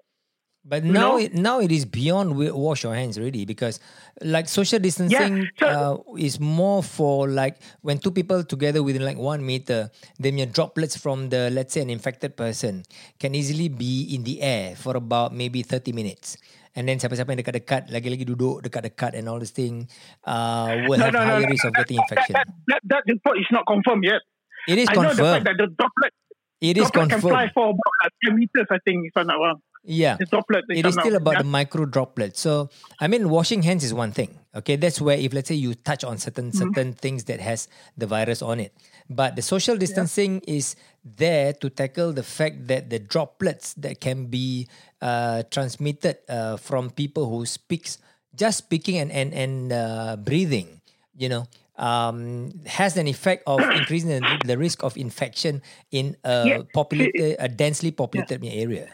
But 0.67 0.83
now, 0.83 1.15
know? 1.15 1.17
it, 1.17 1.33
now 1.33 1.59
it 1.63 1.71
is 1.71 1.85
beyond 1.87 2.35
wash 2.35 2.83
your 2.83 2.93
hands 2.93 3.17
really 3.17 3.45
because, 3.47 3.79
like 4.19 4.51
social 4.51 4.79
distancing 4.79 5.47
so- 5.55 5.67
uh, 5.67 5.95
is 6.19 6.39
more 6.43 6.83
for 6.83 7.31
like 7.31 7.63
when 7.81 7.99
two 7.99 8.11
people 8.11 8.43
together 8.43 8.83
within 8.83 9.07
like 9.07 9.17
one 9.17 9.45
meter, 9.45 9.89
then 10.19 10.37
your 10.37 10.47
droplets 10.51 10.99
from 10.99 11.29
the 11.29 11.49
let's 11.55 11.71
say 11.71 11.79
an 11.79 11.89
infected 11.89 12.35
person 12.35 12.83
can 13.17 13.33
easily 13.33 13.69
be 13.71 14.11
in 14.11 14.27
the 14.27 14.41
air 14.41 14.75
for 14.75 14.97
about 14.97 15.31
maybe 15.31 15.63
thirty 15.63 15.95
minutes, 15.95 16.35
and 16.75 16.83
then 16.83 16.99
siapa-siapa 16.99 17.31
yang 17.31 17.39
dekat-dekat 17.39 17.87
lagi-lagi 17.87 18.27
duduk 18.27 18.59
dekat-dekat 18.67 19.15
and 19.15 19.31
all 19.31 19.39
this 19.39 19.55
thing 19.55 19.87
uh, 20.27 20.83
will 20.91 20.99
have 20.99 21.15
higher 21.15 21.47
risk 21.47 21.63
of 21.63 21.71
getting 21.79 21.95
infection. 21.95 22.35
That, 22.35 22.51
that, 22.67 22.81
that 22.91 23.03
report 23.07 23.39
is 23.39 23.47
not 23.55 23.63
confirmed 23.63 24.03
yet. 24.03 24.19
It 24.67 24.83
is 24.83 24.91
I 24.91 24.99
know 24.99 25.15
the 25.15 25.23
fact 25.23 25.47
confirmed. 25.47 25.47
that 25.47 25.57
the 25.63 25.67
droplet, 25.71 26.11
It 26.59 26.75
is 26.75 26.91
droplet 26.91 27.15
can 27.15 27.21
fly 27.23 27.47
for 27.55 27.71
about 27.71 27.93
like 28.03 28.11
10 28.27 28.35
meters, 28.35 28.67
I 28.67 28.83
think, 28.83 29.07
if 29.07 29.15
I'm 29.15 29.31
not 29.31 29.39
wrong. 29.39 29.63
Yeah. 29.83 30.17
The 30.17 30.25
droplet. 30.25 30.65
it 30.69 30.85
is 30.85 30.95
still 30.95 31.15
about 31.15 31.37
the 31.37 31.43
micro 31.43 31.85
droplets. 31.85 32.39
So 32.39 32.69
I 32.99 33.07
mean, 33.07 33.29
washing 33.29 33.61
hands 33.63 33.83
is 33.83 33.93
one 33.93 34.11
thing. 34.11 34.37
Okay, 34.55 34.75
that's 34.75 34.99
where 34.99 35.17
if 35.17 35.33
let's 35.33 35.47
say 35.47 35.55
you 35.55 35.73
touch 35.75 36.03
on 36.03 36.17
certain 36.17 36.51
Mm-hmm. 36.51 36.57
certain 36.73 36.93
things 36.93 37.25
that 37.25 37.39
has 37.39 37.67
the 37.97 38.05
virus 38.07 38.41
on 38.41 38.59
it, 38.59 38.73
but 39.09 39.35
the 39.35 39.41
social 39.41 39.77
distancing 39.77 40.39
is 40.47 40.75
there 41.03 41.53
to 41.53 41.69
tackle 41.69 42.11
the 42.13 42.23
fact 42.23 42.67
that 42.67 42.89
the 42.89 42.99
droplets 42.99 43.73
that 43.75 43.99
can 44.01 44.25
be 44.27 44.67
uh, 45.01 45.43
transmitted 45.51 46.17
uh, 46.27 46.57
from 46.57 46.89
people 46.89 47.29
who 47.29 47.45
speaks 47.45 47.97
just 48.35 48.57
speaking 48.59 48.97
and 48.97 49.11
and 49.11 49.33
and 49.33 49.71
uh, 49.71 50.15
breathing, 50.17 50.81
you 51.15 51.29
know. 51.29 51.45
Um, 51.77 52.51
has 52.65 52.97
an 52.97 53.07
effect 53.07 53.43
of 53.45 53.69
increasing 53.73 54.09
the, 54.09 54.21
the 54.37 54.57
risk 54.57 54.83
of 54.83 54.97
infection 54.97 55.61
in 55.91 56.17
a 56.23 56.33
Yeah. 56.41 56.57
populated, 56.73 57.37
a 57.39 57.47
densely 57.47 57.91
populated 57.91 58.43
area. 58.43 58.89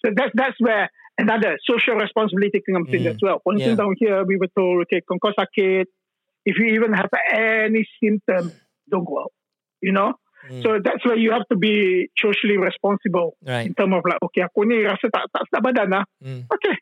So 0.00 0.12
that's 0.16 0.32
that's 0.34 0.56
where 0.60 0.88
another 1.20 1.58
social 1.68 1.94
responsibility 2.00 2.62
comes 2.64 2.88
in 2.92 3.04
Mm. 3.04 3.12
as 3.12 3.18
well. 3.20 3.40
For 3.44 3.52
instance, 3.52 3.76
Yeah. 3.76 3.82
down 3.84 3.94
here 4.00 4.18
we 4.24 4.40
were 4.40 4.48
told, 4.56 4.88
okay, 4.88 5.04
kau 5.04 5.20
sakit, 5.20 5.84
if 6.48 6.54
you 6.56 6.72
even 6.72 6.96
have 6.96 7.12
any 7.32 7.84
symptom, 8.00 8.52
don't 8.88 9.04
go 9.04 9.28
out. 9.28 9.32
You 9.84 9.92
know. 9.92 10.16
Mm. 10.48 10.64
So 10.64 10.68
that's 10.80 11.04
where 11.04 11.20
you 11.20 11.36
have 11.36 11.44
to 11.52 11.56
be 11.60 12.08
socially 12.16 12.56
responsible 12.56 13.36
Right. 13.44 13.68
in 13.68 13.76
terms 13.76 13.92
of 13.92 14.00
like, 14.08 14.24
okay, 14.32 14.40
aku 14.48 14.64
ni 14.64 14.80
rasa 14.88 15.12
tak 15.12 15.28
tak 15.28 15.44
sedap 15.52 15.60
badan 15.60 15.88
lah. 15.92 16.04
Mm. 16.24 16.48
Okay. 16.48 16.74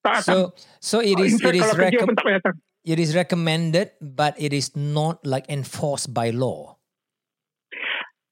Tak. 0.00 0.24
So 0.24 0.56
so 0.80 1.04
it 1.04 1.20
in 1.20 1.28
is 1.28 1.36
fact, 1.36 1.52
it 1.52 1.60
is 1.60 1.68
kalau 1.68 1.76
kerja 1.76 1.96
recom- 2.00 2.08
pun 2.08 2.16
tak 2.16 2.24
payah 2.24 2.40
datang. 2.40 2.56
it 2.88 2.96
is 2.96 3.12
recommended, 3.12 3.92
but 4.00 4.32
it 4.40 4.56
is 4.56 4.72
not 4.72 5.20
like 5.28 5.44
enforced 5.52 6.16
by 6.16 6.32
law. 6.32 6.80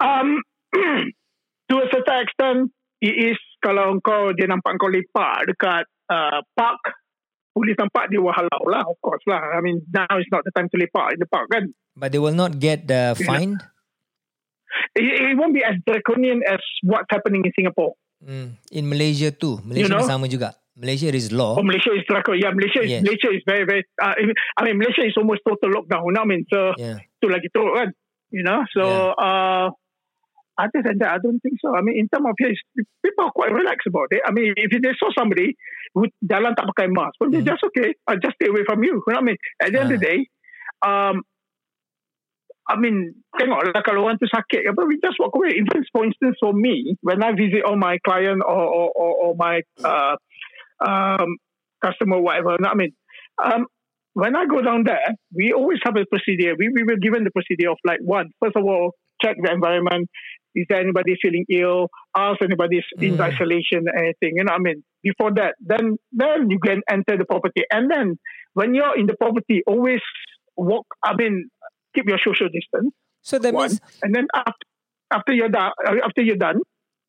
Um, 0.01 0.41
to 1.69 1.75
a 1.77 1.87
certain 1.93 2.19
extent, 2.25 2.59
it 3.05 3.13
is 3.13 3.39
kalau 3.59 3.99
kau 4.01 4.33
dia 4.35 4.47
nampak 4.47 4.79
kau 4.79 4.91
lepak 4.91 5.47
dekat 5.51 5.85
uh, 6.11 6.41
park, 6.55 6.81
polis 7.53 7.75
nampak 7.75 8.07
dia 8.11 8.23
will 8.23 8.35
halau 8.35 8.63
lah, 8.71 8.87
of 8.87 8.99
course 9.03 9.23
lah. 9.27 9.43
I 9.55 9.61
mean, 9.61 9.83
now 9.91 10.09
is 10.19 10.31
not 10.31 10.47
the 10.47 10.53
time 10.55 10.71
to 10.71 10.77
lepak 10.79 11.15
in 11.15 11.19
the 11.19 11.29
park 11.29 11.51
kan. 11.51 11.71
But 11.99 12.15
they 12.15 12.23
will 12.23 12.37
not 12.37 12.63
get 12.63 12.87
uh, 12.87 13.19
Yeah. 13.19 13.27
fined. 13.27 13.59
It, 14.95 15.33
it 15.33 15.35
won't 15.35 15.57
be 15.57 15.65
as 15.65 15.81
draconian 15.83 16.45
as 16.47 16.61
what's 16.85 17.09
happening 17.11 17.43
in 17.43 17.51
Singapore. 17.57 17.97
Mm. 18.23 18.59
In 18.75 18.85
Malaysia 18.87 19.31
too. 19.35 19.59
Malaysia 19.65 19.99
know? 19.99 20.07
sama 20.07 20.29
juga. 20.31 20.55
Malaysia 20.79 21.11
is 21.11 21.35
law. 21.35 21.59
Oh, 21.59 21.67
Malaysia 21.67 21.91
is 21.91 22.07
draconian. 22.07 22.39
Yeah, 22.47 22.53
Malaysia 22.55 22.81
is 22.87 22.91
Yes. 22.95 23.03
Malaysia 23.03 23.31
is 23.35 23.43
very 23.43 23.65
very. 23.67 23.83
Uh, 23.99 24.15
I 24.55 24.61
mean, 24.63 24.79
Malaysia 24.79 25.03
is 25.03 25.19
almost 25.19 25.43
total 25.43 25.75
lockdown. 25.75 26.07
You 26.07 26.15
I 26.15 26.27
mean? 26.29 26.43
So 26.47 26.79
Yeah. 26.79 27.03
tu 27.19 27.27
lagi 27.27 27.51
teruk 27.51 27.75
kan. 27.75 27.91
You 28.31 28.45
know, 28.45 28.63
so 28.71 29.17
uh, 29.17 29.73
other 30.59 30.83
than 30.83 30.99
that, 30.99 31.15
I 31.15 31.19
don't 31.23 31.39
think 31.41 31.57
so. 31.63 31.71
I 31.75 31.81
mean, 31.83 31.97
in 31.99 32.09
terms 32.11 32.27
of 32.27 32.35
here, 32.39 32.53
people 33.05 33.25
are 33.25 33.31
quite 33.33 33.53
relaxed 33.55 33.87
about 33.87 34.11
it. 34.11 34.23
I 34.27 34.33
mean, 34.33 34.55
if 34.59 34.75
they 34.75 34.95
saw 34.99 35.09
somebody 35.17 35.55
who 35.95 36.11
jalan 36.27 36.59
tak 36.59 36.67
pakai 36.75 36.91
mask, 36.91 37.15
well, 37.23 37.31
Mhm. 37.31 37.47
they're 37.47 37.55
just 37.55 37.63
okay. 37.71 37.95
I 38.11 38.19
just 38.19 38.35
stay 38.37 38.51
away 38.51 38.67
from 38.67 38.83
you. 38.83 38.99
You 38.99 39.15
know 39.15 39.23
what 39.23 39.23
I 39.23 39.29
mean? 39.31 39.39
At 39.63 39.71
the 39.73 39.79
end 39.79 39.93
of 39.93 40.01
the 40.01 40.03
Ah. 40.03 40.09
day, 40.11 40.19
um, 40.83 41.17
I 42.69 42.77
mean, 42.77 43.15
tengoklah 43.33 43.81
kalau 43.81 44.05
orang 44.05 44.21
tu 44.21 44.29
sakit, 44.29 44.69
apa, 44.69 44.85
we 44.85 45.01
just 45.01 45.17
walk 45.17 45.33
away. 45.33 45.57
Even 45.57 45.89
for 45.89 46.05
instance, 46.05 46.37
for 46.37 46.53
me, 46.53 46.99
when 47.01 47.25
I 47.25 47.33
visit 47.33 47.65
all 47.65 47.81
my 47.81 47.97
client 48.05 48.45
or 48.45 48.61
or, 48.61 48.87
or, 48.93 49.11
or 49.25 49.31
my 49.41 49.65
uh, 49.81 50.21
um, 50.85 51.41
customer, 51.81 52.21
whatever, 52.21 52.59
you 52.59 52.61
know 52.61 52.69
what 52.69 52.77
I 52.77 52.83
mean? 52.85 52.93
Um, 53.41 53.63
when 54.13 54.37
I 54.37 54.45
go 54.45 54.61
down 54.61 54.85
there, 54.85 55.17
we 55.33 55.55
always 55.57 55.81
have 55.87 55.97
a 55.97 56.05
procedure. 56.05 56.53
We, 56.59 56.69
we 56.75 56.83
were 56.85 57.01
given 57.01 57.25
the 57.25 57.31
procedure 57.33 57.71
of 57.71 57.79
like 57.89 58.03
one, 58.05 58.35
first 58.43 58.57
of 58.59 58.67
all, 58.69 58.93
check 59.23 59.37
the 59.43 59.51
environment. 59.53 60.09
Is 60.55 60.67
there 60.69 60.81
anybody 60.81 61.15
feeling 61.23 61.45
ill? 61.51 61.89
Ask 62.17 62.41
anybody 62.43 62.81
in 63.01 63.17
Mm. 63.17 63.21
isolation, 63.21 63.87
anything. 63.97 64.37
You 64.37 64.45
know 64.45 64.53
what 64.55 64.61
I 64.61 64.69
mean? 64.69 64.85
Before 65.03 65.33
that, 65.35 65.55
then 65.61 65.97
then 66.13 66.51
you 66.51 66.59
can 66.59 66.83
enter 66.91 67.17
the 67.17 67.25
property. 67.25 67.63
And 67.71 67.91
then 67.91 68.19
when 68.55 68.75
you're 68.75 68.97
in 68.99 69.07
the 69.07 69.15
property, 69.15 69.63
always 69.67 70.01
walk. 70.57 70.87
I 71.05 71.15
mean, 71.15 71.49
keep 71.95 72.07
your 72.09 72.19
social 72.25 72.49
distance. 72.49 72.93
So 73.23 73.39
that 73.39 73.53
one, 73.55 73.69
means 73.71 73.81
and 74.03 74.15
then 74.15 74.27
after 74.35 74.67
after 75.11 75.33
you're 75.33 75.49
done, 75.49 75.73
after 76.05 76.23
you're 76.23 76.37
done, 76.49 76.61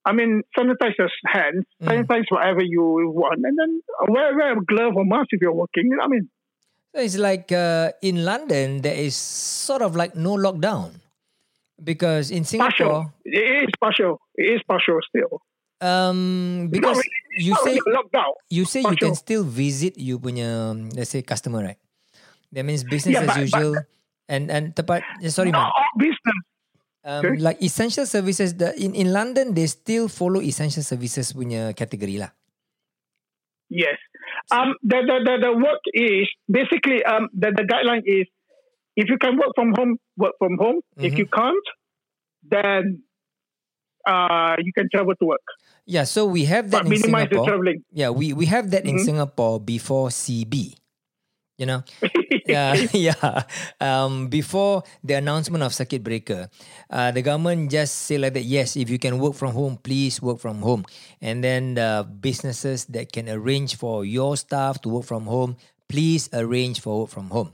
I 0.06 0.12
mean, 0.14 0.42
sanitize 0.58 0.96
your 1.00 1.10
hands, 1.26 1.66
Mm. 1.82 1.88
sanitize 1.88 2.26
whatever 2.30 2.62
you 2.64 2.84
want, 3.16 3.40
and 3.44 3.58
then 3.58 3.82
wear 4.08 4.36
wear 4.38 4.52
a 4.58 4.62
glove 4.64 4.94
or 4.96 5.06
mask 5.06 5.30
if 5.32 5.42
you're 5.42 5.54
working. 5.64 5.86
You 5.90 5.98
know 5.98 6.04
what 6.06 6.14
I 6.14 6.16
mean? 6.20 6.30
so 6.94 7.02
it's 7.02 7.18
like 7.18 7.52
uh, 7.52 7.92
in 8.02 8.26
London 8.26 8.82
there 8.82 8.96
is 8.98 9.16
sort 9.16 9.82
of 9.82 9.96
like 9.96 10.16
no 10.16 10.36
lockdown. 10.38 10.92
Because 11.80 12.30
in 12.30 12.44
Partial. 12.44 13.08
Singapore, 13.08 13.14
It 13.24 13.66
is 13.66 13.72
partial. 13.80 14.20
It 14.36 14.60
is 14.60 14.62
partial 14.68 15.00
still. 15.08 15.40
um, 15.80 16.68
because 16.68 17.00
really- 17.00 17.40
you 17.40 17.56
say 17.64 17.80
you 18.52 18.64
say 18.68 18.84
you 18.84 19.00
can 19.00 19.16
still 19.16 19.48
visit 19.48 19.96
you 19.96 20.20
punya 20.20 20.76
let's 20.92 21.08
say 21.16 21.24
customer 21.24 21.64
right? 21.64 21.80
That 22.52 22.68
means 22.68 22.84
business 22.84 23.16
Yeah, 23.16 23.24
as 23.24 23.32
but- 23.32 23.40
usual. 23.48 23.74
and 24.28 24.52
and 24.52 24.76
tepat 24.76 25.02
eh, 25.24 25.32
sorry 25.32 25.56
man. 25.56 25.72
All 25.72 25.92
business. 25.96 26.40
Um, 27.00 27.24
Okay. 27.24 27.40
like 27.40 27.58
essential 27.64 28.04
services 28.04 28.60
the 28.60 28.76
in 28.76 28.92
in 28.92 29.16
London 29.16 29.56
they 29.56 29.66
still 29.72 30.12
follow 30.12 30.44
essential 30.44 30.84
services 30.84 31.32
punya 31.32 31.72
category 31.72 32.20
lah. 32.20 32.36
Yes. 33.72 33.96
Um, 34.52 34.76
the, 34.84 35.00
the, 35.06 35.16
the, 35.24 35.36
the 35.48 35.52
work 35.56 35.80
is 35.94 36.28
basically 36.50 37.06
um, 37.06 37.30
the, 37.32 37.54
the 37.56 37.64
guideline 37.64 38.02
is 38.04 38.26
if 39.00 39.10
you 39.10 39.18
can 39.18 39.38
work 39.38 39.54
from 39.56 39.74
home, 39.78 39.98
work 40.18 40.36
from 40.40 40.58
home. 40.60 40.80
If 41.02 41.14
Mhm. 41.14 41.18
you 41.18 41.28
can't, 41.34 41.68
then 42.44 43.04
uh, 44.08 44.56
you 44.60 44.72
can 44.74 44.88
travel 44.94 45.14
to 45.16 45.26
work. 45.26 45.46
Yeah, 45.86 46.04
so 46.04 46.26
we 46.26 46.46
have 46.46 46.72
that 46.72 46.84
But 46.84 46.88
in 46.88 46.96
minimize 46.96 47.30
the 47.32 47.40
Singapore. 47.40 47.46
traveling. 47.46 47.84
Yeah, 47.92 48.10
we 48.10 48.34
we 48.34 48.46
have 48.48 48.72
that 48.72 48.86
in 48.86 48.98
Mhm. 48.98 49.00
Singapore 49.00 49.60
before 49.60 50.10
CB. 50.12 50.76
You 51.58 51.66
know, 51.68 51.82
yeah, 52.48 52.76
yeah. 52.94 53.44
Um, 53.80 54.28
before 54.28 54.84
the 55.04 55.16
announcement 55.16 55.64
of 55.64 55.74
circuit 55.74 56.04
breaker, 56.04 56.50
uh, 56.90 57.12
the 57.12 57.22
government 57.22 57.72
just 57.72 58.08
say 58.10 58.18
like 58.18 58.34
that. 58.34 58.44
Yes, 58.46 58.76
if 58.76 58.90
you 58.90 58.98
can 59.00 59.20
work 59.20 59.36
from 59.36 59.52
home, 59.54 59.78
please 59.82 60.22
work 60.22 60.40
from 60.40 60.62
home. 60.62 60.86
And 61.22 61.44
then 61.44 61.76
the 61.76 62.08
businesses 62.08 62.86
that 62.94 63.12
can 63.12 63.30
arrange 63.30 63.76
for 63.76 64.06
your 64.06 64.38
staff 64.38 64.82
to 64.84 64.90
work 64.90 65.06
from 65.06 65.26
home, 65.26 65.58
please 65.90 66.30
arrange 66.34 66.82
for 66.82 67.02
work 67.06 67.10
from 67.12 67.30
home. 67.30 67.54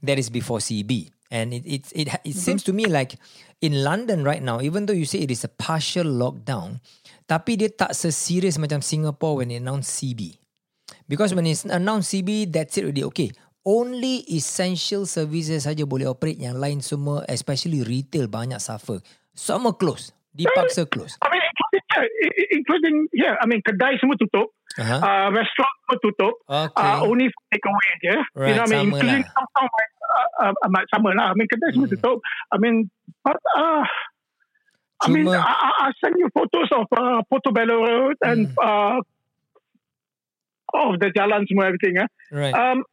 That 0.00 0.16
is 0.16 0.32
before 0.32 0.64
CB, 0.64 1.12
and 1.28 1.52
it 1.52 1.64
it 1.68 1.82
it, 1.92 2.08
it 2.24 2.36
seems 2.36 2.64
to 2.64 2.72
me 2.72 2.88
like 2.88 3.20
in 3.60 3.84
London 3.84 4.24
right 4.24 4.40
now, 4.40 4.64
even 4.64 4.88
though 4.88 4.96
you 4.96 5.04
say 5.04 5.20
it 5.20 5.30
is 5.30 5.44
a 5.44 5.52
partial 5.52 6.08
lockdown, 6.08 6.80
tapi 7.28 7.60
dia 7.60 7.68
tak 7.68 7.92
seserius 7.92 8.56
macam 8.56 8.80
Singapore 8.80 9.44
when 9.44 9.52
they 9.52 9.60
announce 9.60 9.92
CB. 10.00 10.40
Because 11.06 11.34
when 11.34 11.46
it's 11.46 11.68
announced 11.68 12.10
CB, 12.14 12.50
that's 12.50 12.78
it 12.78 12.88
already. 12.88 13.04
Okay. 13.04 13.30
Only 13.60 14.24
essential 14.32 15.04
services 15.04 15.68
saja 15.68 15.84
boleh 15.84 16.08
operate. 16.08 16.40
Yang 16.40 16.56
lain 16.56 16.78
semua, 16.80 17.28
especially 17.28 17.84
retail, 17.84 18.24
banyak 18.24 18.56
suffer. 18.56 19.04
Semua 19.36 19.76
close. 19.76 20.16
Dipaksa 20.32 20.88
close. 20.88 21.20
I 21.20 21.28
mean, 21.28 21.39
yeah, 21.90 22.06
including 22.54 22.96
yeah, 23.12 23.34
I 23.36 23.44
mean, 23.44 23.60
kedai 23.60 23.98
semua 23.98 24.14
tutup, 24.16 24.54
Uh-huh. 24.70 25.02
uh, 25.02 25.28
restaurant 25.34 25.74
semua 25.82 25.98
tutup, 25.98 26.34
Okay. 26.46 26.78
uh, 26.78 27.02
only 27.02 27.26
for 27.26 27.42
takeaway 27.50 27.90
je. 28.00 28.14
Right, 28.38 28.48
you 28.48 28.54
know 28.54 28.64
I 28.64 28.70
mean? 28.70 28.86
Including 28.94 29.24
lah. 29.26 29.34
some, 29.34 29.48
some 29.50 29.68
like, 29.68 29.92
uh, 30.46 30.54
uh, 30.62 30.84
sama 30.94 31.10
lah. 31.12 31.26
I 31.30 31.34
mean, 31.34 31.48
kedai 31.50 31.74
semua 31.74 31.90
Hmm. 31.90 31.94
tutup. 31.98 32.18
I 32.54 32.56
mean, 32.62 32.74
but, 33.20 33.38
uh, 33.58 33.82
I 35.00 35.06
mean, 35.10 35.26
Cuma- 35.26 35.42
I, 35.42 35.90
I, 35.90 35.96
send 35.98 36.14
you 36.20 36.28
photos 36.30 36.70
of 36.70 36.86
uh, 36.92 37.24
Portobello 37.26 37.82
Road 37.82 38.14
and 38.22 38.46
Hmm. 38.46 38.62
uh, 38.62 38.96
of 40.70 41.02
the 41.02 41.10
jalan 41.10 41.50
semua 41.50 41.66
everything. 41.66 41.98
Eh. 41.98 42.08
right. 42.30 42.54
Um, 42.54 42.86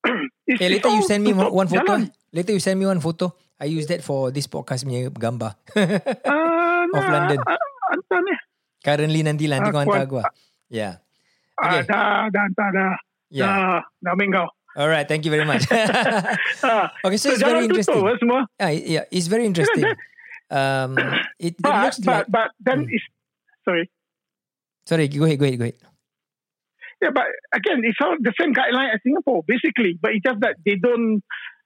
it's, 0.48 0.62
eh, 0.64 0.70
later 0.72 0.88
you 0.88 1.04
send 1.04 1.20
me 1.24 1.36
one, 1.36 1.50
tutup 1.50 1.52
one 1.52 1.68
photo. 1.68 1.84
jalan. 1.84 2.02
Later 2.32 2.52
you 2.56 2.62
send 2.62 2.80
me 2.80 2.86
one 2.88 3.00
photo. 3.00 3.36
I 3.58 3.66
use 3.66 3.84
that 3.90 4.00
for 4.00 4.30
this 4.30 4.46
podcast 4.46 4.86
punya 4.86 5.10
gambar. 5.12 5.58
Uh, 6.24 6.86
Of 6.88 7.04
nah, 7.04 7.12
London. 7.20 7.38
uh, 7.44 7.58
Hantar 7.90 8.20
ni. 8.22 8.34
Currently 8.84 9.20
nanti 9.24 9.44
lah. 9.50 9.56
Nanti 9.60 9.70
Ah, 9.70 9.74
kau 9.74 9.80
hantar 9.82 9.92
kuat. 9.92 10.06
aku 10.06 10.16
lah. 10.22 10.30
Yeah. 10.68 10.94
Ah, 11.58 11.64
Okay. 11.68 11.80
dah, 11.90 12.30
dah, 12.30 12.46
dah, 12.54 12.68
dah. 12.70 12.92
Yeah. 13.28 13.82
Dah, 14.02 14.14
dah 14.14 14.26
kau. 14.30 14.48
All 14.78 14.86
right, 14.86 15.08
thank 15.10 15.26
you 15.26 15.32
very 15.34 15.42
much. 15.48 15.66
Ah, 16.62 16.92
okay, 17.02 17.18
so, 17.18 17.34
it's 17.34 17.42
jangan 17.42 17.58
very 17.58 17.64
interesting. 17.66 17.98
tutup 17.98 18.18
semua. 18.22 18.40
Ah, 18.62 18.70
yeah, 18.70 19.04
it's 19.10 19.26
very 19.26 19.42
interesting. 19.42 19.82
Um, 20.52 20.94
it, 21.42 21.58
it 21.58 21.62
But, 21.64 21.82
looks 21.82 21.98
but, 21.98 22.14
like. 22.14 22.26
but 22.30 22.48
then 22.62 22.86
Hmm. 22.86 22.94
it's, 22.94 23.06
sorry. 23.66 23.90
Sorry, 24.86 25.08
go 25.10 25.24
ahead, 25.26 25.38
go 25.40 25.44
ahead, 25.50 25.58
go 25.58 25.66
ahead. 25.66 25.78
Yeah, 27.02 27.10
but 27.14 27.26
again, 27.54 27.82
it's 27.82 27.98
all 28.02 28.16
the 28.18 28.32
same 28.38 28.54
guideline 28.54 28.94
as 28.94 29.00
Singapore, 29.02 29.42
basically. 29.46 29.98
But 30.00 30.14
it's 30.18 30.24
just 30.26 30.40
that 30.40 30.56
they 30.66 30.74
don't 30.76 31.22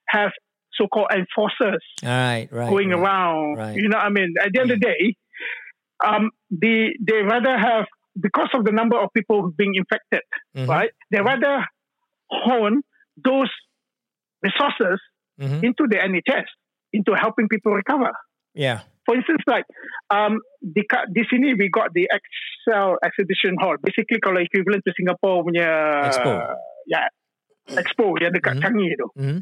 have 0.09 0.33
so-called 0.77 1.09
enforcers 1.13 1.81
right, 2.05 2.49
right. 2.53 2.69
going 2.69 2.91
right. 2.91 3.01
around. 3.01 3.57
Right. 3.57 3.77
You 3.77 3.89
know 3.89 3.97
what 3.97 4.07
I 4.07 4.13
mean? 4.13 4.35
At 4.41 4.53
the 4.53 4.61
end 4.61 4.71
of 4.73 4.81
the 4.81 4.87
day, 4.89 5.17
um, 6.05 6.31
they 6.51 6.95
they 7.01 7.23
rather 7.23 7.57
have 7.57 7.87
because 8.19 8.51
of 8.53 8.65
the 8.65 8.73
number 8.73 8.99
of 8.99 9.09
people 9.17 9.51
being 9.57 9.75
infected, 9.75 10.21
Mhm, 10.55 10.69
right? 10.69 10.91
They 11.11 11.21
rather 11.23 11.65
hone 12.29 12.83
those 13.17 13.51
resources 14.43 15.01
mhm. 15.41 15.63
into 15.65 15.87
the 15.89 15.97
NHS, 15.97 16.47
into 16.93 17.15
helping 17.15 17.49
people 17.49 17.73
recover. 17.73 18.11
Yeah. 18.55 18.81
For 19.07 19.17
instance, 19.17 19.43
like 19.47 19.65
um, 20.11 20.39
di, 20.63 20.85
ka- 20.87 21.09
di 21.11 21.25
sini 21.27 21.59
we 21.59 21.69
got 21.69 21.91
the 21.95 22.07
Excel 22.07 22.97
Exhibition 23.03 23.57
Hall. 23.59 23.75
Basically, 23.83 24.21
kalau 24.23 24.39
equivalent 24.39 24.85
to 24.87 24.93
Singapore 24.95 25.43
punya 25.43 25.67
Expo. 26.07 26.33
yeah, 26.87 27.09
Expo 27.67 28.15
yang 28.23 28.31
dekat 28.31 28.59
Mhm. 28.59 28.63
Changi 28.63 28.89
tu. 28.95 29.07
Mhm. 29.19 29.39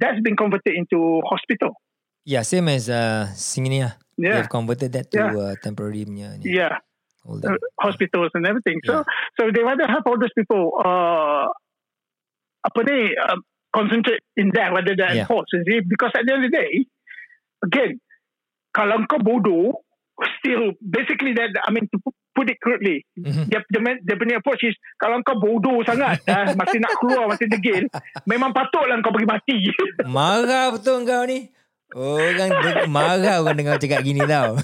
That's 0.00 0.20
been 0.20 0.36
converted 0.36 0.76
into 0.76 1.20
hospital. 1.28 1.76
Yeah, 2.24 2.44
same 2.44 2.68
as 2.68 2.88
uh, 2.92 3.32
Singinia. 3.32 3.96
Yeah, 4.20 4.44
have 4.44 4.52
converted 4.52 4.92
that 4.92 5.08
to 5.10 5.16
Yeah. 5.16 5.32
uh, 5.32 5.54
temporary 5.58 6.04
punya 6.04 6.36
ni, 6.36 6.52
yeah. 6.52 6.76
uh, 7.24 7.56
hospitals 7.80 8.28
and 8.36 8.44
everything. 8.44 8.76
So 8.84 9.00
so 9.40 9.48
they 9.48 9.64
rather 9.64 9.88
have 9.88 10.04
all 10.04 10.20
those 10.20 10.34
people 10.36 10.76
uh, 10.76 11.48
apa 12.60 12.78
ni 12.84 13.16
uh, 13.16 13.40
concentrate 13.72 14.20
in 14.36 14.52
that 14.52 14.76
rather 14.76 14.92
than 14.92 15.24
Yeah. 15.24 15.28
see? 15.64 15.80
Because 15.80 16.12
at 16.12 16.28
the 16.28 16.36
end 16.36 16.44
of 16.44 16.50
the 16.50 16.54
day, 16.54 16.84
again, 17.64 17.96
kalau 18.76 19.00
kau 19.08 19.22
bodoh, 19.22 19.80
still 20.42 20.76
basically 20.84 21.32
that 21.32 21.48
I 21.64 21.72
mean 21.72 21.88
to 21.88 21.96
pu- 21.96 22.16
put 22.36 22.52
it 22.52 22.60
crudely, 22.60 23.02
Mhm. 23.16 23.48
dia 23.48 23.64
dia, 23.66 23.80
dia 24.04 24.16
punya 24.20 24.36
approach 24.38 24.62
is 24.62 24.76
kalau 25.00 25.18
kau 25.24 25.40
bodoh 25.40 25.80
sangat, 25.82 26.20
ah, 26.28 26.52
masih 26.60 26.78
nak 26.78 26.92
keluar, 27.00 27.24
masih 27.26 27.48
degil, 27.48 27.88
memang 28.28 28.52
patutlah 28.52 29.00
kau 29.00 29.10
pergi 29.10 29.28
mati. 29.28 29.56
Marah 30.04 30.74
betul 30.76 31.02
kau 31.08 31.24
ni. 31.24 31.48
Orang 31.90 32.50
marah 32.86 33.42
orang 33.42 33.58
dengar 33.58 33.74
cakap 33.82 34.06
gini 34.06 34.22
tau. 34.22 34.54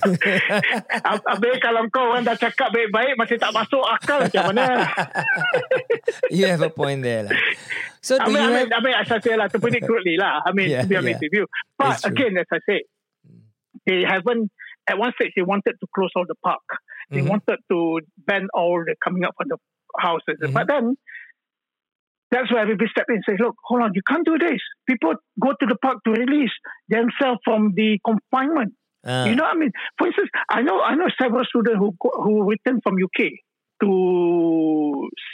Habis 1.31 1.59
kalau 1.59 1.83
kau 1.91 2.14
orang 2.14 2.22
dah 2.22 2.39
cakap 2.39 2.70
baik-baik 2.70 3.18
masih 3.18 3.35
tak 3.35 3.51
masuk 3.51 3.83
akal 3.83 4.22
macam 4.22 4.55
mana? 4.55 4.87
you 6.35 6.47
have 6.47 6.62
a 6.62 6.70
point 6.70 7.03
there 7.03 7.27
lah. 7.27 7.35
So 7.99 8.14
I 8.14 8.31
mean, 8.31 8.39
you 8.39 8.39
I 8.39 8.43
have 8.43 8.53
mean, 8.55 8.68
I 8.70 8.79
mean, 8.79 8.95
as 8.95 9.11
I 9.11 9.18
say 9.18 9.35
lah, 9.35 9.51
to 9.51 9.59
put 9.59 9.74
it 9.74 9.83
crudely 9.83 10.14
lah. 10.14 10.39
I 10.47 10.55
mean, 10.55 10.70
Yeah, 10.70 10.83
to 10.83 10.87
be 10.87 10.95
honest 10.95 11.18
yeah. 11.18 11.27
with 11.27 11.35
you. 11.35 11.45
But 11.74 11.99
again, 12.07 12.39
as 12.39 12.47
I 12.53 12.61
say, 12.62 12.87
they 13.87 14.07
haven't. 14.07 14.55
At 14.87 15.03
one 15.03 15.11
stage, 15.18 15.35
they 15.35 15.43
wanted 15.43 15.74
to 15.83 15.87
close 15.91 16.14
all 16.14 16.31
the 16.31 16.39
park. 16.39 16.62
They 17.11 17.27
Mhm. 17.27 17.35
wanted 17.35 17.59
to 17.74 17.79
ban 18.22 18.47
all 18.55 18.87
the 18.87 18.95
coming 19.03 19.27
up 19.27 19.35
from 19.35 19.51
the 19.51 19.59
houses. 19.99 20.39
Mhm. 20.39 20.55
But 20.55 20.70
then, 20.70 20.95
that's 22.31 22.51
where 22.51 22.62
everybody 22.62 22.91
step 22.91 23.07
in 23.09 23.16
and 23.16 23.24
say, 23.27 23.37
"Look, 23.39 23.55
hold 23.64 23.83
on, 23.83 23.93
you 23.95 24.03
can't 24.07 24.24
do 24.27 24.39
this. 24.39 24.61
People 24.87 25.14
go 25.41 25.51
to 25.55 25.66
the 25.66 25.77
park 25.79 25.99
to 26.05 26.11
release 26.12 26.53
themselves 26.89 27.41
from 27.45 27.72
the 27.74 27.99
confinement. 28.05 28.74
Ah, 29.07 29.24
You 29.27 29.37
know 29.39 29.45
what 29.47 29.55
I 29.55 29.59
mean? 29.59 29.72
For 29.99 30.07
instance, 30.11 30.31
I 30.51 30.62
know 30.62 30.83
I 30.83 30.95
know 30.99 31.07
several 31.20 31.45
students 31.47 31.79
who 31.79 31.95
who 32.01 32.43
returned 32.51 32.83
from 32.83 32.99
UK 32.99 33.31
to 33.77 33.91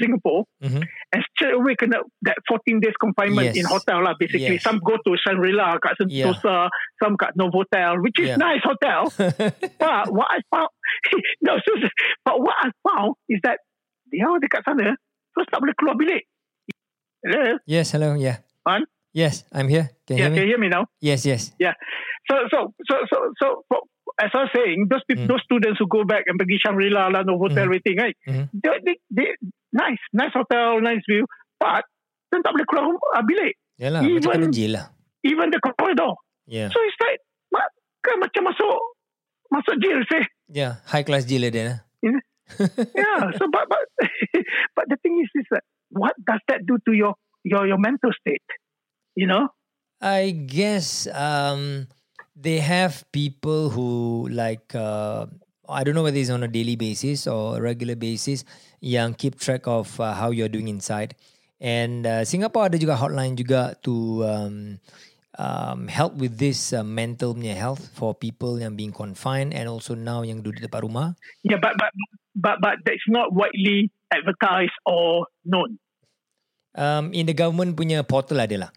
Singapore 0.00 0.44
mhm. 0.58 0.82
and 1.14 1.20
straight 1.30 1.54
away 1.54 1.78
kena 1.78 2.02
that 2.26 2.36
14 2.50 2.82
days 2.82 2.96
confinement 2.98 3.54
Yes. 3.54 3.56
in 3.62 3.64
hotel 3.70 4.02
lah 4.02 4.14
basically. 4.18 4.58
Yes. 4.58 4.66
Some 4.66 4.82
go 4.82 4.98
to 4.98 5.10
Shangri-La 5.14 5.78
kat 5.78 5.94
Sentosa, 6.00 6.68
some 6.98 7.14
kat 7.16 7.32
Novotel, 7.38 8.02
which 8.02 8.18
is 8.18 8.34
Yeah. 8.34 8.42
nice 8.42 8.62
hotel. 8.66 9.08
but 9.82 10.10
what 10.10 10.28
I 10.28 10.42
found, 10.50 10.70
no, 11.46 11.56
so, 11.62 11.70
but 12.26 12.36
what 12.42 12.56
I 12.58 12.74
found 12.82 13.14
is 13.30 13.38
that 13.46 13.62
dia 14.10 14.26
orang 14.28 14.42
dekat 14.44 14.66
sana 14.66 14.92
terus 15.32 15.46
tak 15.48 15.62
boleh 15.62 15.72
keluar 15.78 15.96
bilik. 15.96 16.28
Hello? 17.22 17.58
yes, 17.66 17.92
hello, 17.94 18.14
yeah. 18.18 18.42
On? 18.66 18.82
Yes, 19.14 19.44
I'm 19.52 19.68
here. 19.68 19.90
Can 20.06 20.16
you 20.18 20.22
Yeah, 20.24 20.28
hear 20.28 20.34
can 20.34 20.34
me? 20.34 20.40
you 20.42 20.46
hear 20.56 20.58
me 20.60 20.68
now? 20.68 20.84
Yes, 21.00 21.22
yes. 21.26 21.52
So, 22.30 22.34
so, 22.50 22.58
so, 22.88 22.94
so, 23.10 23.16
so, 23.38 23.46
for- 23.68 23.86
as 24.20 24.30
I 24.34 24.44
was 24.46 24.50
saying, 24.54 24.86
those 24.90 25.02
people, 25.08 25.24
Mm. 25.24 25.30
those 25.30 25.42
students 25.44 25.78
who 25.80 25.86
go 25.88 26.04
back 26.04 26.24
and 26.28 26.36
pergi 26.38 26.58
Shangri-La 26.60 27.08
lah, 27.14 27.22
Novotel, 27.24 27.64
Mm. 27.64 27.68
everything, 27.70 27.96
right? 27.98 28.16
Mhm. 28.28 28.44
They, 28.54 28.76
they, 28.84 28.96
they, 29.10 29.28
nice, 29.72 30.02
nice 30.12 30.34
hotel, 30.34 30.80
nice 30.84 31.00
view, 31.08 31.24
but 31.58 31.84
dia 32.30 32.40
tak 32.42 32.52
boleh 32.52 32.66
keluar 32.68 32.84
rumah, 32.92 33.08
ah, 33.16 33.22
bilik. 33.24 33.54
Yalah, 33.78 34.00
Even- 34.04 34.22
macam 34.22 34.52
jail 34.52 34.72
lah. 34.78 34.86
Even 35.22 35.48
the 35.54 35.58
corridor. 35.62 36.12
Yeah. 36.50 36.68
So 36.74 36.78
it's 36.82 36.98
like 36.98 37.22
ma- 37.54 37.72
kan 38.02 38.18
macam 38.18 38.50
masuk 38.50 38.74
masuk 39.48 39.74
jail 39.78 40.02
seh. 40.10 40.24
Yeah, 40.50 40.82
high 40.90 41.06
class 41.06 41.22
jail 41.24 41.46
dia. 41.48 41.62
lah. 41.70 41.78
Yeah. 42.98 43.32
so 43.38 43.46
but 43.48 43.64
but 43.70 43.80
but 44.76 44.84
the 44.90 44.98
thing 45.00 45.16
is 45.22 45.30
is 45.32 45.46
that 45.54 45.62
what 45.92 46.16
does 46.24 46.40
that 46.48 46.64
do 46.66 46.80
to 46.88 46.92
your 46.92 47.14
your 47.44 47.66
your 47.68 47.78
mental 47.78 48.10
state? 48.12 48.44
You 49.14 49.28
know? 49.28 49.48
I 50.02 50.34
guess 50.34 51.06
um, 51.14 51.86
they 52.34 52.58
have 52.58 53.06
people 53.12 53.70
who 53.70 54.26
like 54.32 54.74
uh, 54.74 55.26
I 55.68 55.84
don't 55.84 55.94
know 55.94 56.02
whether 56.02 56.18
it's 56.18 56.32
on 56.32 56.42
a 56.42 56.50
daily 56.50 56.74
basis 56.74 57.26
or 57.30 57.58
a 57.58 57.60
regular 57.62 57.94
basis 57.94 58.44
yang 58.82 59.14
keep 59.14 59.38
track 59.38 59.68
of 59.70 59.94
uh, 60.00 60.12
how 60.12 60.34
you're 60.34 60.50
doing 60.50 60.66
inside. 60.66 61.14
And 61.62 62.02
uh, 62.02 62.26
Singapore 62.26 62.66
ada 62.66 62.76
juga 62.82 62.98
hotline 62.98 63.38
juga 63.38 63.78
to 63.86 64.26
um, 64.26 64.82
um, 65.38 65.86
help 65.86 66.18
with 66.18 66.34
this 66.42 66.74
uh, 66.74 66.82
mental 66.82 67.38
punya 67.38 67.54
health 67.54 67.94
for 67.94 68.18
people 68.18 68.58
yang 68.58 68.74
being 68.74 68.90
confined 68.90 69.54
and 69.54 69.70
also 69.70 69.94
now 69.94 70.26
yang 70.26 70.42
duduk 70.42 70.66
dekat 70.66 70.82
rumah. 70.82 71.14
Yeah, 71.46 71.62
but 71.62 71.78
but 71.78 71.94
but 72.34 72.56
but 72.58 72.82
that's 72.82 73.06
not 73.06 73.30
widely 73.30 73.94
advertised 74.12 74.76
or 74.84 75.26
known. 75.42 75.80
Um, 76.72 77.12
in 77.12 77.28
the 77.28 77.36
government 77.36 77.76
punya 77.76 78.00
portal 78.04 78.40
ada 78.40 78.68
lah. 78.68 78.70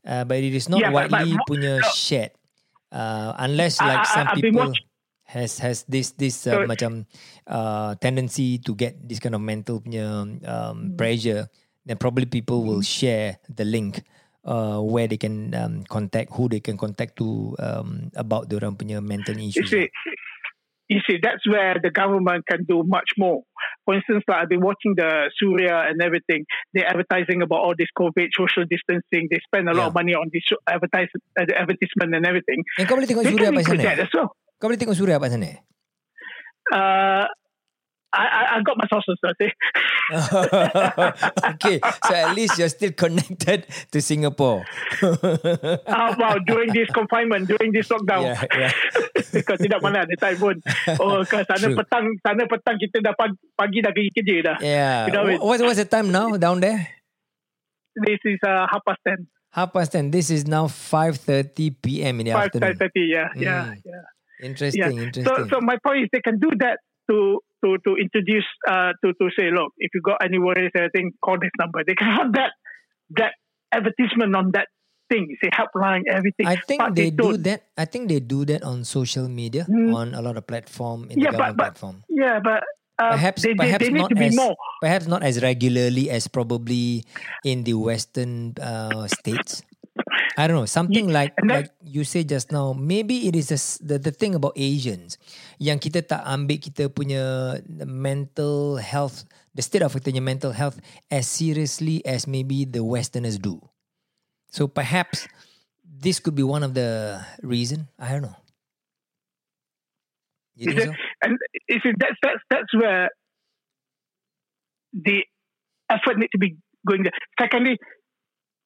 Uh, 0.00 0.22
but 0.24 0.38
it 0.38 0.54
is 0.54 0.70
not 0.70 0.80
Yeah, 0.80 0.94
but- 0.94 1.10
but 1.10 1.22
widely 1.22 1.34
mo- 1.34 1.46
punya 1.46 1.72
no. 1.78 1.86
shared. 1.92 2.32
Uh, 2.90 3.34
unless 3.38 3.78
I- 3.78 3.86
like 3.86 4.02
I- 4.02 4.10
some 4.10 4.26
I've 4.26 4.38
been 4.42 4.54
people 4.54 4.70
has 5.30 5.62
has 5.62 5.86
this 5.86 6.10
this 6.18 6.42
uh, 6.46 6.62
So- 6.62 6.66
macam 6.66 7.06
uh, 7.46 7.94
tendency 8.02 8.58
to 8.66 8.74
get 8.74 8.98
this 8.98 9.22
kind 9.22 9.34
of 9.34 9.42
mental 9.42 9.78
punya 9.78 10.06
Hmm. 10.26 10.42
um, 10.42 10.76
pressure, 10.98 11.46
then 11.86 11.98
probably 11.98 12.26
people 12.26 12.66
will 12.66 12.82
share 12.82 13.38
the 13.46 13.62
link 13.62 14.02
uh, 14.42 14.80
where 14.82 15.06
they 15.06 15.20
can 15.20 15.52
um, 15.54 15.74
contact 15.86 16.34
who 16.34 16.48
they 16.48 16.58
can 16.58 16.74
contact 16.74 17.14
to 17.18 17.54
um, 17.62 18.10
about 18.16 18.50
orang 18.50 18.74
punya 18.74 18.98
mental 18.98 19.36
You 19.38 19.52
issues. 19.54 19.70
see, 19.70 19.86
you 20.90 20.98
see, 21.06 21.22
that's 21.22 21.46
where 21.46 21.78
the 21.78 21.88
government 21.88 22.44
can 22.50 22.66
do 22.66 22.82
much 22.82 23.14
more. 23.16 23.46
For 23.86 23.94
instance, 23.94 24.24
like 24.26 24.42
I've 24.42 24.48
been 24.50 24.60
watching 24.60 24.98
the 24.98 25.30
Surya 25.38 25.86
and 25.86 26.02
everything. 26.02 26.44
They're 26.74 26.90
advertising 26.90 27.42
about 27.42 27.62
all 27.62 27.74
this 27.78 27.86
COVID, 27.94 28.34
social 28.34 28.66
distancing. 28.66 29.30
They 29.30 29.38
spend 29.46 29.70
a 29.70 29.72
lot 29.72 29.86
of 29.86 29.94
money 29.94 30.14
on 30.18 30.34
this 30.34 30.42
advertise, 30.66 31.06
uh, 31.38 31.46
advertisement 31.54 32.10
and 32.10 32.26
everything. 32.26 32.66
Yang 32.74 32.86
kau 32.90 32.98
boleh 32.98 33.06
tengok 33.06 33.22
sana? 33.22 33.62
that 33.86 34.02
as 34.02 34.10
well. 34.10 34.34
Kau 34.58 34.66
boleh 34.66 34.80
tengok 34.82 34.98
Suria 34.98 35.22
apa 35.22 35.30
sana? 35.30 35.62
Uh, 36.74 37.24
I, 38.12 38.26
I, 38.26 38.42
I 38.58 38.62
got 38.66 38.74
my 38.76 38.86
sources, 38.90 39.18
I 39.22 39.32
say. 39.38 39.50
okay, 41.54 41.78
so 42.06 42.12
at 42.14 42.34
least 42.34 42.58
you're 42.58 42.68
still 42.68 42.92
connected 42.92 43.66
to 43.92 44.02
Singapore. 44.02 44.64
uh, 45.02 46.14
wow, 46.18 46.36
during 46.46 46.72
this 46.72 46.90
confinement, 46.90 47.46
during 47.46 47.70
this 47.72 47.86
lockdown. 47.88 48.34
yeah, 48.34 48.42
yeah. 48.58 48.72
Kau 49.46 49.54
tidak 49.54 49.78
mana 49.78 50.02
ada 50.02 50.14
time 50.18 50.38
pun. 50.42 50.56
Oh, 50.98 51.22
ke 51.22 51.38
sana 51.46 51.70
True. 51.70 51.78
petang, 51.78 52.06
sana 52.26 52.42
petang 52.50 52.76
kita 52.82 52.98
dah 52.98 53.14
pagi, 53.14 53.38
pagi 53.54 53.78
dah 53.78 53.92
pergi 53.94 54.10
kerja 54.10 54.34
dah. 54.42 54.56
Yeah. 54.58 55.06
You 55.06 55.12
know. 55.14 55.24
What, 55.46 55.62
what's 55.62 55.78
the 55.78 55.86
time 55.86 56.10
now 56.10 56.34
down 56.34 56.58
there? 56.58 56.82
This 57.94 58.18
is 58.26 58.38
uh, 58.42 58.66
half 58.70 58.82
past 58.86 58.98
ten, 59.06 59.26
Half 59.50 59.70
past 59.74 59.90
10. 59.92 60.10
This 60.14 60.30
is 60.30 60.46
now 60.46 60.66
5.30 60.70 61.74
p.m. 61.82 62.22
in 62.22 62.30
the 62.30 62.32
five 62.34 62.54
afternoon. 62.54 62.74
thirty. 62.78 63.10
Yeah, 63.10 63.28
yeah, 63.34 63.74
Mm. 63.74 63.82
yeah. 63.82 64.04
Interesting, 64.40 65.10
So, 65.26 65.46
so 65.50 65.56
my 65.60 65.76
point 65.84 66.06
is 66.06 66.08
they 66.14 66.22
can 66.22 66.38
do 66.38 66.48
that 66.64 66.78
to 67.10 67.42
to 67.64 67.76
to 67.86 67.96
introduce 67.96 68.46
uh 68.68 68.92
to 69.04 69.12
to 69.20 69.30
say, 69.38 69.50
look, 69.50 69.72
if 69.78 69.90
you 69.94 70.00
got 70.02 70.18
any 70.24 70.38
worries, 70.38 70.70
anything, 70.74 71.12
call 71.24 71.38
this 71.40 71.52
number. 71.58 71.82
They 71.86 71.94
can 71.94 72.08
have 72.08 72.32
that 72.34 72.52
that 73.18 73.32
advertisement 73.72 74.34
on 74.34 74.52
that 74.52 74.68
thing, 75.10 75.26
say 75.42 75.50
helpline, 75.50 76.02
everything. 76.10 76.46
I 76.46 76.56
think 76.56 76.80
but 76.80 76.94
they 76.94 77.10
do 77.10 77.34
don't. 77.34 77.42
that. 77.44 77.66
I 77.76 77.84
think 77.84 78.08
they 78.08 78.20
do 78.20 78.44
that 78.46 78.62
on 78.62 78.84
social 78.84 79.28
media, 79.28 79.66
Mm. 79.68 79.94
on 79.94 80.14
a 80.14 80.22
lot 80.22 80.36
of 80.38 80.46
platform, 80.46 81.10
in 81.10 81.18
Yeah, 81.18 81.30
the 81.34 81.38
government 81.38 81.56
but- 81.58 81.64
platform. 81.74 81.96
Yeah, 82.08 82.38
but 82.38 82.62
uh, 83.00 83.16
Perhaps, 83.16 83.42
they, 83.42 83.54
they, 83.56 83.64
perhaps 83.64 83.84
they 83.86 83.90
not 83.96 84.12
as 84.14 84.36
more. 84.36 84.54
perhaps 84.80 85.06
not 85.08 85.22
as 85.24 85.42
regularly 85.42 86.10
as 86.10 86.28
probably 86.28 87.02
in 87.44 87.64
the 87.64 87.74
Western 87.74 88.52
uh, 88.60 89.08
states. 89.08 89.62
I 90.38 90.46
don't 90.46 90.56
know 90.56 90.70
something 90.70 91.10
like 91.10 91.34
and 91.36 91.50
that- 91.50 91.56
like 91.66 91.70
you 91.82 92.04
say 92.04 92.22
just 92.24 92.52
now. 92.52 92.72
Maybe 92.72 93.26
it 93.28 93.34
is 93.36 93.50
a 93.50 93.58
the 93.82 93.98
the 93.98 94.14
thing 94.14 94.34
about 94.38 94.54
Asians 94.56 95.18
yang 95.58 95.82
kita 95.82 96.06
tak 96.06 96.22
ambil 96.24 96.56
kita 96.62 96.88
punya 96.88 97.58
mental 97.84 98.78
health, 98.78 99.26
the 99.52 99.60
state 99.62 99.82
of 99.82 99.92
kita 99.92 100.14
punya 100.14 100.22
mental 100.24 100.54
health 100.54 100.78
as 101.10 101.26
seriously 101.26 102.00
as 102.06 102.24
maybe 102.30 102.62
the 102.64 102.80
Westerners 102.86 103.36
do. 103.36 103.58
So 104.54 104.70
perhaps 104.70 105.26
this 105.84 106.22
could 106.22 106.38
be 106.38 106.46
one 106.46 106.62
of 106.62 106.72
the 106.78 107.20
reason. 107.42 107.90
I 107.98 108.14
don't 108.14 108.24
know. 108.24 108.38
You 110.54 110.72
think 110.76 110.92
it- 110.94 111.00
and 111.24 111.32
you 111.68 111.78
see, 111.82 111.92
that's 111.98 112.16
that's 112.22 112.42
that's 112.48 112.72
where 112.76 113.10
the 114.94 115.24
effort 115.90 116.18
need 116.18 116.30
to 116.32 116.38
be 116.40 116.56
going 116.86 117.02
there. 117.04 117.14
Secondly, 117.38 117.78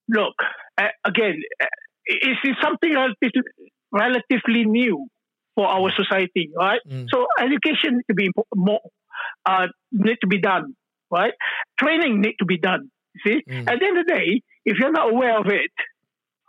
look 0.09 0.35
uh, 0.79 0.89
again, 1.05 1.41
uh, 1.62 1.66
it 2.07 2.39
is 2.45 2.57
something 2.62 2.93
relatively, 2.93 3.43
relatively 3.93 4.64
new 4.64 5.07
for 5.55 5.66
our 5.66 5.93
society, 5.95 6.51
right? 6.57 6.81
Mm. 6.89 7.07
So 7.11 7.27
education 7.41 7.97
need 7.97 8.05
to 8.11 8.14
be 8.14 8.29
more 8.55 8.81
uh, 9.47 9.68
need 9.93 10.16
to 10.20 10.27
be 10.27 10.41
done, 10.41 10.75
right? 11.11 11.33
Training 11.79 12.20
need 12.20 12.35
to 12.41 12.45
be 12.45 12.59
done. 12.59 12.91
See, 13.25 13.43
Mm. 13.49 13.68
at 13.70 13.79
the 13.79 13.87
end 13.87 13.99
of 13.99 14.07
the 14.07 14.12
day, 14.12 14.43
if 14.64 14.79
you're 14.79 14.91
not 14.91 15.11
aware 15.12 15.39
of 15.39 15.47
it, 15.47 15.70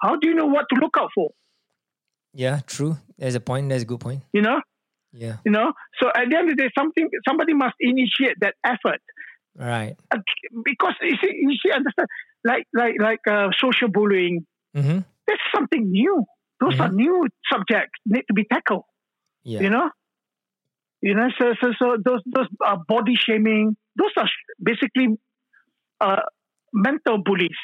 how 0.02 0.16
do 0.16 0.28
you 0.28 0.34
know 0.34 0.48
what 0.48 0.66
to 0.74 0.80
look 0.82 0.96
out 1.00 1.10
for? 1.14 1.30
Yeah, 2.34 2.60
true. 2.66 2.98
There's 3.18 3.36
a 3.36 3.40
point. 3.40 3.70
There's 3.70 3.84
a 3.84 3.86
good 3.86 4.00
point. 4.00 4.24
You 4.34 4.42
know, 4.42 4.60
Yeah. 5.14 5.38
you 5.46 5.52
know. 5.52 5.74
So 6.02 6.08
at 6.10 6.30
the 6.30 6.36
end 6.38 6.50
of 6.50 6.58
the 6.58 6.64
day, 6.64 6.70
something 6.78 7.08
somebody 7.28 7.54
must 7.54 7.76
initiate 7.80 8.38
that 8.42 8.56
effort. 8.64 9.02
Right. 9.56 9.96
Because 10.66 10.96
you 11.02 11.16
see, 11.22 11.32
you 11.34 11.56
see, 11.64 11.72
understand, 11.72 12.08
like 12.46 12.70
like 12.74 12.96
like 13.02 13.26
uh, 13.28 13.50
social 13.58 13.90
bullying. 13.90 14.46
Mm-hmm. 14.78 15.02
That's 15.28 15.42
something 15.54 15.92
new. 15.92 16.24
Those 16.62 16.80
are 16.80 16.92
new 16.94 17.28
subjects 17.52 17.98
need 18.06 18.24
to 18.30 18.34
be 18.34 18.46
tackled. 18.46 18.86
Yeah. 19.44 19.62
You 19.62 19.70
know, 19.70 19.90
you 21.02 21.16
know. 21.18 21.28
So 21.38 21.58
so 21.60 21.74
so 21.78 21.98
those 21.98 22.22
those 22.30 22.48
uh, 22.64 22.78
body 22.88 23.18
shaming. 23.18 23.76
Those 23.98 24.14
are 24.18 24.30
basically 24.62 25.18
uh, 26.00 26.24
mental 26.72 27.18
bullies. 27.18 27.58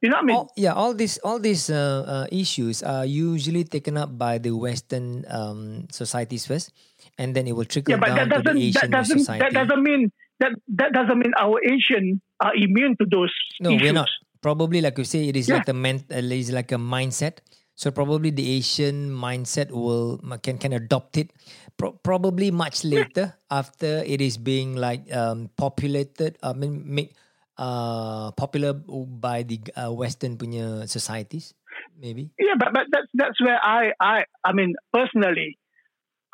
You 0.00 0.14
know 0.14 0.22
what 0.22 0.22
I 0.22 0.26
mean? 0.26 0.36
all, 0.36 0.52
yeah, 0.54 0.74
all 0.78 0.94
these 0.94 1.18
all 1.26 1.42
these 1.42 1.70
uh, 1.70 2.06
uh, 2.06 2.26
issues 2.30 2.86
are 2.86 3.04
usually 3.04 3.66
taken 3.66 3.98
up 3.98 4.14
by 4.14 4.38
the 4.38 4.54
Western 4.54 5.26
um, 5.26 5.90
societies 5.90 6.46
first, 6.46 6.70
and 7.18 7.34
then 7.34 7.50
it 7.50 7.58
will 7.58 7.66
trickle 7.66 7.98
yeah, 7.98 7.98
but 7.98 8.14
down 8.14 8.30
that 8.30 8.46
to 8.46 8.54
the 8.54 8.54
doesn't 8.54 8.62
Asian 8.62 8.80
that 8.86 8.90
doesn't 8.94 9.18
society. 9.18 9.42
that 9.42 9.52
doesn't 9.52 9.82
mean 9.82 10.12
that 10.38 10.52
that 10.78 10.94
doesn't 10.94 11.18
mean 11.18 11.34
our 11.34 11.58
Asian 11.66 12.22
are 12.38 12.54
immune 12.54 12.94
to 13.02 13.06
those 13.10 13.34
no, 13.58 13.74
issues. 13.74 13.82
we're 13.82 13.92
not. 13.92 14.08
Probably, 14.40 14.80
like 14.80 14.98
you 14.98 15.04
say, 15.04 15.28
it 15.28 15.36
is 15.36 15.48
Yeah. 15.48 15.56
like 15.60 15.66
the 15.66 15.74
men, 15.74 16.04
uh, 16.10 16.16
it 16.22 16.30
is 16.32 16.52
like 16.52 16.70
a 16.72 16.78
mindset. 16.80 17.38
So 17.78 17.90
probably 17.94 18.30
the 18.30 18.42
Asian 18.58 19.10
mindset 19.14 19.70
will 19.70 20.18
can 20.42 20.58
can 20.58 20.72
adopt 20.74 21.16
it. 21.16 21.30
Pro- 21.78 21.94
probably 21.94 22.50
much 22.50 22.82
later 22.82 23.38
after 23.50 24.02
it 24.02 24.18
is 24.20 24.34
being 24.36 24.74
like 24.74 25.06
um, 25.14 25.50
populated. 25.54 26.38
I 26.42 26.54
mean, 26.58 26.82
make 26.82 27.14
uh, 27.56 28.32
popular 28.34 28.74
by 28.74 29.46
the 29.46 29.62
uh, 29.78 29.94
Western 29.94 30.34
punya 30.38 30.90
societies. 30.90 31.54
Maybe. 31.94 32.30
Yeah, 32.38 32.58
but 32.58 32.74
but 32.74 32.90
that's 32.90 33.06
that's 33.14 33.38
where 33.38 33.58
I 33.62 33.94
I 34.02 34.26
I 34.42 34.50
mean 34.54 34.74
personally, 34.90 35.54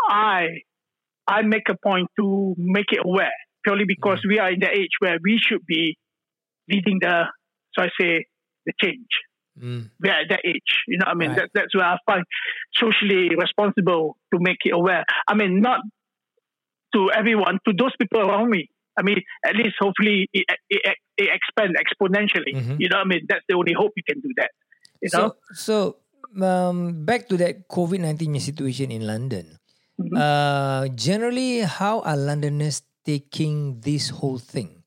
I 0.09 0.64
I 1.26 1.42
make 1.42 1.68
a 1.68 1.76
point 1.76 2.09
to 2.18 2.55
make 2.59 2.88
it 2.92 3.00
aware 3.05 3.32
purely 3.64 3.84
because 3.84 4.20
we 4.28 4.38
are 4.38 4.50
in 4.52 4.61
the 4.61 4.68
age 4.70 4.92
where 5.00 5.16
we 5.22 5.38
should 5.40 5.64
be 5.66 5.96
leading 6.68 6.98
the 7.00 7.24
so 7.75 7.83
I 7.83 7.89
say 8.01 8.27
the 8.66 8.72
change. 8.83 9.09
Mm. 9.61 9.91
We 10.01 10.09
are 10.11 10.20
at 10.22 10.29
that 10.31 10.41
age, 10.45 10.83
you 10.89 10.99
know. 10.99 11.05
what 11.07 11.14
I 11.14 11.14
mean, 11.14 11.29
Right. 11.31 11.47
that, 11.47 11.51
that's 11.55 11.75
where 11.75 11.85
I 11.87 11.97
find 12.07 12.25
socially 12.75 13.31
responsible 13.37 14.16
to 14.33 14.41
make 14.41 14.59
it 14.64 14.75
aware. 14.75 15.05
I 15.29 15.35
mean, 15.35 15.61
not 15.61 15.81
to 16.95 17.11
everyone, 17.14 17.59
to 17.66 17.72
those 17.77 17.93
people 18.01 18.20
around 18.20 18.51
me. 18.51 18.68
I 18.99 19.03
mean, 19.03 19.18
at 19.45 19.57
least 19.59 19.75
hopefully 19.81 20.31
it, 20.33 20.47
it, 20.70 20.95
it 21.18 21.29
expand 21.35 21.75
exponentially. 21.75 22.55
Mhm. 22.55 22.77
You 22.79 22.89
know 22.89 22.99
what 23.03 23.07
I 23.07 23.11
mean? 23.11 23.27
That's 23.29 23.43
the 23.49 23.57
only 23.59 23.75
hope 23.75 23.91
you 23.97 24.07
can 24.07 24.20
do 24.22 24.31
that. 24.39 24.51
You 25.03 25.11
know? 25.12 25.35
So, 25.51 25.99
so 26.39 26.43
um, 26.43 27.05
back 27.05 27.27
to 27.31 27.37
that 27.43 27.66
COVID 27.66 27.99
nineteen 28.01 28.39
situation 28.39 28.91
in 28.95 29.03
London. 29.07 29.59
Mhm. 29.99 30.14
Uh, 30.14 30.87
generally, 30.95 31.66
how 31.66 32.01
are 32.07 32.16
Londoners 32.16 32.83
taking 33.05 33.81
this 33.83 34.11
whole 34.14 34.39
thing? 34.39 34.84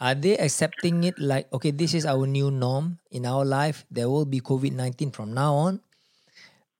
Are 0.00 0.14
they 0.14 0.36
accepting 0.36 1.04
it 1.04 1.18
like 1.18 1.48
okay, 1.52 1.70
this 1.72 1.94
is 1.94 2.04
our 2.04 2.26
new 2.26 2.50
norm 2.50 2.98
in 3.10 3.24
our 3.24 3.44
life? 3.44 3.86
There 3.90 4.08
will 4.10 4.26
be 4.28 4.40
COVID 4.40 4.72
nineteen 4.72 5.10
from 5.10 5.32
now 5.32 5.54
on, 5.54 5.80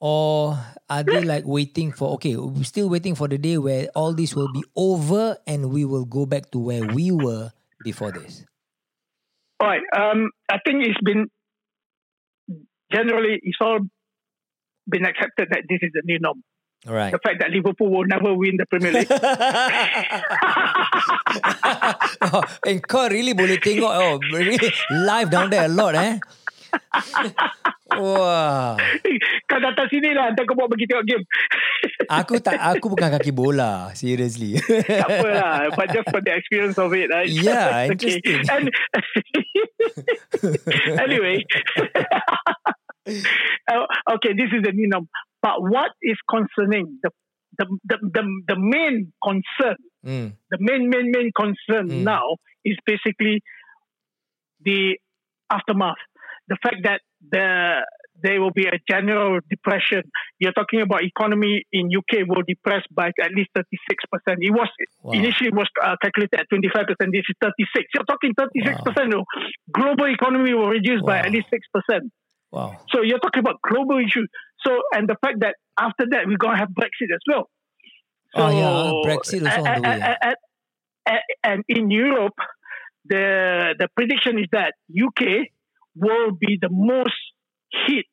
or 0.00 0.58
are 0.90 1.02
they 1.02 1.24
like 1.24 1.44
waiting 1.48 1.92
for 1.92 2.12
okay, 2.20 2.36
we're 2.36 2.68
still 2.68 2.88
waiting 2.92 3.14
for 3.14 3.28
the 3.28 3.38
day 3.38 3.56
where 3.56 3.88
all 3.96 4.12
this 4.12 4.36
will 4.36 4.52
be 4.52 4.62
over 4.76 5.38
and 5.46 5.72
we 5.72 5.84
will 5.84 6.04
go 6.04 6.26
back 6.26 6.50
to 6.52 6.58
where 6.58 6.84
we 6.84 7.10
were 7.10 7.52
before 7.82 8.12
this? 8.12 8.44
All 9.60 9.68
right. 9.68 9.82
Um, 9.96 10.30
I 10.50 10.58
think 10.60 10.84
it's 10.84 11.00
been 11.00 11.32
generally 12.92 13.40
it's 13.42 13.58
all 13.60 13.80
been 14.86 15.06
accepted 15.06 15.48
that 15.50 15.64
this 15.68 15.80
is 15.80 15.90
the 15.94 16.02
new 16.04 16.18
norm. 16.20 16.44
Right. 16.86 17.10
The 17.10 17.18
fact 17.18 17.42
that 17.42 17.50
Liverpool 17.50 17.90
will 17.90 18.06
never 18.06 18.30
win 18.30 18.54
the 18.56 18.66
Premier 18.70 18.94
League. 18.94 19.10
oh, 22.30 22.42
and 22.62 22.78
kau 22.86 23.10
really 23.10 23.34
boleh 23.34 23.58
tengok 23.58 23.90
oh 23.90 24.22
really 24.30 24.54
live 25.02 25.26
down 25.26 25.50
there 25.50 25.66
a 25.66 25.72
lot 25.72 25.98
eh. 25.98 26.22
Wah. 27.96 28.76
kau 29.50 29.58
datang 29.58 29.88
sini 29.90 30.14
lah, 30.14 30.30
nanti 30.30 30.46
kau 30.46 30.54
bawa 30.54 30.70
pergi 30.70 30.86
tengok 30.90 31.06
game. 31.06 31.24
Aku 32.06 32.38
tak 32.38 32.58
aku 32.58 32.94
bukan 32.94 33.10
kaki 33.18 33.34
bola, 33.34 33.90
seriously. 33.98 34.62
tak 34.86 35.10
apa 35.10 35.28
lah, 35.30 35.56
but 35.74 35.90
just 35.90 36.06
for 36.14 36.22
the 36.22 36.38
experience 36.38 36.78
of 36.78 36.94
it. 36.94 37.10
Right? 37.10 37.26
Yeah, 37.26 37.86
Okay. 37.94 38.22
interesting. 38.22 38.46
And 38.46 38.70
anyway, 41.06 41.42
Uh, 43.06 43.86
okay, 44.18 44.34
this 44.34 44.50
is 44.50 44.66
the 44.66 44.74
new 44.74 44.90
norm. 44.90 45.06
But 45.46 45.56
what 45.74 45.92
is 46.12 46.18
concerning 46.36 46.98
the 47.04 47.10
the 47.58 47.66
the 47.90 47.96
the, 48.16 48.24
the 48.50 48.56
main 48.74 49.12
concern 49.28 49.76
Hmm. 50.06 50.28
the 50.52 50.58
main 50.68 50.82
main 50.92 51.06
main 51.16 51.30
concern 51.42 51.86
Mm. 51.90 52.02
now 52.14 52.26
is 52.70 52.76
basically 52.90 53.36
the 54.68 54.80
aftermath. 55.50 56.02
The 56.48 56.58
fact 56.64 56.78
that 56.88 57.00
the 57.34 57.46
there 58.24 58.40
will 58.42 58.54
be 58.62 58.66
a 58.66 58.78
general 58.92 59.40
depression. 59.54 60.02
You're 60.40 60.56
talking 60.60 60.80
about 60.80 61.02
economy 61.04 61.54
in 61.70 61.82
UK 62.00 62.12
will 62.30 62.42
depress 62.48 62.82
by 62.90 63.08
at 63.26 63.32
least 63.38 63.50
36 63.54 64.04
percent. 64.12 64.38
It 64.48 64.52
was 64.60 64.68
Wow. 65.02 65.12
initially 65.20 65.50
was 65.52 65.68
uh, 65.86 65.96
calculated 66.02 66.40
at 66.40 66.46
25 66.48 66.86
percent. 66.90 67.08
This 67.12 67.26
is 67.30 67.36
36. 67.42 67.86
You're 67.94 68.08
talking 68.12 68.32
36 68.34 68.80
percent. 68.86 69.14
Global 69.78 70.06
economy 70.18 70.54
will 70.54 70.70
reduce 70.78 71.02
by 71.02 71.18
at 71.18 71.30
least 71.30 71.48
six 71.54 71.62
percent. 71.74 72.10
Wow. 72.50 72.80
So 72.90 73.02
you're 73.02 73.18
talking 73.18 73.40
about 73.40 73.56
global 73.62 73.98
issues. 73.98 74.28
So 74.64 74.70
and 74.92 75.08
the 75.08 75.16
fact 75.20 75.40
that 75.40 75.56
after 75.78 76.04
that 76.10 76.26
we're 76.26 76.38
gonna 76.38 76.58
have 76.58 76.68
Brexit 76.68 77.12
as 77.14 77.20
well. 77.28 77.50
Oh, 78.34 78.50
yeah, 78.50 79.10
Brexit 79.10 79.46
also 79.46 79.70
on 79.70 79.82
the 79.82 79.88
way, 79.88 80.34
And, 81.44 81.64
in 81.68 81.90
Europe, 81.90 82.38
the 83.04 83.74
the 83.78 83.88
prediction 83.96 84.38
is 84.38 84.46
that 84.52 84.74
UK 84.90 85.48
will 85.94 86.32
be 86.32 86.58
the 86.60 86.68
most 86.70 87.16
hit 87.86 88.06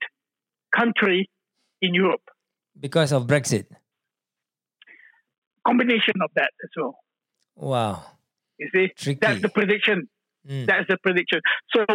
country 0.76 1.30
in 1.82 1.94
Europe. 1.94 2.22
Because 2.80 3.12
of 3.12 3.28
Brexit. 3.28 3.66
Combination 5.66 6.16
of 6.24 6.30
that 6.36 6.52
as 6.64 6.70
well. 6.78 6.96
Wow. 7.56 8.04
You 8.58 8.70
see, 8.74 8.92
Tricky. 8.96 9.20
that's 9.22 9.42
the 9.42 9.50
prediction. 9.50 10.08
Hmm. 10.48 10.66
That's 10.66 10.88
the 10.88 10.98
prediction. 11.02 11.40
So 11.76 11.86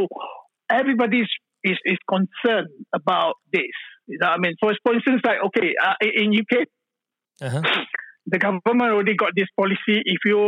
everybody's 0.71 1.29
is, 1.71 1.79
is 1.85 2.01
concerned 2.09 2.73
about 2.95 3.37
this. 3.53 3.71
You 4.09 4.19
know, 4.21 4.29
what 4.33 4.39
I 4.39 4.41
mean, 4.41 4.55
for, 4.61 4.73
for 4.83 4.95
instance, 4.97 5.21
like 5.25 5.39
okay, 5.53 5.75
uh, 5.77 5.97
in 6.03 6.33
UK, 6.33 6.65
Uh-huh. 7.39 7.63
the 8.27 8.39
government 8.43 8.91
already 8.91 9.15
got 9.15 9.31
this 9.37 9.47
policy. 9.55 10.03
If 10.03 10.27
you 10.27 10.43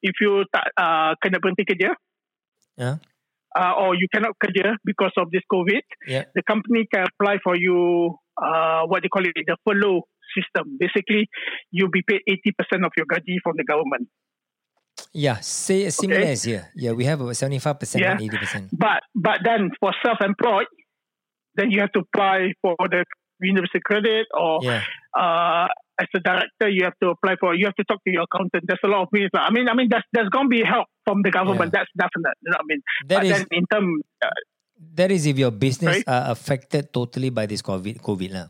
if 0.00 0.16
you 0.22 0.48
tak 0.48 0.72
uh, 0.80 1.12
kena 1.20 1.36
berhenti 1.44 1.68
kerja, 1.68 1.92
Yeah. 2.80 2.96
uh, 3.52 3.72
or 3.84 3.92
you 4.00 4.08
cannot 4.08 4.32
kerja 4.40 4.80
because 4.80 5.12
of 5.20 5.28
this 5.28 5.44
COVID, 5.52 5.84
Yeah. 6.08 6.24
the 6.32 6.40
company 6.40 6.88
can 6.88 7.04
apply 7.04 7.36
for 7.44 7.52
you 7.52 8.16
uh, 8.40 8.88
what 8.88 9.04
they 9.04 9.12
call 9.12 9.28
it 9.28 9.36
the 9.36 9.60
furlough 9.60 10.08
system. 10.32 10.80
Basically, 10.80 11.28
you'll 11.68 11.92
be 11.92 12.00
paid 12.00 12.24
eighty 12.24 12.56
percent 12.56 12.80
of 12.84 12.92
your 12.96 13.04
gaji 13.04 13.44
from 13.44 13.60
the 13.60 13.64
government. 13.68 14.08
Yeah. 15.16 15.40
Say 15.40 15.88
similar 15.88 16.20
as 16.28 16.44
here. 16.44 16.68
Yeah, 16.76 16.92
we 16.92 17.08
have 17.08 17.20
about 17.24 17.36
seventy 17.40 17.58
five 17.58 17.80
percent 17.80 18.04
Yeah. 18.04 18.12
and 18.12 18.20
eighty 18.20 18.36
percent. 18.36 18.68
But 18.76 19.00
but 19.16 19.40
then 19.48 19.72
for 19.80 19.96
self-employed, 20.04 20.68
then 21.56 21.72
you 21.72 21.80
have 21.80 21.92
to 21.96 22.04
apply 22.04 22.52
for 22.60 22.76
the 22.92 23.00
universal 23.40 23.80
credit 23.88 24.26
or 24.36 24.60
Yeah. 24.60 24.84
uh, 25.16 25.68
as 25.96 26.08
a 26.12 26.20
director, 26.20 26.68
you 26.68 26.84
have 26.84 26.92
to 27.00 27.08
apply 27.16 27.36
for. 27.40 27.56
You 27.56 27.64
have 27.64 27.74
to 27.80 27.84
talk 27.88 28.04
to 28.04 28.10
your 28.12 28.24
accountant. 28.28 28.64
There's 28.68 28.84
a 28.84 28.88
lot 28.92 29.02
of 29.04 29.08
ways. 29.16 29.32
lah. 29.32 29.48
I 29.48 29.50
mean, 29.50 29.64
I 29.68 29.74
mean, 29.74 29.88
there's 29.88 30.04
there's 30.12 30.28
going 30.28 30.52
to 30.52 30.52
be 30.52 30.60
help 30.62 30.84
from 31.08 31.24
the 31.24 31.32
government. 31.32 31.72
That's 31.72 31.88
definite. 31.96 32.36
You 32.44 32.52
know 32.52 32.60
what 32.60 32.68
I 32.68 32.68
mean? 32.68 32.82
That 33.08 33.16
but 33.16 33.24
is 33.24 33.32
then 33.32 33.44
in 33.56 33.64
term, 33.72 33.86
uh, 34.20 34.28
that 35.00 35.08
is 35.16 35.24
if 35.24 35.40
your 35.40 35.50
business 35.56 36.04
Right. 36.04 36.08
are 36.08 36.28
affected 36.36 36.92
totally 36.92 37.32
by 37.32 37.48
this 37.48 37.64
COVID 37.64 38.04
COVID 38.04 38.30
lah. 38.36 38.46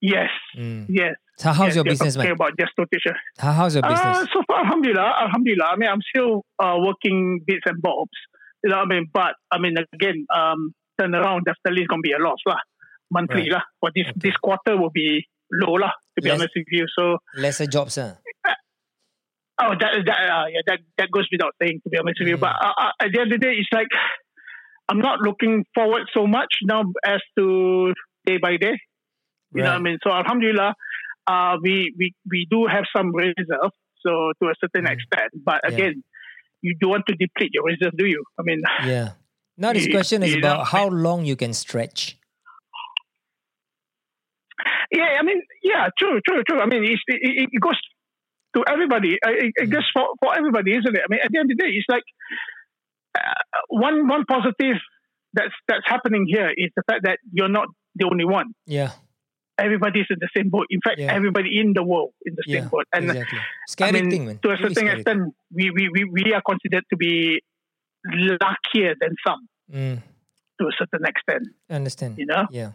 yes, 0.00 0.30
Mm. 0.54 0.86
yes. 0.88 1.14
So 1.38 1.50
how's 1.52 1.66
yes, 1.68 1.74
your 1.76 1.84
you're 1.84 1.92
business, 1.92 2.14
talking 2.16 2.30
man? 2.30 2.36
about 2.40 2.52
just 2.58 2.72
notation. 2.78 3.12
How, 3.38 3.52
how's 3.52 3.74
your 3.74 3.84
Uh, 3.84 3.88
business? 3.92 4.28
so 4.32 4.40
far, 4.48 4.64
alhamdulillah, 4.64 5.12
alhamdulillah. 5.28 5.66
I 5.68 5.76
mean, 5.76 5.90
I'm 5.90 6.00
still 6.14 6.44
uh, 6.58 6.76
working 6.80 7.40
bits 7.46 7.60
and 7.66 7.80
bobs. 7.82 8.16
You 8.64 8.70
know 8.70 8.78
what 8.78 8.86
I 8.92 8.94
mean? 8.94 9.06
But 9.12 9.34
I 9.52 9.58
mean, 9.58 9.74
again, 9.92 10.24
um, 10.34 10.72
turn 10.98 11.14
around, 11.14 11.44
definitely 11.44 11.82
it's 11.84 11.88
going 11.88 12.00
to 12.02 12.08
be 12.08 12.12
a 12.12 12.18
loss 12.22 12.40
lah, 12.46 12.56
monthly 13.12 13.42
Right. 13.52 13.52
lah. 13.52 13.62
For 13.80 13.90
this 13.94 14.06
Okay. 14.08 14.20
this 14.32 14.36
quarter 14.42 14.80
will 14.80 14.90
be 14.90 15.26
low 15.52 15.74
lah, 15.76 15.92
to 16.16 16.22
be 16.24 16.28
Yes. 16.32 16.40
honest 16.40 16.52
with 16.56 16.66
you. 16.72 16.86
So 16.96 17.18
Lesser 17.36 17.66
jobs, 17.66 17.96
huh? 18.00 18.14
Oh, 19.58 19.72
that 19.80 19.92
that 20.04 20.18
uh, 20.28 20.46
yeah, 20.52 20.60
that 20.66 20.80
that 20.98 21.08
goes 21.10 21.28
without 21.32 21.52
saying. 21.60 21.80
To 21.84 21.88
be 21.90 21.98
honest 21.98 22.20
with 22.20 22.28
you, 22.28 22.36
Mm. 22.36 22.44
but 22.48 22.54
uh, 22.60 22.74
uh, 22.76 22.92
at 23.00 23.08
the 23.12 23.20
end 23.20 23.32
of 23.32 23.40
the 23.40 23.44
day, 23.46 23.54
it's 23.56 23.68
like 23.72 23.88
I'm 24.88 24.98
not 25.00 25.20
looking 25.20 25.64
forward 25.74 26.08
so 26.12 26.26
much 26.26 26.52
now 26.64 26.82
as 27.04 27.20
to 27.38 27.92
day 28.24 28.36
by 28.40 28.56
day. 28.56 28.76
You 29.54 29.62
know 29.62 29.70
what 29.72 29.80
I 29.80 29.82
mean? 29.88 29.98
So 30.04 30.10
Alhamdulillah, 30.12 30.74
uh, 31.26 31.56
we 31.62 31.92
we 31.98 32.14
we 32.30 32.46
do 32.50 32.66
have 32.66 32.84
some 32.96 33.14
reserve. 33.14 33.72
So 34.04 34.32
to 34.42 34.48
a 34.50 34.54
certain 34.60 34.84
Mm. 34.86 34.92
extent, 34.94 35.30
but 35.44 35.60
Yeah. 35.64 35.74
again, 35.74 36.04
you 36.62 36.74
don't 36.80 36.90
want 36.90 37.06
to 37.06 37.14
deplete 37.14 37.50
your 37.54 37.64
reserve, 37.64 37.92
do 37.96 38.06
you? 38.06 38.22
I 38.38 38.42
mean, 38.42 38.60
Yeah. 38.86 39.08
Now 39.58 39.72
this 39.72 39.88
question 39.88 40.22
is 40.22 40.34
you 40.34 40.40
know, 40.40 40.48
about 40.52 40.66
how 40.68 40.86
long 40.88 41.24
you 41.24 41.34
can 41.36 41.52
stretch. 41.54 42.16
yeah, 44.92 45.18
I 45.20 45.22
mean, 45.22 45.42
yeah, 45.62 45.88
true, 45.98 46.20
true, 46.26 46.42
true. 46.48 46.60
I 46.60 46.66
mean, 46.66 46.84
it's, 46.84 47.02
it, 47.08 47.48
it 47.52 47.60
goes 47.60 47.78
to 48.54 48.64
everybody. 48.68 49.14
It, 49.14 49.52
it 49.56 49.68
Mm. 49.68 49.72
goes 49.72 49.88
for, 49.92 50.06
for 50.22 50.36
everybody, 50.36 50.72
isn't 50.76 50.94
it? 50.94 51.02
I 51.04 51.08
mean, 51.10 51.20
at 51.24 51.30
the 51.32 51.38
end 51.38 51.50
of 51.50 51.56
the 51.56 51.62
day, 51.64 51.70
it's 51.70 51.86
like 51.88 52.04
uh, 53.18 53.34
one 53.68 54.06
one 54.08 54.24
positive 54.28 54.76
that's 55.34 55.54
that's 55.68 55.84
happening 55.86 56.26
here 56.28 56.50
is 56.56 56.70
the 56.76 56.82
fact 56.88 57.00
that 57.04 57.18
you're 57.32 57.48
not 57.48 57.68
the 57.96 58.06
only 58.10 58.24
one. 58.24 58.52
Yeah. 58.66 58.92
Everybody's 59.58 60.06
in 60.10 60.18
the 60.20 60.28
same 60.36 60.48
boat. 60.50 60.66
In 60.70 60.80
fact, 60.84 60.98
Yeah. 60.98 61.14
everybody 61.14 61.58
in 61.60 61.72
the 61.72 61.82
world 61.82 62.12
in 62.24 62.34
the 62.34 62.42
Yeah. 62.46 62.60
same 62.60 62.68
boat. 62.68 62.84
And 62.92 63.04
exactly. 63.10 63.38
Scary 63.68 63.88
I 63.88 63.92
mean, 63.92 64.10
thing, 64.10 64.26
man. 64.26 64.38
to 64.42 64.50
a 64.52 64.56
certain 64.58 64.88
extent, 64.88 65.34
we, 65.52 65.70
we, 65.70 65.88
we, 65.88 66.04
we 66.04 66.32
are 66.34 66.42
considered 66.42 66.84
to 66.90 66.96
be 66.96 67.40
luckier 68.04 68.94
than 69.00 69.10
some. 69.26 69.48
Mm, 69.72 70.02
to 70.60 70.66
a 70.66 70.72
certain 70.78 71.06
extent. 71.06 71.44
I 71.70 71.74
understand. 71.74 72.18
You 72.18 72.26
know. 72.26 72.44
Yeah. 72.50 72.72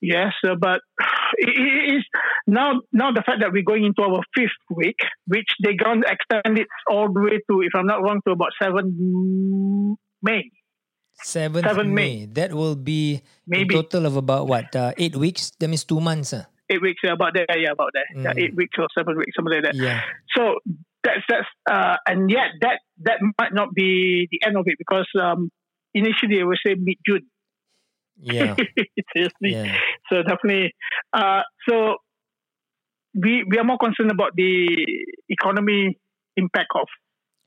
Yes, 0.00 0.32
uh, 0.46 0.54
but 0.54 0.80
it 1.38 1.94
is 1.96 2.04
now 2.46 2.80
now 2.92 3.10
the 3.12 3.22
fact 3.26 3.40
that 3.40 3.52
we're 3.52 3.64
going 3.64 3.84
into 3.84 4.02
our 4.02 4.22
fifth 4.36 4.50
week, 4.70 4.98
which 5.26 5.48
they're 5.60 5.74
going 5.76 6.02
to 6.02 6.08
extend 6.10 6.58
it 6.58 6.68
all 6.88 7.12
the 7.12 7.20
way 7.20 7.38
to, 7.50 7.62
if 7.62 7.72
I'm 7.74 7.86
not 7.86 8.02
wrong, 8.02 8.20
to 8.26 8.32
about 8.32 8.50
seven 8.62 9.96
May, 10.22 10.50
7th 11.24 11.64
Seven 11.66 11.94
May. 11.94 12.26
That 12.26 12.52
will 12.52 12.76
be 12.76 13.22
maybe 13.46 13.74
a 13.74 13.82
total 13.82 14.06
of 14.06 14.16
about 14.16 14.46
what? 14.46 14.74
Uh, 14.74 14.92
eight 14.98 15.16
weeks? 15.16 15.50
That 15.58 15.68
means 15.68 15.84
two 15.84 16.00
months. 16.00 16.30
Huh? 16.32 16.44
eight 16.70 16.82
weeks. 16.82 17.00
uh, 17.06 17.12
About 17.14 17.32
there, 17.34 17.46
yeah, 17.58 17.72
about 17.72 17.90
there, 17.94 18.04
yeah, 18.14 18.32
Mm. 18.34 18.42
eight 18.44 18.54
weeks 18.54 18.76
or 18.78 18.86
seven 18.96 19.16
weeks, 19.16 19.32
something 19.34 19.54
like 19.54 19.64
that. 19.64 19.74
Yeah. 19.74 20.00
So 20.36 20.60
that's 21.02 21.24
that's 21.28 21.48
uh, 21.70 21.96
and 22.06 22.30
yet 22.30 22.52
that 22.60 22.80
that 23.08 23.18
might 23.40 23.54
not 23.54 23.72
be 23.74 24.28
the 24.30 24.40
end 24.46 24.56
of 24.56 24.64
it 24.66 24.76
because 24.78 25.08
um, 25.20 25.50
initially 25.94 26.40
I 26.40 26.44
would 26.44 26.58
say 26.64 26.74
mid 26.76 26.96
June. 27.06 27.24
Yeah. 28.20 28.54
Seriously. 29.16 29.54
yeah. 29.56 29.76
So 30.12 30.22
definitely, 30.22 30.74
uh, 31.14 31.42
so 31.68 31.96
we 33.14 33.44
we 33.48 33.58
are 33.58 33.64
more 33.64 33.78
concerned 33.78 34.10
about 34.12 34.32
the 34.36 34.76
economy 35.28 35.96
impact 36.36 36.68
of 36.74 36.86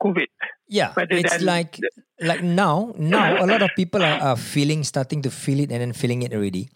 COVID. 0.02 0.26
Yeah. 0.66 0.92
Rather 0.96 1.16
It's 1.16 1.38
than 1.38 1.46
like 1.46 1.78
like 2.20 2.42
now, 2.42 2.92
now 2.98 3.38
a 3.38 3.46
lot 3.46 3.62
of 3.62 3.70
people 3.76 4.02
are, 4.02 4.18
are 4.34 4.38
feeling, 4.38 4.82
starting 4.82 5.22
to 5.22 5.30
feel 5.30 5.60
it 5.60 5.70
and 5.70 5.80
then 5.80 5.92
feeling 5.92 6.22
it 6.22 6.34
already. 6.34 6.70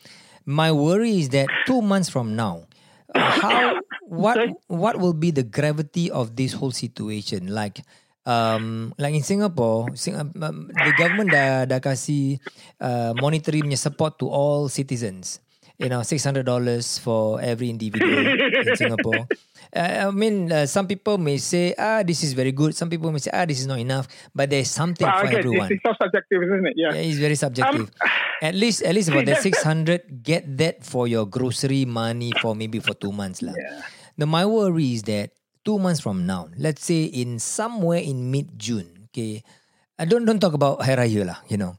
My 0.46 0.70
worry 0.70 1.18
is 1.18 1.30
that 1.34 1.48
two 1.66 1.82
months 1.82 2.08
from 2.08 2.36
now, 2.36 2.66
uh, 3.14 3.30
how 3.42 3.80
what 4.06 4.38
Sorry? 4.38 4.54
what 4.68 4.98
will 5.00 5.14
be 5.14 5.30
the 5.34 5.42
gravity 5.42 6.10
of 6.10 6.36
this 6.36 6.52
whole 6.54 6.70
situation? 6.70 7.50
Like, 7.50 7.82
um, 8.26 8.94
like 8.98 9.14
in 9.14 9.22
Singapore, 9.22 9.90
Sing- 9.96 10.14
um, 10.18 10.30
um, 10.42 10.70
the 10.70 10.92
government 10.94 11.30
dah 11.34 11.66
dah 11.66 11.80
kasih 11.82 12.38
uh, 12.78 13.10
monetary 13.18 13.62
punya 13.62 13.78
support 13.78 14.18
to 14.22 14.30
all 14.30 14.68
citizens. 14.70 15.42
You 15.76 15.92
know, 15.92 16.00
six 16.02 16.24
hundred 16.24 16.48
dollars 16.48 16.96
for 16.96 17.36
every 17.40 17.68
individual 17.68 18.08
in 18.16 18.76
Singapore. 18.80 19.28
Uh, 19.76 20.08
I 20.08 20.10
mean, 20.10 20.48
uh, 20.48 20.64
some 20.64 20.88
people 20.88 21.18
may 21.20 21.36
say, 21.36 21.74
ah, 21.76 22.00
this 22.00 22.24
is 22.24 22.32
very 22.32 22.48
good. 22.52 22.72
Some 22.72 22.88
people 22.88 23.12
may 23.12 23.20
say, 23.20 23.28
ah, 23.34 23.44
this 23.44 23.60
is 23.60 23.68
not 23.68 23.76
enough. 23.78 24.08
But 24.32 24.48
there's 24.48 24.70
something 24.72 25.04
But 25.04 25.20
for 25.20 25.26
again, 25.28 25.38
everyone. 25.44 25.68
it's, 25.68 25.76
it's 25.76 25.84
so 25.84 25.92
subjective, 26.00 26.40
isn't 26.48 26.66
it? 26.72 26.74
Yeah. 26.80 26.96
Yeah, 26.96 27.04
it's 27.04 27.20
very 27.20 27.34
subjective. 27.36 27.92
at 28.40 28.54
least, 28.56 28.80
at 28.88 28.94
least 28.96 29.12
about 29.12 29.28
that 29.28 29.36
that's- 29.36 29.44
six 29.52 29.60
hundred. 29.60 30.00
Get 30.24 30.48
that 30.56 30.80
for 30.80 31.04
your 31.08 31.28
grocery 31.28 31.84
money 31.84 32.32
for 32.40 32.56
maybe 32.56 32.80
for 32.80 32.96
two 32.96 33.12
months 33.12 33.44
lah. 33.44 33.52
Yeah. 33.52 33.84
The 34.16 34.24
my 34.24 34.48
worry 34.48 34.96
is 34.96 35.04
that 35.12 35.36
two 35.60 35.76
months 35.76 36.00
from 36.00 36.24
now, 36.24 36.48
let's 36.56 36.80
say 36.88 37.04
in 37.04 37.36
somewhere 37.36 38.00
in 38.00 38.32
mid 38.32 38.56
June, 38.56 39.12
okay, 39.12 39.44
I 40.00 40.08
don't 40.08 40.24
don't 40.24 40.40
talk 40.40 40.56
about 40.56 40.80
Hari 40.80 41.04
Raya 41.04 41.36
lah, 41.36 41.38
you 41.52 41.60
know. 41.60 41.76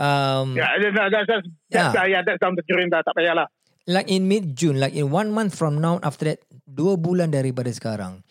Um, 0.00 0.56
Yeah, 0.56 0.72
no, 0.80 1.12
that's, 1.12 1.28
that's, 1.28 1.44
that's, 1.68 1.92
Yeah. 1.92 1.92
uh, 1.92 2.08
yeah, 2.08 2.22
that's 2.24 2.40
down 2.40 2.56
the 2.56 2.64
during 2.64 2.88
dah, 2.88 3.04
tak 3.04 3.12
payah 3.12 3.36
lah. 3.36 3.48
like 3.84 4.08
in 4.08 4.28
mid 4.28 4.56
June, 4.56 4.78
like 4.78 4.94
in 4.94 5.10
one 5.10 5.28
month 5.28 5.52
from 5.52 5.76
now, 5.76 5.98
after 6.00 6.24
that, 6.30 6.40
dua 6.64 6.94
bulan 6.96 7.34
daripada 7.34 7.68
sekarang, 7.74 8.22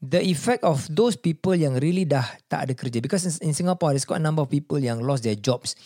the 0.00 0.18
effect 0.24 0.64
of 0.64 0.82
those 0.88 1.14
people 1.14 1.52
yang 1.52 1.76
really 1.78 2.02
dah 2.02 2.24
tak 2.48 2.66
ada 2.66 2.72
kerja 2.74 2.98
because 2.98 3.22
in, 3.28 3.50
in 3.50 3.54
Singapore 3.54 3.92
there's 3.92 4.08
quite 4.08 4.18
a 4.18 4.24
number 4.24 4.40
of 4.42 4.48
people 4.48 4.80
yang 4.80 4.98
lost 5.04 5.22
their 5.22 5.36
jobs 5.36 5.76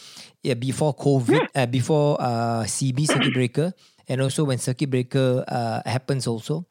yeah, 0.41 0.55
before 0.57 0.95
COVID, 0.95 1.53
uh, 1.53 1.66
before 1.68 2.16
uh, 2.16 2.62
CB 2.64 3.05
circuit 3.05 3.34
breaker, 3.34 3.68
and 4.07 4.22
also 4.22 4.47
when 4.47 4.57
circuit 4.57 4.89
breaker 4.89 5.43
uh, 5.45 5.82
happens 5.84 6.24
also. 6.24 6.64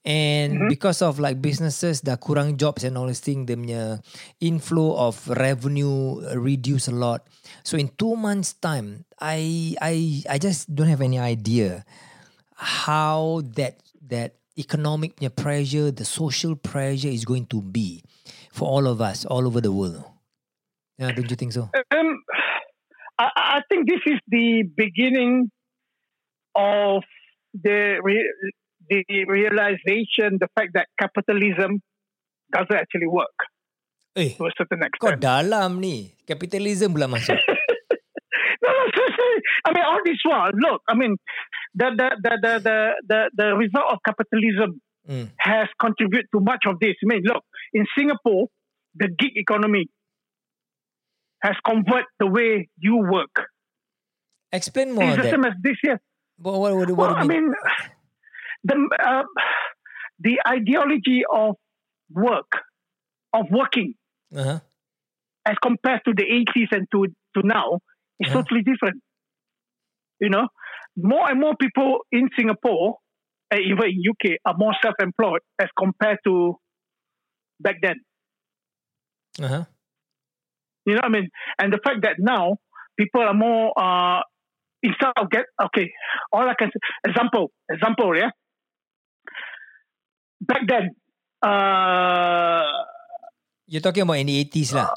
And 0.00 0.72
because 0.72 1.04
of 1.04 1.20
like 1.20 1.44
businesses 1.44 2.00
dah 2.00 2.16
kurang 2.16 2.56
jobs 2.56 2.88
and 2.88 2.96
all 2.96 3.04
this 3.04 3.20
thing, 3.20 3.44
the 3.44 3.52
punya 3.52 4.00
inflow 4.40 4.96
of 4.96 5.20
revenue 5.28 6.24
reduce 6.40 6.88
a 6.88 6.96
lot. 6.96 7.28
So 7.68 7.76
in 7.76 7.92
two 8.00 8.16
months 8.16 8.56
time, 8.56 9.04
I 9.20 9.76
I 9.76 10.24
I 10.24 10.36
just 10.40 10.72
don't 10.72 10.88
have 10.88 11.04
any 11.04 11.20
idea 11.20 11.84
how 12.56 13.44
that 13.60 13.84
that 14.08 14.40
economic 14.56 15.20
pressure, 15.36 15.92
the 15.92 16.04
social 16.04 16.56
pressure 16.56 17.12
is 17.12 17.28
going 17.28 17.46
to 17.52 17.60
be 17.60 18.00
for 18.52 18.68
all 18.68 18.88
of 18.88 19.00
us 19.00 19.24
all 19.28 19.46
over 19.46 19.60
the 19.60 19.72
world. 19.72 20.04
Yeah, 20.98 21.12
don't 21.12 21.28
you 21.28 21.36
think 21.36 21.52
so? 21.52 21.68
Um, 21.92 22.24
I, 23.18 23.28
I 23.36 23.60
think 23.68 23.88
this 23.88 24.00
is 24.04 24.20
the 24.28 24.64
beginning 24.64 25.50
of 26.54 27.04
the 27.52 28.00
re- 28.02 28.32
the 28.90 29.24
realization, 29.30 30.36
the 30.42 30.50
fact 30.58 30.74
that 30.74 30.90
capitalism 30.98 31.78
doesn't 32.52 32.74
actually 32.74 33.06
work 33.06 33.32
Eh, 34.18 34.34
to 34.34 34.50
a 34.50 34.52
certain 34.58 34.82
kau 34.98 35.14
extent. 35.14 35.22
dalam 35.22 35.78
ni. 35.78 36.10
Capitalism 36.26 36.90
pula 36.90 37.06
masuk. 37.06 37.38
no, 38.62 38.68
no, 38.68 38.82
seriously. 38.90 39.34
I 39.62 39.68
mean, 39.70 39.84
all 39.86 40.02
this 40.02 40.18
while, 40.26 40.50
look. 40.50 40.82
I 40.90 40.98
mean, 40.98 41.14
the 41.78 41.94
the 41.94 42.08
the 42.18 42.32
the 42.42 42.52
the 42.66 42.76
the, 43.06 43.20
the 43.38 43.46
result 43.56 43.86
of 43.94 43.98
capitalism 44.02 44.82
Mm. 45.10 45.32
has 45.40 45.66
contributed 45.80 46.28
to 46.30 46.44
much 46.44 46.68
of 46.68 46.76
this. 46.78 46.92
I 47.02 47.06
mean, 47.08 47.22
look, 47.24 47.40
in 47.72 47.88
Singapore, 47.96 48.52
the 48.94 49.08
gig 49.08 49.32
economy 49.34 49.88
has 51.42 51.56
converted 51.64 52.04
the 52.20 52.28
way 52.28 52.68
you 52.76 53.00
work. 53.00 53.32
Explain 54.52 54.92
more 54.92 55.08
it's 55.08 55.16
the 55.16 55.22
that. 55.24 55.30
same 55.32 55.44
as 55.48 55.56
this 55.64 55.80
year. 55.82 55.98
What, 56.36 56.60
what, 56.60 56.76
what, 56.76 56.88
what 56.90 56.98
Well, 56.98 57.14
do 57.16 57.22
you 57.22 57.28
mean? 57.32 57.48
mean, 57.48 57.54
the 58.64 58.76
uh, 59.04 59.22
the 60.20 60.38
ideology 60.46 61.22
of 61.32 61.56
work, 62.10 62.50
of 63.32 63.46
working, 63.50 63.94
Uh-huh. 64.34 64.60
as 65.46 65.56
compared 65.62 66.00
to 66.06 66.12
the 66.14 66.24
80s 66.24 66.68
and 66.72 66.86
to 66.92 67.06
to 67.36 67.46
now, 67.46 67.80
is 68.20 68.28
Yeah. 68.28 68.32
totally 68.32 68.62
different. 68.62 69.02
You 70.20 70.28
know, 70.30 70.48
more 70.96 71.30
and 71.30 71.40
more 71.40 71.54
people 71.56 72.00
in 72.12 72.28
Singapore, 72.38 72.96
and 73.50 73.60
even 73.60 73.84
in 73.86 74.02
UK, 74.10 74.36
are 74.44 74.54
more 74.56 74.74
self-employed 74.82 75.40
as 75.60 75.68
compared 75.78 76.18
to 76.26 76.56
back 77.60 77.76
then. 77.82 77.96
Uh-huh. 79.40 79.64
You 80.86 80.94
know 80.94 81.00
what 81.02 81.04
I 81.06 81.08
mean? 81.20 81.28
And 81.58 81.72
the 81.72 81.78
fact 81.84 82.00
that 82.02 82.16
now 82.18 82.56
people 82.98 83.20
are 83.22 83.34
more 83.34 83.72
uh 83.78 84.20
instead 84.82 85.12
of 85.16 85.30
get 85.30 85.46
okay, 85.66 85.90
all 86.32 86.48
I 86.48 86.54
can 86.58 86.68
say 86.68 86.80
example, 87.08 87.50
example, 87.70 88.16
yeah. 88.16 88.30
Back 90.40 90.62
then, 90.68 90.90
uh 91.42 92.66
You're 93.66 93.80
talking 93.82 94.02
about 94.02 94.18
in 94.18 94.26
the 94.26 94.44
80s 94.44 94.72
lah. 94.74 94.90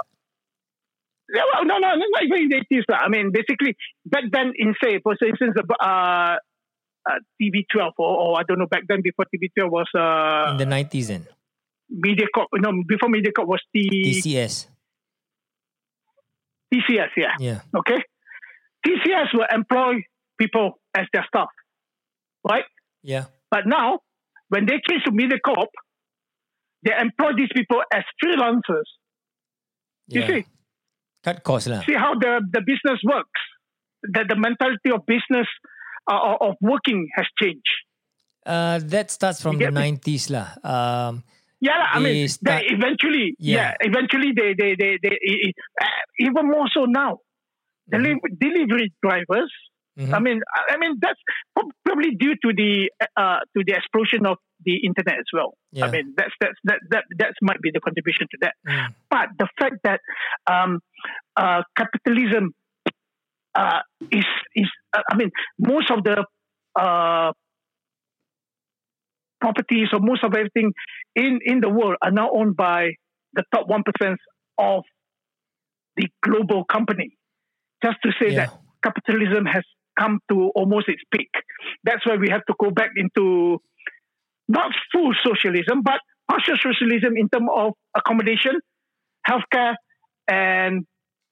yeah, 1.34 1.44
well, 1.54 1.66
no, 1.66 1.78
no, 1.78 1.94
no, 1.96 2.06
not 2.10 2.24
even 2.26 2.42
in 2.44 2.50
the 2.50 2.58
eighties. 2.58 2.86
I 2.90 3.08
mean, 3.10 3.32
basically, 3.32 3.76
back 4.06 4.24
then, 4.32 4.54
in 4.58 4.74
say, 4.82 5.00
for 5.04 5.14
instance, 5.14 5.54
uh, 5.60 6.38
uh, 7.06 7.20
TV12 7.42 7.92
or, 7.98 8.12
or 8.18 8.40
I 8.40 8.44
don't 8.48 8.58
know, 8.60 8.68
back 8.68 8.84
then 8.88 9.02
before 9.04 9.26
TV12 9.30 9.70
was 9.70 9.90
uh, 9.94 10.52
in 10.52 10.58
the 10.58 10.66
90s 10.66 11.08
then. 11.08 11.28
MediaCorp. 11.94 12.48
No, 12.56 12.72
before 12.88 13.10
MediaCorp 13.10 13.46
was 13.48 13.62
T- 13.76 13.90
TCS. 13.92 14.68
TCS. 16.74 17.10
Yeah, 17.18 17.36
Yeah. 17.40 17.60
okay. 17.78 18.02
TCS 18.86 19.34
will 19.34 19.46
employ 19.54 20.02
people 20.40 20.80
as 20.96 21.06
their 21.14 21.26
staff, 21.28 21.48
right? 22.44 22.66
Yeah. 23.04 23.26
But 23.52 23.66
now, 23.68 24.00
when 24.50 24.66
they 24.66 24.80
came 24.88 25.00
to 25.06 25.12
MediaCorp, 25.12 25.72
they 26.84 26.92
employ 27.00 27.32
these 27.38 27.50
people 27.54 27.82
as 27.94 28.04
freelancers. 28.24 28.88
You 30.08 30.22
yeah. 30.22 30.28
see, 30.28 30.46
Cut 31.24 31.44
cost 31.44 31.68
lah. 31.68 31.82
see 31.88 31.96
how 31.96 32.14
the, 32.16 32.42
the 32.52 32.62
business 32.62 33.00
works. 33.04 33.42
that 34.12 34.28
the 34.28 34.36
mentality 34.36 34.92
of 34.92 35.06
business 35.08 35.48
uh, 36.12 36.36
of 36.44 36.56
working 36.60 37.08
has 37.16 37.24
changed. 37.42 37.72
Uh, 38.46 38.80
that 38.84 39.08
starts 39.10 39.40
from 39.42 39.56
the 39.58 39.72
me? 39.72 39.80
nineties 39.80 40.28
lah. 40.30 40.52
Um, 40.60 41.24
Yeah, 41.64 41.80
I 41.96 42.04
mean, 42.04 42.28
start- 42.28 42.60
they 42.68 42.76
eventually, 42.76 43.40
Yeah. 43.40 43.56
yeah. 43.80 43.88
eventually 43.88 44.36
they, 44.36 44.52
they, 44.52 44.76
they, 44.76 45.00
they, 45.00 45.16
eh, 45.16 45.56
eh, 45.56 45.88
even 46.28 46.52
more 46.52 46.68
so 46.76 46.84
now. 46.84 47.24
Deli- 47.88 48.20
Delivery 48.36 48.92
drivers. 49.00 49.48
Mhm. 50.00 50.14
I 50.14 50.20
mean, 50.20 50.42
I 50.56 50.74
I 50.74 50.78
mean 50.78 50.98
that's 51.02 51.20
probably 51.86 52.16
due 52.16 52.36
to 52.44 52.54
the 52.54 52.92
uh, 53.18 53.40
to 53.56 53.64
the 53.66 53.74
explosion 53.74 54.26
of 54.26 54.38
the 54.66 54.78
internet 54.86 55.16
as 55.20 55.30
well. 55.34 55.54
Yeah. 55.72 55.86
I 55.86 55.92
mean, 55.92 56.14
that's 56.18 56.34
that's 56.40 56.60
that 56.66 56.80
that 56.92 57.06
that 57.20 57.34
might 57.42 57.62
be 57.62 57.72
the 57.74 57.80
contribution 57.80 58.28
to 58.32 58.38
that. 58.42 58.54
Mm. 58.68 58.96
But 59.10 59.28
the 59.38 59.48
fact 59.60 59.76
that 59.84 60.00
um, 60.48 60.80
uh, 61.36 61.62
capitalism 61.78 62.54
uh, 63.56 63.82
is 64.12 64.26
is 64.56 64.70
uh, 64.96 65.02
I 65.12 65.16
mean 65.16 65.32
most 65.60 65.92
of 65.92 66.04
the 66.04 66.26
uh, 66.80 67.32
properties 69.40 69.90
or 69.94 70.00
most 70.00 70.24
of 70.24 70.34
everything 70.34 70.74
in 71.16 71.40
in 71.46 71.60
the 71.60 71.70
world 71.70 71.98
are 72.02 72.12
now 72.12 72.30
owned 72.32 72.56
by 72.56 72.92
the 73.34 73.44
top 73.54 73.68
one 73.68 73.84
percent 73.84 74.20
of 74.58 74.84
the 75.98 76.08
global 76.24 76.64
company. 76.66 77.18
Just 77.84 77.98
to 78.04 78.12
say 78.20 78.32
Yeah. 78.32 78.46
that 78.46 78.54
capitalism 78.84 79.46
has 79.46 79.64
come 80.00 80.20
to 80.30 80.52
almost 80.56 80.88
its 80.90 81.02
peak. 81.12 81.30
That's 81.84 82.06
why 82.06 82.16
we 82.16 82.30
have 82.30 82.46
to 82.46 82.54
go 82.60 82.72
back 82.72 82.92
into 82.96 83.60
not 84.48 84.72
full 84.92 85.14
socialism, 85.24 85.82
but 85.84 86.00
partial 86.30 86.56
socialism 86.58 87.16
in 87.18 87.30
terms 87.30 87.50
of 87.54 87.74
accommodation, 87.96 88.60
healthcare, 89.28 89.76
and 90.28 90.86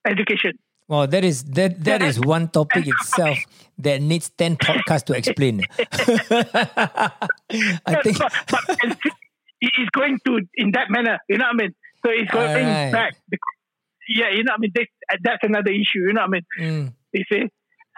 education. 0.05 0.53
Well, 0.87 1.07
that 1.07 1.23
is 1.23 1.43
that 1.55 1.83
that 1.85 2.01
is 2.01 2.19
one 2.19 2.49
topic 2.49 2.85
itself 2.87 3.39
that 3.79 4.01
needs 4.01 4.29
ten 4.29 4.57
podcasts 4.57 5.05
to 5.05 5.13
explain. 5.13 5.61
I 7.85 8.01
think. 8.03 8.17
but, 8.17 8.33
but 8.49 8.77
it 9.61 9.71
is 9.79 9.89
going 9.93 10.17
to 10.25 10.41
in 10.55 10.71
that 10.71 10.89
manner. 10.89 11.19
You 11.29 11.37
know 11.37 11.45
what 11.45 11.53
I 11.53 11.63
mean? 11.63 11.75
So 12.03 12.11
it's 12.11 12.31
going 12.31 12.49
Alright. 12.49 12.91
back. 12.91 13.13
Because, 13.29 13.39
yeah, 14.09 14.29
you 14.31 14.43
know 14.43 14.53
what 14.53 14.59
I 14.59 14.61
mean. 14.61 14.71
That, 14.75 14.87
that's 15.23 15.43
another 15.43 15.71
issue. 15.71 15.99
You 16.07 16.13
know 16.13 16.25
what 16.27 16.41
I 16.59 16.63
mean? 16.63 16.89
Mm, 16.89 16.93
You 17.13 17.23
see. 17.31 17.43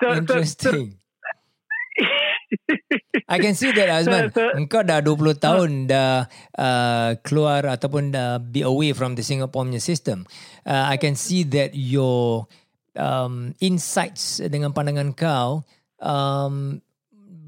So, 0.01 0.05
so, 0.05 0.09
so 0.09 0.17
interesting. 0.17 0.97
I 3.29 3.37
can 3.39 3.55
see 3.55 3.71
that 3.73 3.89
Azman. 3.89 4.29
So- 4.33 4.41
so- 4.51 4.53
Engkau 4.57 4.81
dah 4.85 4.99
20 5.01 5.37
tahun 5.39 5.69
dah 5.89 6.27
uh, 6.57 7.09
keluar 7.25 7.65
ataupun 7.65 8.13
dah 8.13 8.37
be 8.37 8.61
away 8.61 8.93
from 8.93 9.15
the 9.17 9.23
Singapore 9.25 9.65
punya 9.65 9.81
system. 9.81 10.25
Uh, 10.65 10.89
I 10.89 10.97
can 10.97 11.15
see 11.15 11.45
that 11.53 11.73
your 11.73 12.45
um, 12.93 13.53
insights 13.57 14.37
dengan 14.43 14.73
pandangan 14.73 15.13
kau 15.17 15.65
um, 15.97 16.77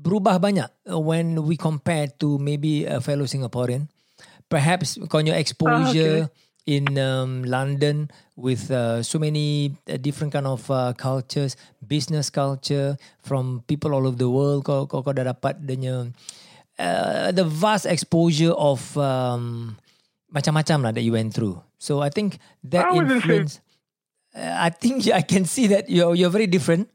berubah 0.02 0.38
banyak 0.38 0.70
when 1.02 1.42
we 1.46 1.58
compare 1.58 2.10
to 2.18 2.38
maybe 2.38 2.86
a 2.86 3.02
fellow 3.02 3.26
Singaporean. 3.26 3.90
Perhaps 4.46 5.02
kau 5.10 5.22
your 5.22 5.38
exposure 5.38 6.30
in 6.66 6.98
um, 6.98 7.46
London 7.46 8.10
with 8.36 8.70
uh, 8.70 9.02
so 9.02 9.18
many 9.18 9.78
uh, 9.88 9.98
different 9.98 10.34
kind 10.34 10.46
of 10.46 10.70
uh, 10.70 10.94
cultures, 10.98 11.56
business 11.86 12.30
culture 12.30 12.98
from 13.22 13.64
people 13.68 13.94
all 13.94 14.06
over 14.06 14.18
the 14.18 14.30
world. 14.30 14.66
Kau 14.66 14.86
kau, 14.90 15.06
kau 15.06 15.14
dah 15.14 15.30
dapat 15.30 15.62
denya 15.62 16.10
uh, 16.80 17.32
the 17.32 17.46
vast 17.46 17.86
exposure 17.86 18.54
of 18.58 18.82
um, 18.98 19.78
macam-macam 20.34 20.90
lah 20.90 20.92
that 20.92 21.06
you 21.06 21.14
went 21.14 21.34
through. 21.34 21.62
So 21.78 22.02
I 22.02 22.10
think 22.10 22.42
that 22.66 22.90
I 22.90 22.98
influence. 22.98 23.62
Uh, 24.36 24.68
I 24.68 24.70
think 24.74 25.08
I 25.20 25.22
can 25.22 25.46
see 25.46 25.70
that 25.72 25.88
you're 25.88 26.18
you're 26.18 26.34
very 26.34 26.50
different. 26.50 26.90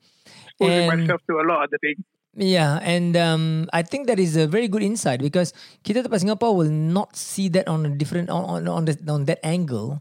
exposing 0.60 0.88
myself 0.88 1.20
to 1.26 1.40
a 1.40 1.44
lot 1.44 1.64
of 1.64 1.68
other 1.68 1.78
things. 1.80 2.04
Yeah, 2.36 2.78
and 2.82 3.16
um, 3.18 3.68
I 3.72 3.82
think 3.82 4.06
that 4.06 4.20
is 4.22 4.36
a 4.36 4.46
very 4.46 4.68
good 4.70 4.86
insight 4.86 5.18
because 5.18 5.50
kita 5.82 6.06
tempat 6.06 6.22
Singapore 6.22 6.54
will 6.54 6.70
not 6.70 7.18
see 7.18 7.50
that 7.50 7.66
on 7.66 7.82
a 7.82 7.90
different 7.90 8.30
on 8.30 8.46
on 8.46 8.62
on, 8.70 8.82
the, 8.86 8.94
on 9.10 9.26
that 9.26 9.42
angle. 9.42 9.98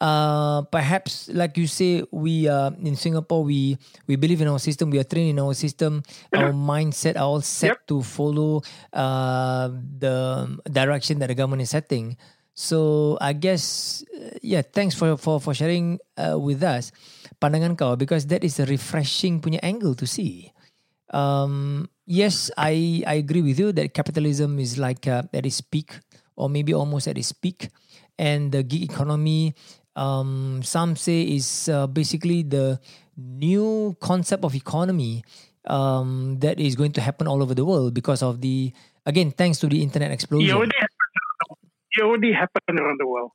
Uh, 0.00 0.60
perhaps 0.68 1.28
like 1.32 1.56
you 1.56 1.64
say, 1.64 2.04
we 2.12 2.44
uh, 2.48 2.72
in 2.84 2.96
Singapore 2.96 3.44
we 3.44 3.80
we 4.04 4.16
believe 4.20 4.44
in 4.44 4.48
our 4.48 4.60
system. 4.60 4.92
We 4.92 5.00
are 5.00 5.08
trained 5.08 5.32
in 5.32 5.40
our 5.40 5.56
system. 5.56 6.04
Our 6.36 6.52
mindset 6.72 7.16
are 7.16 7.24
all 7.24 7.40
set 7.40 7.80
Yep. 7.80 7.88
to 7.88 7.96
follow 8.04 8.60
uh, 8.92 9.72
the 9.72 10.16
direction 10.68 11.16
that 11.24 11.32
the 11.32 11.36
government 11.36 11.64
is 11.64 11.72
setting. 11.72 12.20
So 12.52 13.16
I 13.24 13.32
guess 13.32 14.04
uh, 14.12 14.36
yeah, 14.44 14.60
thanks 14.60 14.92
for 14.92 15.16
for 15.16 15.40
for 15.40 15.56
sharing 15.56 15.96
uh, 16.20 16.36
with 16.36 16.60
us 16.60 16.92
pandangan 17.40 17.72
kau 17.72 17.96
because 17.96 18.28
that 18.28 18.44
is 18.44 18.60
a 18.60 18.68
refreshing 18.68 19.40
punya 19.40 19.64
angle 19.64 19.96
to 19.96 20.04
see. 20.04 20.52
Um, 21.10 21.88
yes, 22.06 22.50
I 22.56 23.02
I 23.06 23.14
agree 23.18 23.42
with 23.42 23.58
you 23.58 23.72
that 23.72 23.94
capitalism 23.94 24.58
is 24.58 24.78
like 24.78 25.06
uh, 25.06 25.22
at 25.34 25.44
its 25.46 25.60
peak, 25.60 25.98
or 26.36 26.48
maybe 26.48 26.72
almost 26.74 27.08
at 27.08 27.18
its 27.18 27.32
peak, 27.32 27.68
and 28.18 28.52
the 28.52 28.62
gig 28.62 28.82
economy. 28.90 29.54
Um, 29.96 30.62
some 30.62 30.94
say 30.94 31.22
is 31.22 31.68
uh, 31.68 31.86
basically 31.86 32.42
the 32.46 32.78
new 33.18 33.96
concept 34.00 34.44
of 34.44 34.54
economy 34.54 35.24
um, 35.66 36.38
that 36.40 36.60
is 36.60 36.76
going 36.76 36.92
to 36.94 37.00
happen 37.02 37.26
all 37.26 37.42
over 37.42 37.54
the 37.54 37.64
world 37.66 37.92
because 37.92 38.22
of 38.22 38.40
the 38.40 38.72
again 39.04 39.30
thanks 39.34 39.58
to 39.60 39.66
the 39.66 39.82
internet 39.82 40.10
It 40.10 40.14
explosion. 40.14 40.54
already 40.56 40.76
happened. 40.78 41.58
It 41.90 42.02
already 42.02 42.32
happened 42.32 42.78
around 42.78 42.98
the 43.02 43.06
world. 43.06 43.32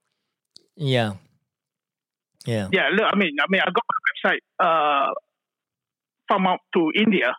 Yeah, 0.77 1.13
yeah, 2.45 2.67
Yeah, 2.71 2.89
look, 2.93 3.05
I 3.11 3.15
mean, 3.17 3.35
I 3.41 3.45
mean, 3.49 3.61
I 3.61 3.65
got 3.71 3.83
my 3.83 3.99
website 4.07 4.43
uh, 4.59 5.11
from 6.27 6.47
out 6.47 6.59
to 6.73 6.91
India. 6.95 7.33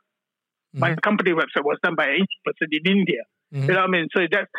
My 0.84 0.90
Mhm. 0.92 1.00
company 1.02 1.32
website 1.32 1.64
was 1.64 1.78
done 1.82 1.94
by 1.96 2.08
80 2.10 2.26
percent 2.44 2.70
in 2.78 2.84
India. 2.98 3.22
Mhm. 3.54 3.62
You 3.68 3.74
know 3.74 3.80
what 3.80 3.88
I 3.88 3.94
mean? 3.96 4.06
So 4.14 4.20
that's 4.30 4.50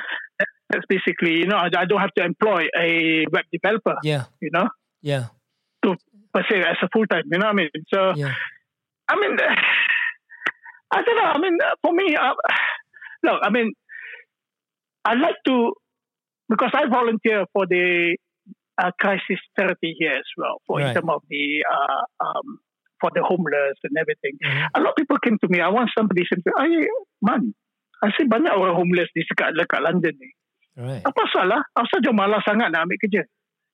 that's 0.69 0.85
basically, 0.89 1.33
you 1.41 1.47
know, 1.47 1.57
I, 1.57 1.67
I 1.77 1.85
don't 1.85 2.01
have 2.01 2.13
to 2.17 2.23
employ 2.25 2.67
a 2.77 3.25
web 3.31 3.45
developer. 3.53 3.95
yeah, 4.03 4.25
You 4.41 4.49
know, 4.51 4.67
yeah, 5.01 5.25
To 5.83 5.95
per 6.33 6.43
se 6.49 6.59
as 6.63 6.77
a 6.81 6.89
full 6.93 7.05
time. 7.07 7.23
You 7.31 7.37
know 7.39 7.45
what 7.47 7.53
I 7.53 7.61
mean? 7.61 7.69
So 7.93 7.99
yeah. 8.15 8.33
I 9.07 9.15
mean, 9.15 9.37
I 10.95 11.01
don't 11.03 11.17
know. 11.17 11.29
I 11.35 11.37
mean, 11.39 11.57
for 11.81 11.93
me, 11.93 12.15
uh, 12.15 12.33
look, 13.23 13.39
I 13.43 13.49
mean, 13.49 13.73
I 15.05 15.13
like 15.15 15.35
to 15.47 15.73
because 16.49 16.71
I 16.73 16.87
volunteer 16.87 17.45
for 17.53 17.65
the 17.67 18.17
uh, 18.81 18.91
crisis 18.99 19.39
therapy 19.57 19.95
here 19.99 20.13
as 20.17 20.29
well, 20.37 20.61
for 20.67 20.79
Right. 20.79 20.87
in 20.89 20.93
terms 20.95 21.09
of 21.09 21.21
the 21.29 21.65
uh, 21.69 22.03
um, 22.25 22.59
for 22.97 23.09
the 23.13 23.21
homeless 23.21 23.77
and 23.85 23.93
everything. 23.97 24.35
Mhm. 24.41 24.73
A 24.73 24.79
lot 24.81 24.93
of 24.93 24.97
people 24.97 25.17
came 25.21 25.37
to 25.37 25.47
me. 25.47 25.61
I 25.61 25.69
want 25.69 25.93
somebody 25.93 26.25
to 26.25 26.35
say, 26.37 26.53
"Ay, 26.57 26.85
man, 27.21 27.53
I 28.01 28.13
say 28.13 28.25
banyak 28.25 28.53
orang 28.53 28.77
homeless 28.77 29.09
di 29.13 29.25
dekat 29.25 29.57
dekat 29.57 29.81
London 29.81 30.13
ni. 30.17 30.29
Right. 30.77 31.01
Apa 31.01 31.21
salah? 31.33 31.65
Asal 31.73 32.05
dia 32.05 32.13
malas 32.13 32.45
sangat 32.45 32.69
nak 32.69 32.85
ambil 32.85 33.01
kerja, 33.01 33.25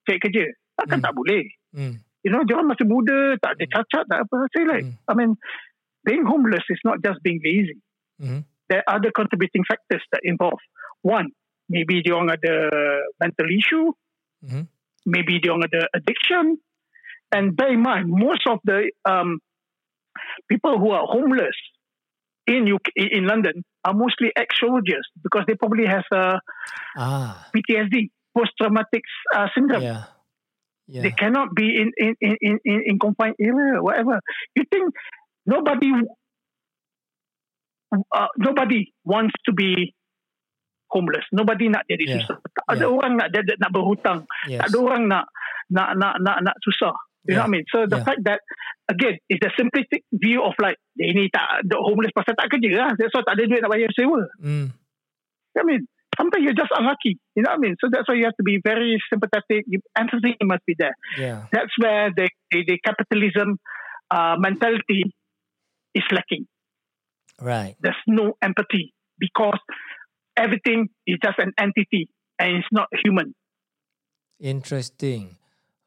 cari 0.08 0.16
kerja. 0.16 0.44
Takkan 0.72 1.04
Hmm. 1.04 1.06
tak 1.06 1.14
boleh. 1.14 1.44
Mm. 1.76 2.00
You 2.24 2.32
know, 2.32 2.40
dia 2.48 2.56
masih 2.64 2.88
muda, 2.88 3.36
tak 3.36 3.60
ada 3.60 3.64
cacat, 3.68 4.04
tak 4.08 4.20
apa. 4.24 4.36
Saya 4.56 4.64
like, 4.64 4.88
Hmm. 4.88 4.96
I 5.04 5.12
mean, 5.12 5.30
being 6.08 6.24
homeless 6.24 6.64
is 6.72 6.80
not 6.80 7.04
just 7.04 7.20
being 7.20 7.44
lazy. 7.44 7.76
Mhm. 8.16 8.48
There 8.72 8.80
are 8.80 8.96
other 8.96 9.12
contributing 9.12 9.68
factors 9.68 10.00
that 10.16 10.24
involve. 10.24 10.56
One, 11.04 11.36
maybe 11.68 12.00
dia 12.00 12.16
orang 12.16 12.32
ada 12.32 12.72
mental 13.20 13.52
issue, 13.52 13.92
Mhm. 14.40 14.72
maybe 15.04 15.36
dia 15.44 15.52
orang 15.52 15.68
ada 15.68 15.84
addiction. 15.92 16.56
And 17.34 17.56
bear 17.58 17.74
in 17.74 17.82
mind, 17.82 18.06
most 18.08 18.46
of 18.46 18.62
the 18.62 18.94
um, 19.02 19.42
people 20.46 20.78
who 20.78 20.94
are 20.94 21.02
homeless 21.02 21.56
in 22.46 22.70
UK, 22.70 22.94
in 22.94 23.26
London 23.26 23.64
are 23.82 23.92
mostly 23.92 24.30
ex-soldiers 24.38 25.02
because 25.18 25.42
they 25.50 25.58
probably 25.58 25.86
have 25.90 26.06
a 26.14 26.38
Ah, 26.94 27.50
PTSD, 27.50 28.14
post-traumatic 28.30 29.02
uh, 29.34 29.50
syndrome. 29.50 29.82
yeah, 29.82 30.06
yeah. 30.86 31.02
They 31.02 31.10
cannot 31.10 31.58
be 31.58 31.74
in 31.74 31.90
in 31.98 32.14
in 32.22 32.34
in, 32.40 32.54
in, 32.62 32.78
in 32.86 32.94
confined 33.02 33.34
area, 33.42 33.82
whatever. 33.82 34.22
You 34.54 34.62
think 34.70 34.94
nobody 35.44 35.90
uh, 37.92 38.30
nobody 38.38 38.94
wants 39.04 39.34
to 39.46 39.52
be 39.52 39.94
homeless. 40.90 41.26
Nobody 41.34 41.66
nak 41.66 41.86
jadi 41.90 42.04
Yeah. 42.06 42.14
susah. 42.22 42.38
Tak 42.38 42.66
ada 42.78 42.86
orang 42.86 43.12
nak 43.18 43.28
jadi 43.34 43.58
nak 43.58 43.70
berhutang. 43.74 44.18
Yes. 44.46 44.62
Tak 44.62 44.66
ada 44.70 44.76
orang 44.78 45.02
nak 45.10 45.24
nak 45.70 45.88
nak 45.98 46.14
nak 46.22 46.36
nak 46.46 46.56
susah. 46.62 46.94
You 47.24 47.34
know 47.40 47.48
what 47.48 47.52
I 47.52 47.54
mean? 47.56 47.64
So 47.72 47.78
the 47.88 47.98
Yeah. 48.00 48.04
fact 48.04 48.20
that 48.28 48.40
again 48.88 49.16
it's 49.32 49.40
the 49.40 49.50
simplistic 49.56 50.04
view 50.12 50.44
of 50.44 50.52
like 50.60 50.76
dia 50.92 51.12
ni 51.16 51.32
tak 51.32 51.64
the 51.64 51.80
homeless 51.80 52.12
pasal 52.12 52.36
tak 52.36 52.52
kerja 52.52 52.68
lah. 52.76 52.90
That's 53.00 53.12
why 53.16 53.24
tak 53.24 53.40
ada 53.40 53.48
duit 53.48 53.60
nak 53.64 53.72
bayar 53.72 53.88
sewa. 53.96 54.28
Mm. 54.44 54.68
I 55.56 55.62
mean, 55.64 55.86
sometimes 56.18 56.42
you're 56.44 56.58
just 56.58 56.74
unlucky. 56.74 57.16
You 57.38 57.46
know 57.46 57.54
what 57.54 57.62
I 57.62 57.64
mean? 57.64 57.74
So 57.80 57.86
that's 57.88 58.04
why 58.10 58.18
you 58.18 58.26
have 58.26 58.36
to 58.36 58.46
be 58.46 58.58
very 58.60 58.98
sympathetic. 59.08 59.64
Empathy 59.96 60.34
must 60.44 60.66
be 60.66 60.74
there. 60.76 60.92
Yeah. 61.16 61.46
That's 61.54 61.72
where 61.80 62.10
the 62.12 62.28
the, 62.52 62.60
the 62.66 62.76
capitalism 62.82 63.56
uh, 64.12 64.36
mentality 64.36 65.14
is 65.94 66.04
lacking. 66.12 66.44
Right. 67.40 67.78
There's 67.80 67.98
no 68.06 68.34
empathy 68.42 68.92
because 69.18 69.58
everything 70.36 70.90
is 71.06 71.18
just 71.22 71.38
an 71.38 71.54
entity 71.56 72.10
and 72.38 72.58
it's 72.58 72.70
not 72.74 72.90
human. 73.02 73.32
Interesting. 74.42 75.38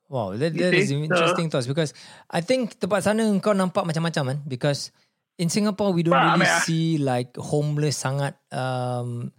Wow, 0.07 0.39
that, 0.39 0.55
that 0.55 0.71
is 0.71 0.87
interesting 0.91 1.51
thoughts 1.51 1.67
because 1.67 1.91
I 2.31 2.39
think 2.39 2.79
tempat 2.79 3.03
sana 3.03 3.27
kau 3.43 3.51
nampak 3.51 3.83
macam-macam 3.83 4.23
kan 4.23 4.37
because 4.47 4.95
in 5.35 5.51
Singapore 5.51 5.91
we 5.91 5.99
don't 5.99 6.15
really 6.15 6.47
meh. 6.47 6.59
see 6.63 6.95
like 6.95 7.35
homeless 7.35 7.99
sangat 8.07 8.39
um 8.55 9.35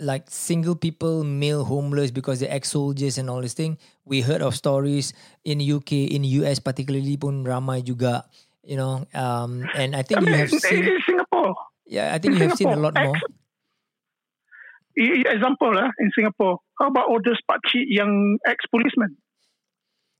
like 0.00 0.28
single 0.32 0.72
people 0.76 1.20
male 1.20 1.64
homeless 1.68 2.08
because 2.12 2.40
they're 2.40 2.52
ex-soldiers 2.52 3.20
and 3.20 3.28
all 3.28 3.44
this 3.44 3.52
thing. 3.52 3.76
We 4.08 4.24
heard 4.24 4.40
of 4.40 4.56
stories 4.56 5.12
in 5.44 5.60
UK, 5.60 6.08
in 6.08 6.24
US 6.44 6.64
particularly 6.64 7.20
pun 7.20 7.44
ramai 7.44 7.84
juga, 7.84 8.24
you 8.64 8.80
know. 8.80 9.04
Um 9.12 9.68
and 9.76 9.92
I 9.92 10.00
think 10.00 10.24
I 10.24 10.32
you 10.32 10.34
have 10.36 10.52
seen 10.52 10.80
in 10.80 10.96
Singapore, 11.04 11.52
yeah, 11.84 12.16
I 12.16 12.18
think 12.20 12.36
in 12.36 12.40
you 12.40 12.48
have 12.48 12.56
seen 12.56 12.72
a 12.72 12.80
Singapore, 12.80 12.88
lot 12.88 12.96
more. 12.96 13.16
ex- 13.20 13.36
i- 14.96 15.12
i- 15.20 15.28
example 15.36 15.76
lah 15.76 15.92
in 16.00 16.08
Singapore. 16.16 16.56
How 16.80 16.88
about 16.88 17.08
all 17.12 17.20
those 17.20 17.40
pakcik 17.44 17.84
yang 17.88 18.40
ex-policemen? 18.48 19.16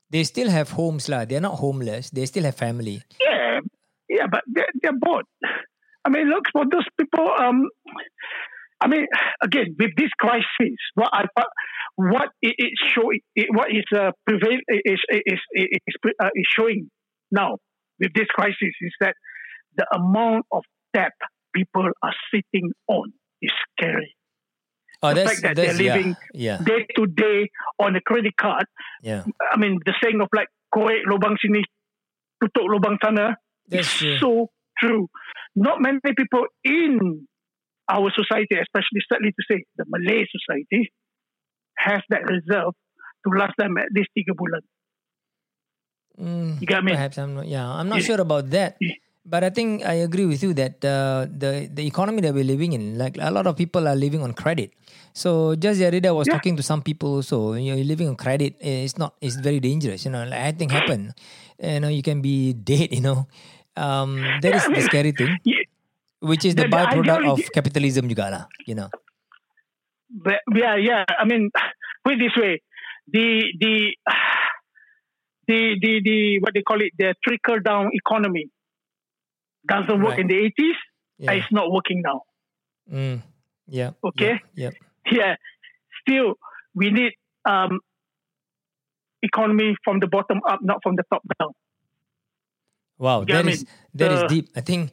They 0.09 0.23
still 0.23 0.49
have 0.49 0.71
homes 0.71 1.09
lah. 1.09 1.25
They're 1.25 1.43
not 1.43 1.59
homeless. 1.59 2.09
They 2.09 2.25
still 2.25 2.43
have 2.43 2.55
family. 2.55 3.03
Yeah, 3.19 3.59
yeah, 4.09 4.27
but 4.31 4.43
they're, 4.47 4.71
they're 4.81 4.97
bored. 4.97 5.25
I 6.05 6.09
mean, 6.09 6.29
look 6.29 6.45
for 6.53 6.63
those 6.63 6.87
people. 6.97 7.27
Um, 7.27 7.67
I 8.79 8.87
mean, 8.87 9.07
again, 9.43 9.75
with 9.77 9.91
this 9.97 10.11
crisis, 10.19 10.79
what 10.95 11.09
I 11.11 11.25
what 11.95 12.29
it 12.41 12.55
showing, 12.93 13.19
it, 13.35 13.47
what 13.51 13.69
is 13.71 13.83
uh, 13.93 14.11
prevail 14.25 14.59
is 14.69 15.01
is 15.09 15.39
is, 15.53 15.95
uh, 16.21 16.29
is 16.33 16.47
showing 16.55 16.89
now 17.31 17.57
with 17.99 18.13
this 18.13 18.27
crisis 18.27 18.73
is 18.81 18.93
that 19.01 19.15
the 19.75 19.85
amount 19.93 20.45
of 20.51 20.63
debt 20.93 21.13
people 21.53 21.89
are 22.03 22.13
sitting 22.33 22.71
on 22.87 23.11
is 23.41 23.51
scary. 23.73 24.15
Oh, 25.03 25.13
The 25.13 25.25
fact 25.29 25.41
that 25.43 25.55
they're 25.55 25.73
living 25.77 26.15
Day 26.33 26.85
to 26.97 27.05
day 27.05 27.49
on 27.79 27.95
a 27.95 28.01
credit 28.01 28.33
card. 28.35 28.65
yeah. 29.03 29.23
I 29.51 29.57
mean, 29.57 29.79
the 29.85 29.93
saying 30.01 30.19
of 30.21 30.29
like 30.33 30.47
korek 30.73 31.05
lubang 31.05 31.37
sini, 31.37 31.61
tutup 32.41 32.65
lubang 32.65 32.97
sana. 33.03 33.37
is 33.69 33.87
so 34.19 34.49
true. 34.79 35.07
Not 35.55 35.81
many 35.81 35.99
people 36.01 36.45
in 36.63 37.27
our 37.89 38.09
society, 38.15 38.55
especially 38.57 39.01
sadly 39.11 39.31
to 39.37 39.43
say, 39.49 39.63
the 39.77 39.85
Malay 39.87 40.25
society, 40.25 40.89
has 41.77 42.01
that 42.09 42.23
reserve 42.25 42.73
to 43.25 43.27
last 43.37 43.53
them 43.57 43.77
at 43.77 43.89
least 43.93 44.09
tiga 44.17 44.33
bulan. 44.35 44.61
Mm, 46.17 46.61
You 46.61 46.67
got 46.67 46.83
me? 46.83 46.91
Perhaps 46.93 47.17
I'm 47.17 47.35
not. 47.35 47.47
Yeah, 47.47 47.69
I'm 47.69 47.89
not 47.89 47.99
Yeah. 48.01 48.05
sure 48.09 48.21
about 48.21 48.49
that. 48.49 48.77
Yeah. 48.81 48.97
But 49.27 49.43
I 49.43 49.51
think 49.51 49.83
I 49.83 50.07
agree 50.07 50.23
with 50.23 50.39
you 50.39 50.55
that 50.55 50.79
uh, 50.87 51.27
the 51.27 51.67
the 51.67 51.83
economy 51.83 52.23
that 52.23 52.31
we're 52.31 52.47
living 52.47 52.71
in, 52.71 52.95
like 52.95 53.19
a 53.19 53.27
lot 53.27 53.43
of 53.43 53.59
people 53.59 53.83
are 53.83 53.95
living 53.99 54.23
on 54.23 54.31
credit. 54.31 54.71
So 55.11 55.51
just 55.59 55.83
the 55.83 55.87
other 55.91 55.99
day, 55.99 56.07
I 56.07 56.15
was 56.15 56.31
Yeah. 56.31 56.39
talking 56.39 56.55
to 56.55 56.63
some 56.63 56.79
people. 56.79 57.19
So 57.27 57.59
you 57.59 57.75
know, 57.75 57.75
you're 57.75 57.91
living 57.91 58.07
on 58.07 58.15
credit. 58.15 58.55
It's 58.63 58.95
not. 58.95 59.19
It's 59.19 59.35
very 59.35 59.59
dangerous. 59.59 60.07
You 60.07 60.15
know, 60.15 60.23
like 60.23 60.39
anything 60.55 60.71
happen. 60.71 61.11
You 61.59 61.83
know, 61.83 61.91
you 61.91 61.99
can 62.07 62.23
be 62.23 62.55
dead. 62.55 62.95
You 62.95 63.03
know, 63.03 63.27
um, 63.75 64.15
that 64.39 64.63
is 64.63 64.63
the 64.63 64.79
scary 64.87 65.11
thing, 65.11 65.35
which 66.23 66.47
is 66.47 66.55
the, 66.55 66.63
the- 66.63 66.71
byproduct 66.71 67.27
of 67.27 67.37
capitalism 67.51 68.07
juga 68.07 68.31
lah. 68.31 68.43
You 68.63 68.79
know. 68.79 68.87
but 70.07 70.39
yeah, 70.55 70.79
yeah. 70.79 71.03
I 71.03 71.27
mean, 71.27 71.51
put 72.07 72.15
it 72.15 72.23
this 72.23 72.35
way: 72.39 72.63
the 73.11 73.43
the 73.59 73.91
the 75.51 75.59
the, 75.83 75.91
the 75.99 76.17
what 76.39 76.55
they 76.55 76.63
call 76.63 76.79
it, 76.79 76.95
the 76.95 77.11
trickle 77.27 77.59
down 77.59 77.91
economy 77.91 78.47
doesn't 79.67 79.99
work 80.01 80.15
Right. 80.17 80.25
in 80.25 80.27
the 80.27 80.37
eighties. 80.37 80.77
Yeah. 81.19 81.33
It's 81.37 81.51
not 81.51 81.71
working 81.71 82.01
now. 82.05 82.21
Mm, 82.91 83.21
yeah. 83.67 83.91
Okay. 84.03 84.39
yeah. 84.55 84.71
yep. 84.71 84.73
yeah, 85.11 85.33
still 86.01 86.35
we 86.75 86.91
need 86.91 87.13
um, 87.43 87.79
economy 89.21 89.75
from 89.83 89.99
the 89.99 90.07
bottom 90.07 90.39
up, 90.47 90.59
not 90.61 90.79
from 90.83 90.95
the 90.95 91.03
top 91.11 91.23
down. 91.39 91.51
Wow, 92.97 93.25
Yeah, 93.27 93.41
that 93.41 93.45
I 93.45 93.49
is 93.53 93.59
mean, 93.61 93.67
that 93.99 94.11
is 94.11 94.21
the- 94.25 94.27
deep. 94.29 94.45
I 94.55 94.61
think 94.61 94.89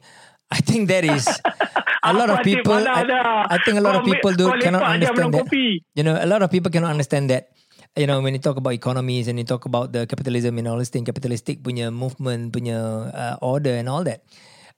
I 0.51 0.59
think 0.61 0.89
that 0.93 1.01
is 1.05 1.25
a 2.05 2.13
lot 2.13 2.29
of 2.29 2.41
people. 2.45 2.73
I. 2.73 3.01
I 3.49 3.57
think 3.65 3.77
a 3.77 3.85
lot 3.85 3.95
of 3.97 4.05
people 4.05 4.33
do 4.33 4.53
cannot 4.61 4.83
understand 4.85 5.33
that. 5.33 5.49
You 5.97 6.03
know, 6.05 6.17
a 6.17 6.27
lot 6.29 6.41
of 6.45 6.49
people 6.53 6.69
cannot 6.69 6.91
understand 6.93 7.29
that. 7.33 7.49
You 7.95 8.05
know, 8.11 8.19
when 8.19 8.35
you 8.35 8.43
talk 8.43 8.57
about 8.59 8.75
economies 8.75 9.31
and 9.31 9.39
you 9.39 9.47
talk 9.47 9.63
about 9.65 9.93
the 9.95 10.03
capitalism 10.05 10.57
and 10.59 10.67
all 10.67 10.77
this 10.77 10.91
thing, 10.91 11.05
capitalistic 11.07 11.63
punya 11.63 11.89
movement, 11.95 12.51
punya 12.51 12.75
uh, 13.09 13.35
order 13.41 13.71
and 13.73 13.87
all 13.87 14.03
that. 14.03 14.21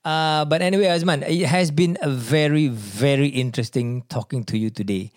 Uh, 0.08 0.48
but 0.48 0.64
anyway, 0.64 0.88
Azman, 0.88 1.28
it 1.28 1.52
has 1.52 1.68
been 1.68 2.00
a 2.00 2.08
very, 2.08 2.72
very 2.72 3.28
interesting 3.28 4.08
talking 4.08 4.48
to 4.48 4.58
you 4.58 4.72
today. 4.72 5.12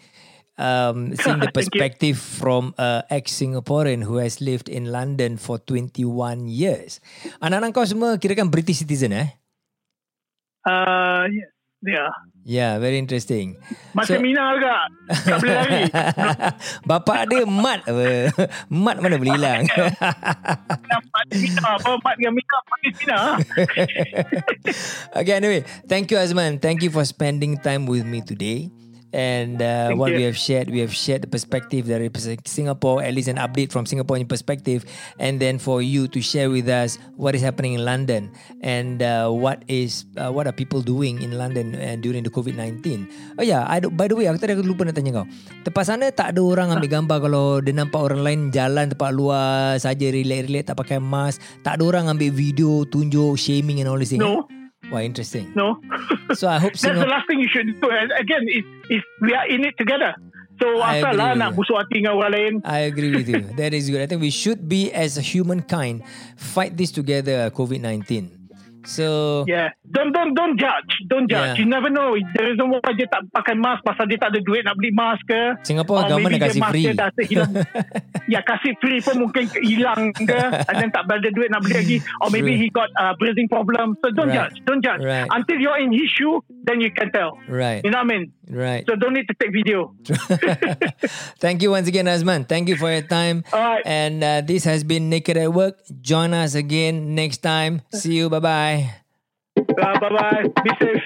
Um, 0.58 1.14
seeing 1.22 1.38
the 1.38 1.54
perspective 1.54 2.18
from 2.18 2.74
a 2.74 3.06
ex-Singaporean 3.08 4.02
who 4.02 4.16
has 4.16 4.42
lived 4.42 4.68
in 4.68 4.90
London 4.90 5.38
for 5.38 5.62
21 5.62 6.50
years. 6.50 6.98
Anak-anak 7.38 7.70
kau 7.70 7.86
semua 7.86 8.18
kira 8.18 8.34
kan 8.34 8.50
British 8.50 8.82
citizen 8.82 9.14
eh? 9.14 9.30
Uh, 10.66 11.30
yes, 11.30 11.54
yeah. 11.84 12.10
Yeah, 12.40 12.80
very 12.80 12.96
interesting. 12.96 13.60
Macam 13.92 14.16
So- 14.16 14.24
Mina 14.24 14.56
agak. 14.56 14.84
Tak 15.28 15.36
boleh 15.44 15.54
lari. 15.60 15.82
Bapak 16.88 17.28
dia 17.28 17.44
mat 17.44 17.84
apa? 17.84 18.32
Mat 18.72 18.96
mana 18.96 19.20
boleh 19.20 19.36
hilang? 19.36 19.68
Mat 21.12 21.26
Mina. 21.28 21.68
Apa 21.76 22.00
Mat 22.00 22.14
dengan 22.16 22.32
Mina? 22.40 22.56
Panggil 22.64 22.92
Mina. 22.96 23.20
okay, 25.12 25.34
anyway, 25.36 25.60
thank 25.84 26.08
you 26.08 26.16
Azman. 26.16 26.56
Thank 26.56 26.80
you 26.80 26.88
for 26.88 27.04
spending 27.04 27.60
time 27.60 27.84
with 27.84 28.08
me 28.08 28.24
today. 28.24 28.72
And 29.12 29.62
uh, 29.62 29.94
what 29.98 30.12
we 30.14 30.22
have 30.22 30.36
shared, 30.36 30.70
we 30.70 30.78
have 30.78 30.94
shared 30.94 31.22
the 31.22 31.30
perspective 31.30 31.86
that 31.90 31.98
represents 32.00 32.50
Singapore, 32.50 33.02
at 33.02 33.14
least 33.14 33.28
an 33.28 33.36
update 33.36 33.72
from 33.72 33.84
Singaporean 33.84 34.28
perspective, 34.28 34.86
and 35.18 35.40
then 35.40 35.58
for 35.58 35.82
you 35.82 36.06
to 36.08 36.20
share 36.22 36.50
with 36.50 36.68
us 36.68 36.98
what 37.16 37.34
is 37.34 37.42
happening 37.42 37.74
in 37.74 37.84
London 37.84 38.30
and 38.62 39.02
uh, 39.02 39.28
what 39.28 39.62
is 39.66 40.06
uh, 40.16 40.30
what 40.30 40.46
are 40.46 40.54
people 40.54 40.80
doing 40.80 41.22
in 41.22 41.34
London 41.34 41.74
uh, 41.74 41.96
during 41.98 42.22
the 42.22 42.30
COVID 42.30 42.54
19. 42.54 43.38
Oh 43.38 43.42
yeah, 43.42 43.66
by 43.90 44.06
the 44.06 44.14
way, 44.14 44.30
aku 44.30 44.38
tadi 44.38 44.54
aku 44.54 44.62
lupa 44.62 44.86
nak 44.86 44.94
tanya 44.94 45.22
kau. 45.22 45.26
Tempat 45.66 45.84
sana 45.84 46.06
tak 46.14 46.36
ada 46.36 46.40
orang 46.42 46.70
ambil 46.70 46.90
gambar 46.90 47.18
kalau 47.18 47.58
dia 47.58 47.74
nampak 47.74 47.98
orang 47.98 48.22
lain 48.22 48.40
jalan 48.54 48.94
tempat 48.94 49.10
luar 49.10 49.74
saja 49.82 50.06
relax-relax 50.06 50.70
tak 50.70 50.78
pakai 50.78 50.98
mask, 51.02 51.42
tak 51.66 51.78
ada 51.78 51.82
orang 51.82 52.06
ambil 52.06 52.30
video 52.30 52.86
tunjuk 52.86 53.34
shaming 53.34 53.82
and 53.82 53.90
all 53.90 53.98
this 53.98 54.14
thing. 54.14 54.22
No. 54.22 54.46
Wah, 54.90 55.00
interesting. 55.06 55.54
No. 55.54 55.78
So 56.34 56.48
I 56.50 56.58
hope 56.58 56.72
That's 56.82 56.98
the 56.98 57.06
last 57.06 57.26
thing 57.30 57.38
you 57.38 57.48
should 57.48 57.66
do. 57.66 57.86
Again, 58.18 58.42
is 58.50 58.64
is 58.90 59.02
we 59.22 59.34
are 59.34 59.46
in 59.46 59.64
it 59.64 59.78
together. 59.78 60.14
So 60.60 60.82
asal 60.84 61.16
lah 61.16 61.32
nak 61.38 61.56
busuk 61.56 61.78
hati 61.78 62.04
dengan 62.04 62.20
orang 62.20 62.32
lain. 62.36 62.52
I 62.68 62.90
agree 62.90 63.14
with 63.16 63.30
you. 63.30 63.48
That 63.56 63.72
is 63.72 63.88
good. 63.88 64.04
I 64.04 64.06
think 64.10 64.20
we 64.20 64.34
should 64.34 64.68
be 64.68 64.92
as 64.92 65.16
a 65.16 65.24
humankind 65.24 66.04
fight 66.36 66.76
this 66.76 66.92
together. 66.92 67.48
COVID 67.54 67.80
nineteen. 67.80 68.39
So 68.84 69.44
Yeah. 69.48 69.72
Don't 69.90 70.12
don't 70.12 70.32
don't 70.32 70.56
judge. 70.56 70.92
Don't 71.10 71.26
judge. 71.28 71.56
Yeah. 71.56 71.60
You 71.60 71.66
never 71.68 71.90
know. 71.90 72.14
The 72.16 72.42
reason 72.54 72.70
why 72.70 72.92
dia 72.96 73.06
tak 73.10 73.26
pakai 73.34 73.58
mask 73.58 73.84
pasal 73.84 74.06
dia 74.08 74.16
tak 74.16 74.32
ada 74.32 74.40
duit 74.40 74.62
nak 74.64 74.76
beli 74.78 74.90
mask 74.94 75.24
ke. 75.26 75.58
Singapore 75.66 76.06
maybe 76.16 76.38
dah 76.38 76.48
kasih 76.48 76.62
free. 76.70 76.84
dah 76.94 77.08
terhilang. 77.12 77.52
ya 78.34 78.40
kasih 78.46 78.72
free 78.80 79.00
pun 79.02 79.26
mungkin 79.26 79.44
hilang 79.60 80.14
ke. 80.14 80.40
And 80.70 80.76
then 80.80 80.90
tak 80.94 81.04
ada 81.10 81.28
duit 81.30 81.50
nak 81.52 81.66
beli 81.66 81.74
lagi. 81.76 81.96
Or 82.22 82.30
maybe 82.30 82.54
True. 82.56 82.62
he 82.62 82.66
got 82.70 82.88
uh, 82.96 83.12
breathing 83.18 83.48
problem. 83.50 83.98
So 84.00 84.10
don't 84.14 84.30
Right. 84.30 84.46
judge. 84.52 84.56
Don't 84.64 84.82
judge. 84.84 85.02
Right. 85.02 85.26
Until 85.28 85.58
you're 85.58 85.80
in 85.82 85.90
his 85.90 86.06
shoe, 86.06 86.38
then 86.62 86.78
you 86.78 86.90
can 86.94 87.10
tell. 87.10 87.34
right, 87.50 87.82
You 87.82 87.90
know 87.90 87.98
what 87.98 88.10
I 88.10 88.14
mean? 88.14 88.24
right. 88.50 88.82
So 88.86 88.94
don't 88.94 89.14
need 89.14 89.26
to 89.26 89.34
take 89.34 89.50
video. 89.50 89.94
Thank 91.42 91.62
you 91.62 91.70
once 91.74 91.88
again, 91.88 92.06
Azman. 92.06 92.46
Thank 92.46 92.68
you 92.68 92.76
for 92.76 92.90
your 92.90 93.02
time. 93.02 93.42
Alright. 93.52 93.82
And 93.86 94.22
uh, 94.22 94.40
this 94.42 94.64
has 94.64 94.84
been 94.84 95.10
Naked 95.10 95.36
at 95.36 95.50
Work. 95.52 95.82
Join 96.00 96.34
us 96.34 96.54
again 96.54 97.14
next 97.18 97.42
time. 97.42 97.82
See 97.90 98.14
you. 98.14 98.30
Bye 98.30 98.38
bye. 98.40 98.69
Uh, 98.70 99.98
bye 99.98 99.98
bye. 99.98 100.46
Be 100.62 100.70
safe. 100.78 101.02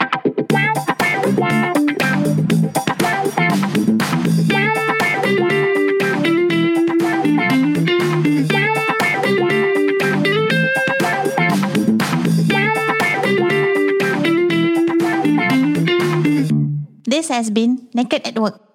This 17.06 17.28
has 17.28 17.48
been 17.48 17.88
Naked 17.94 18.26
at 18.26 18.38
Work. 18.38 18.73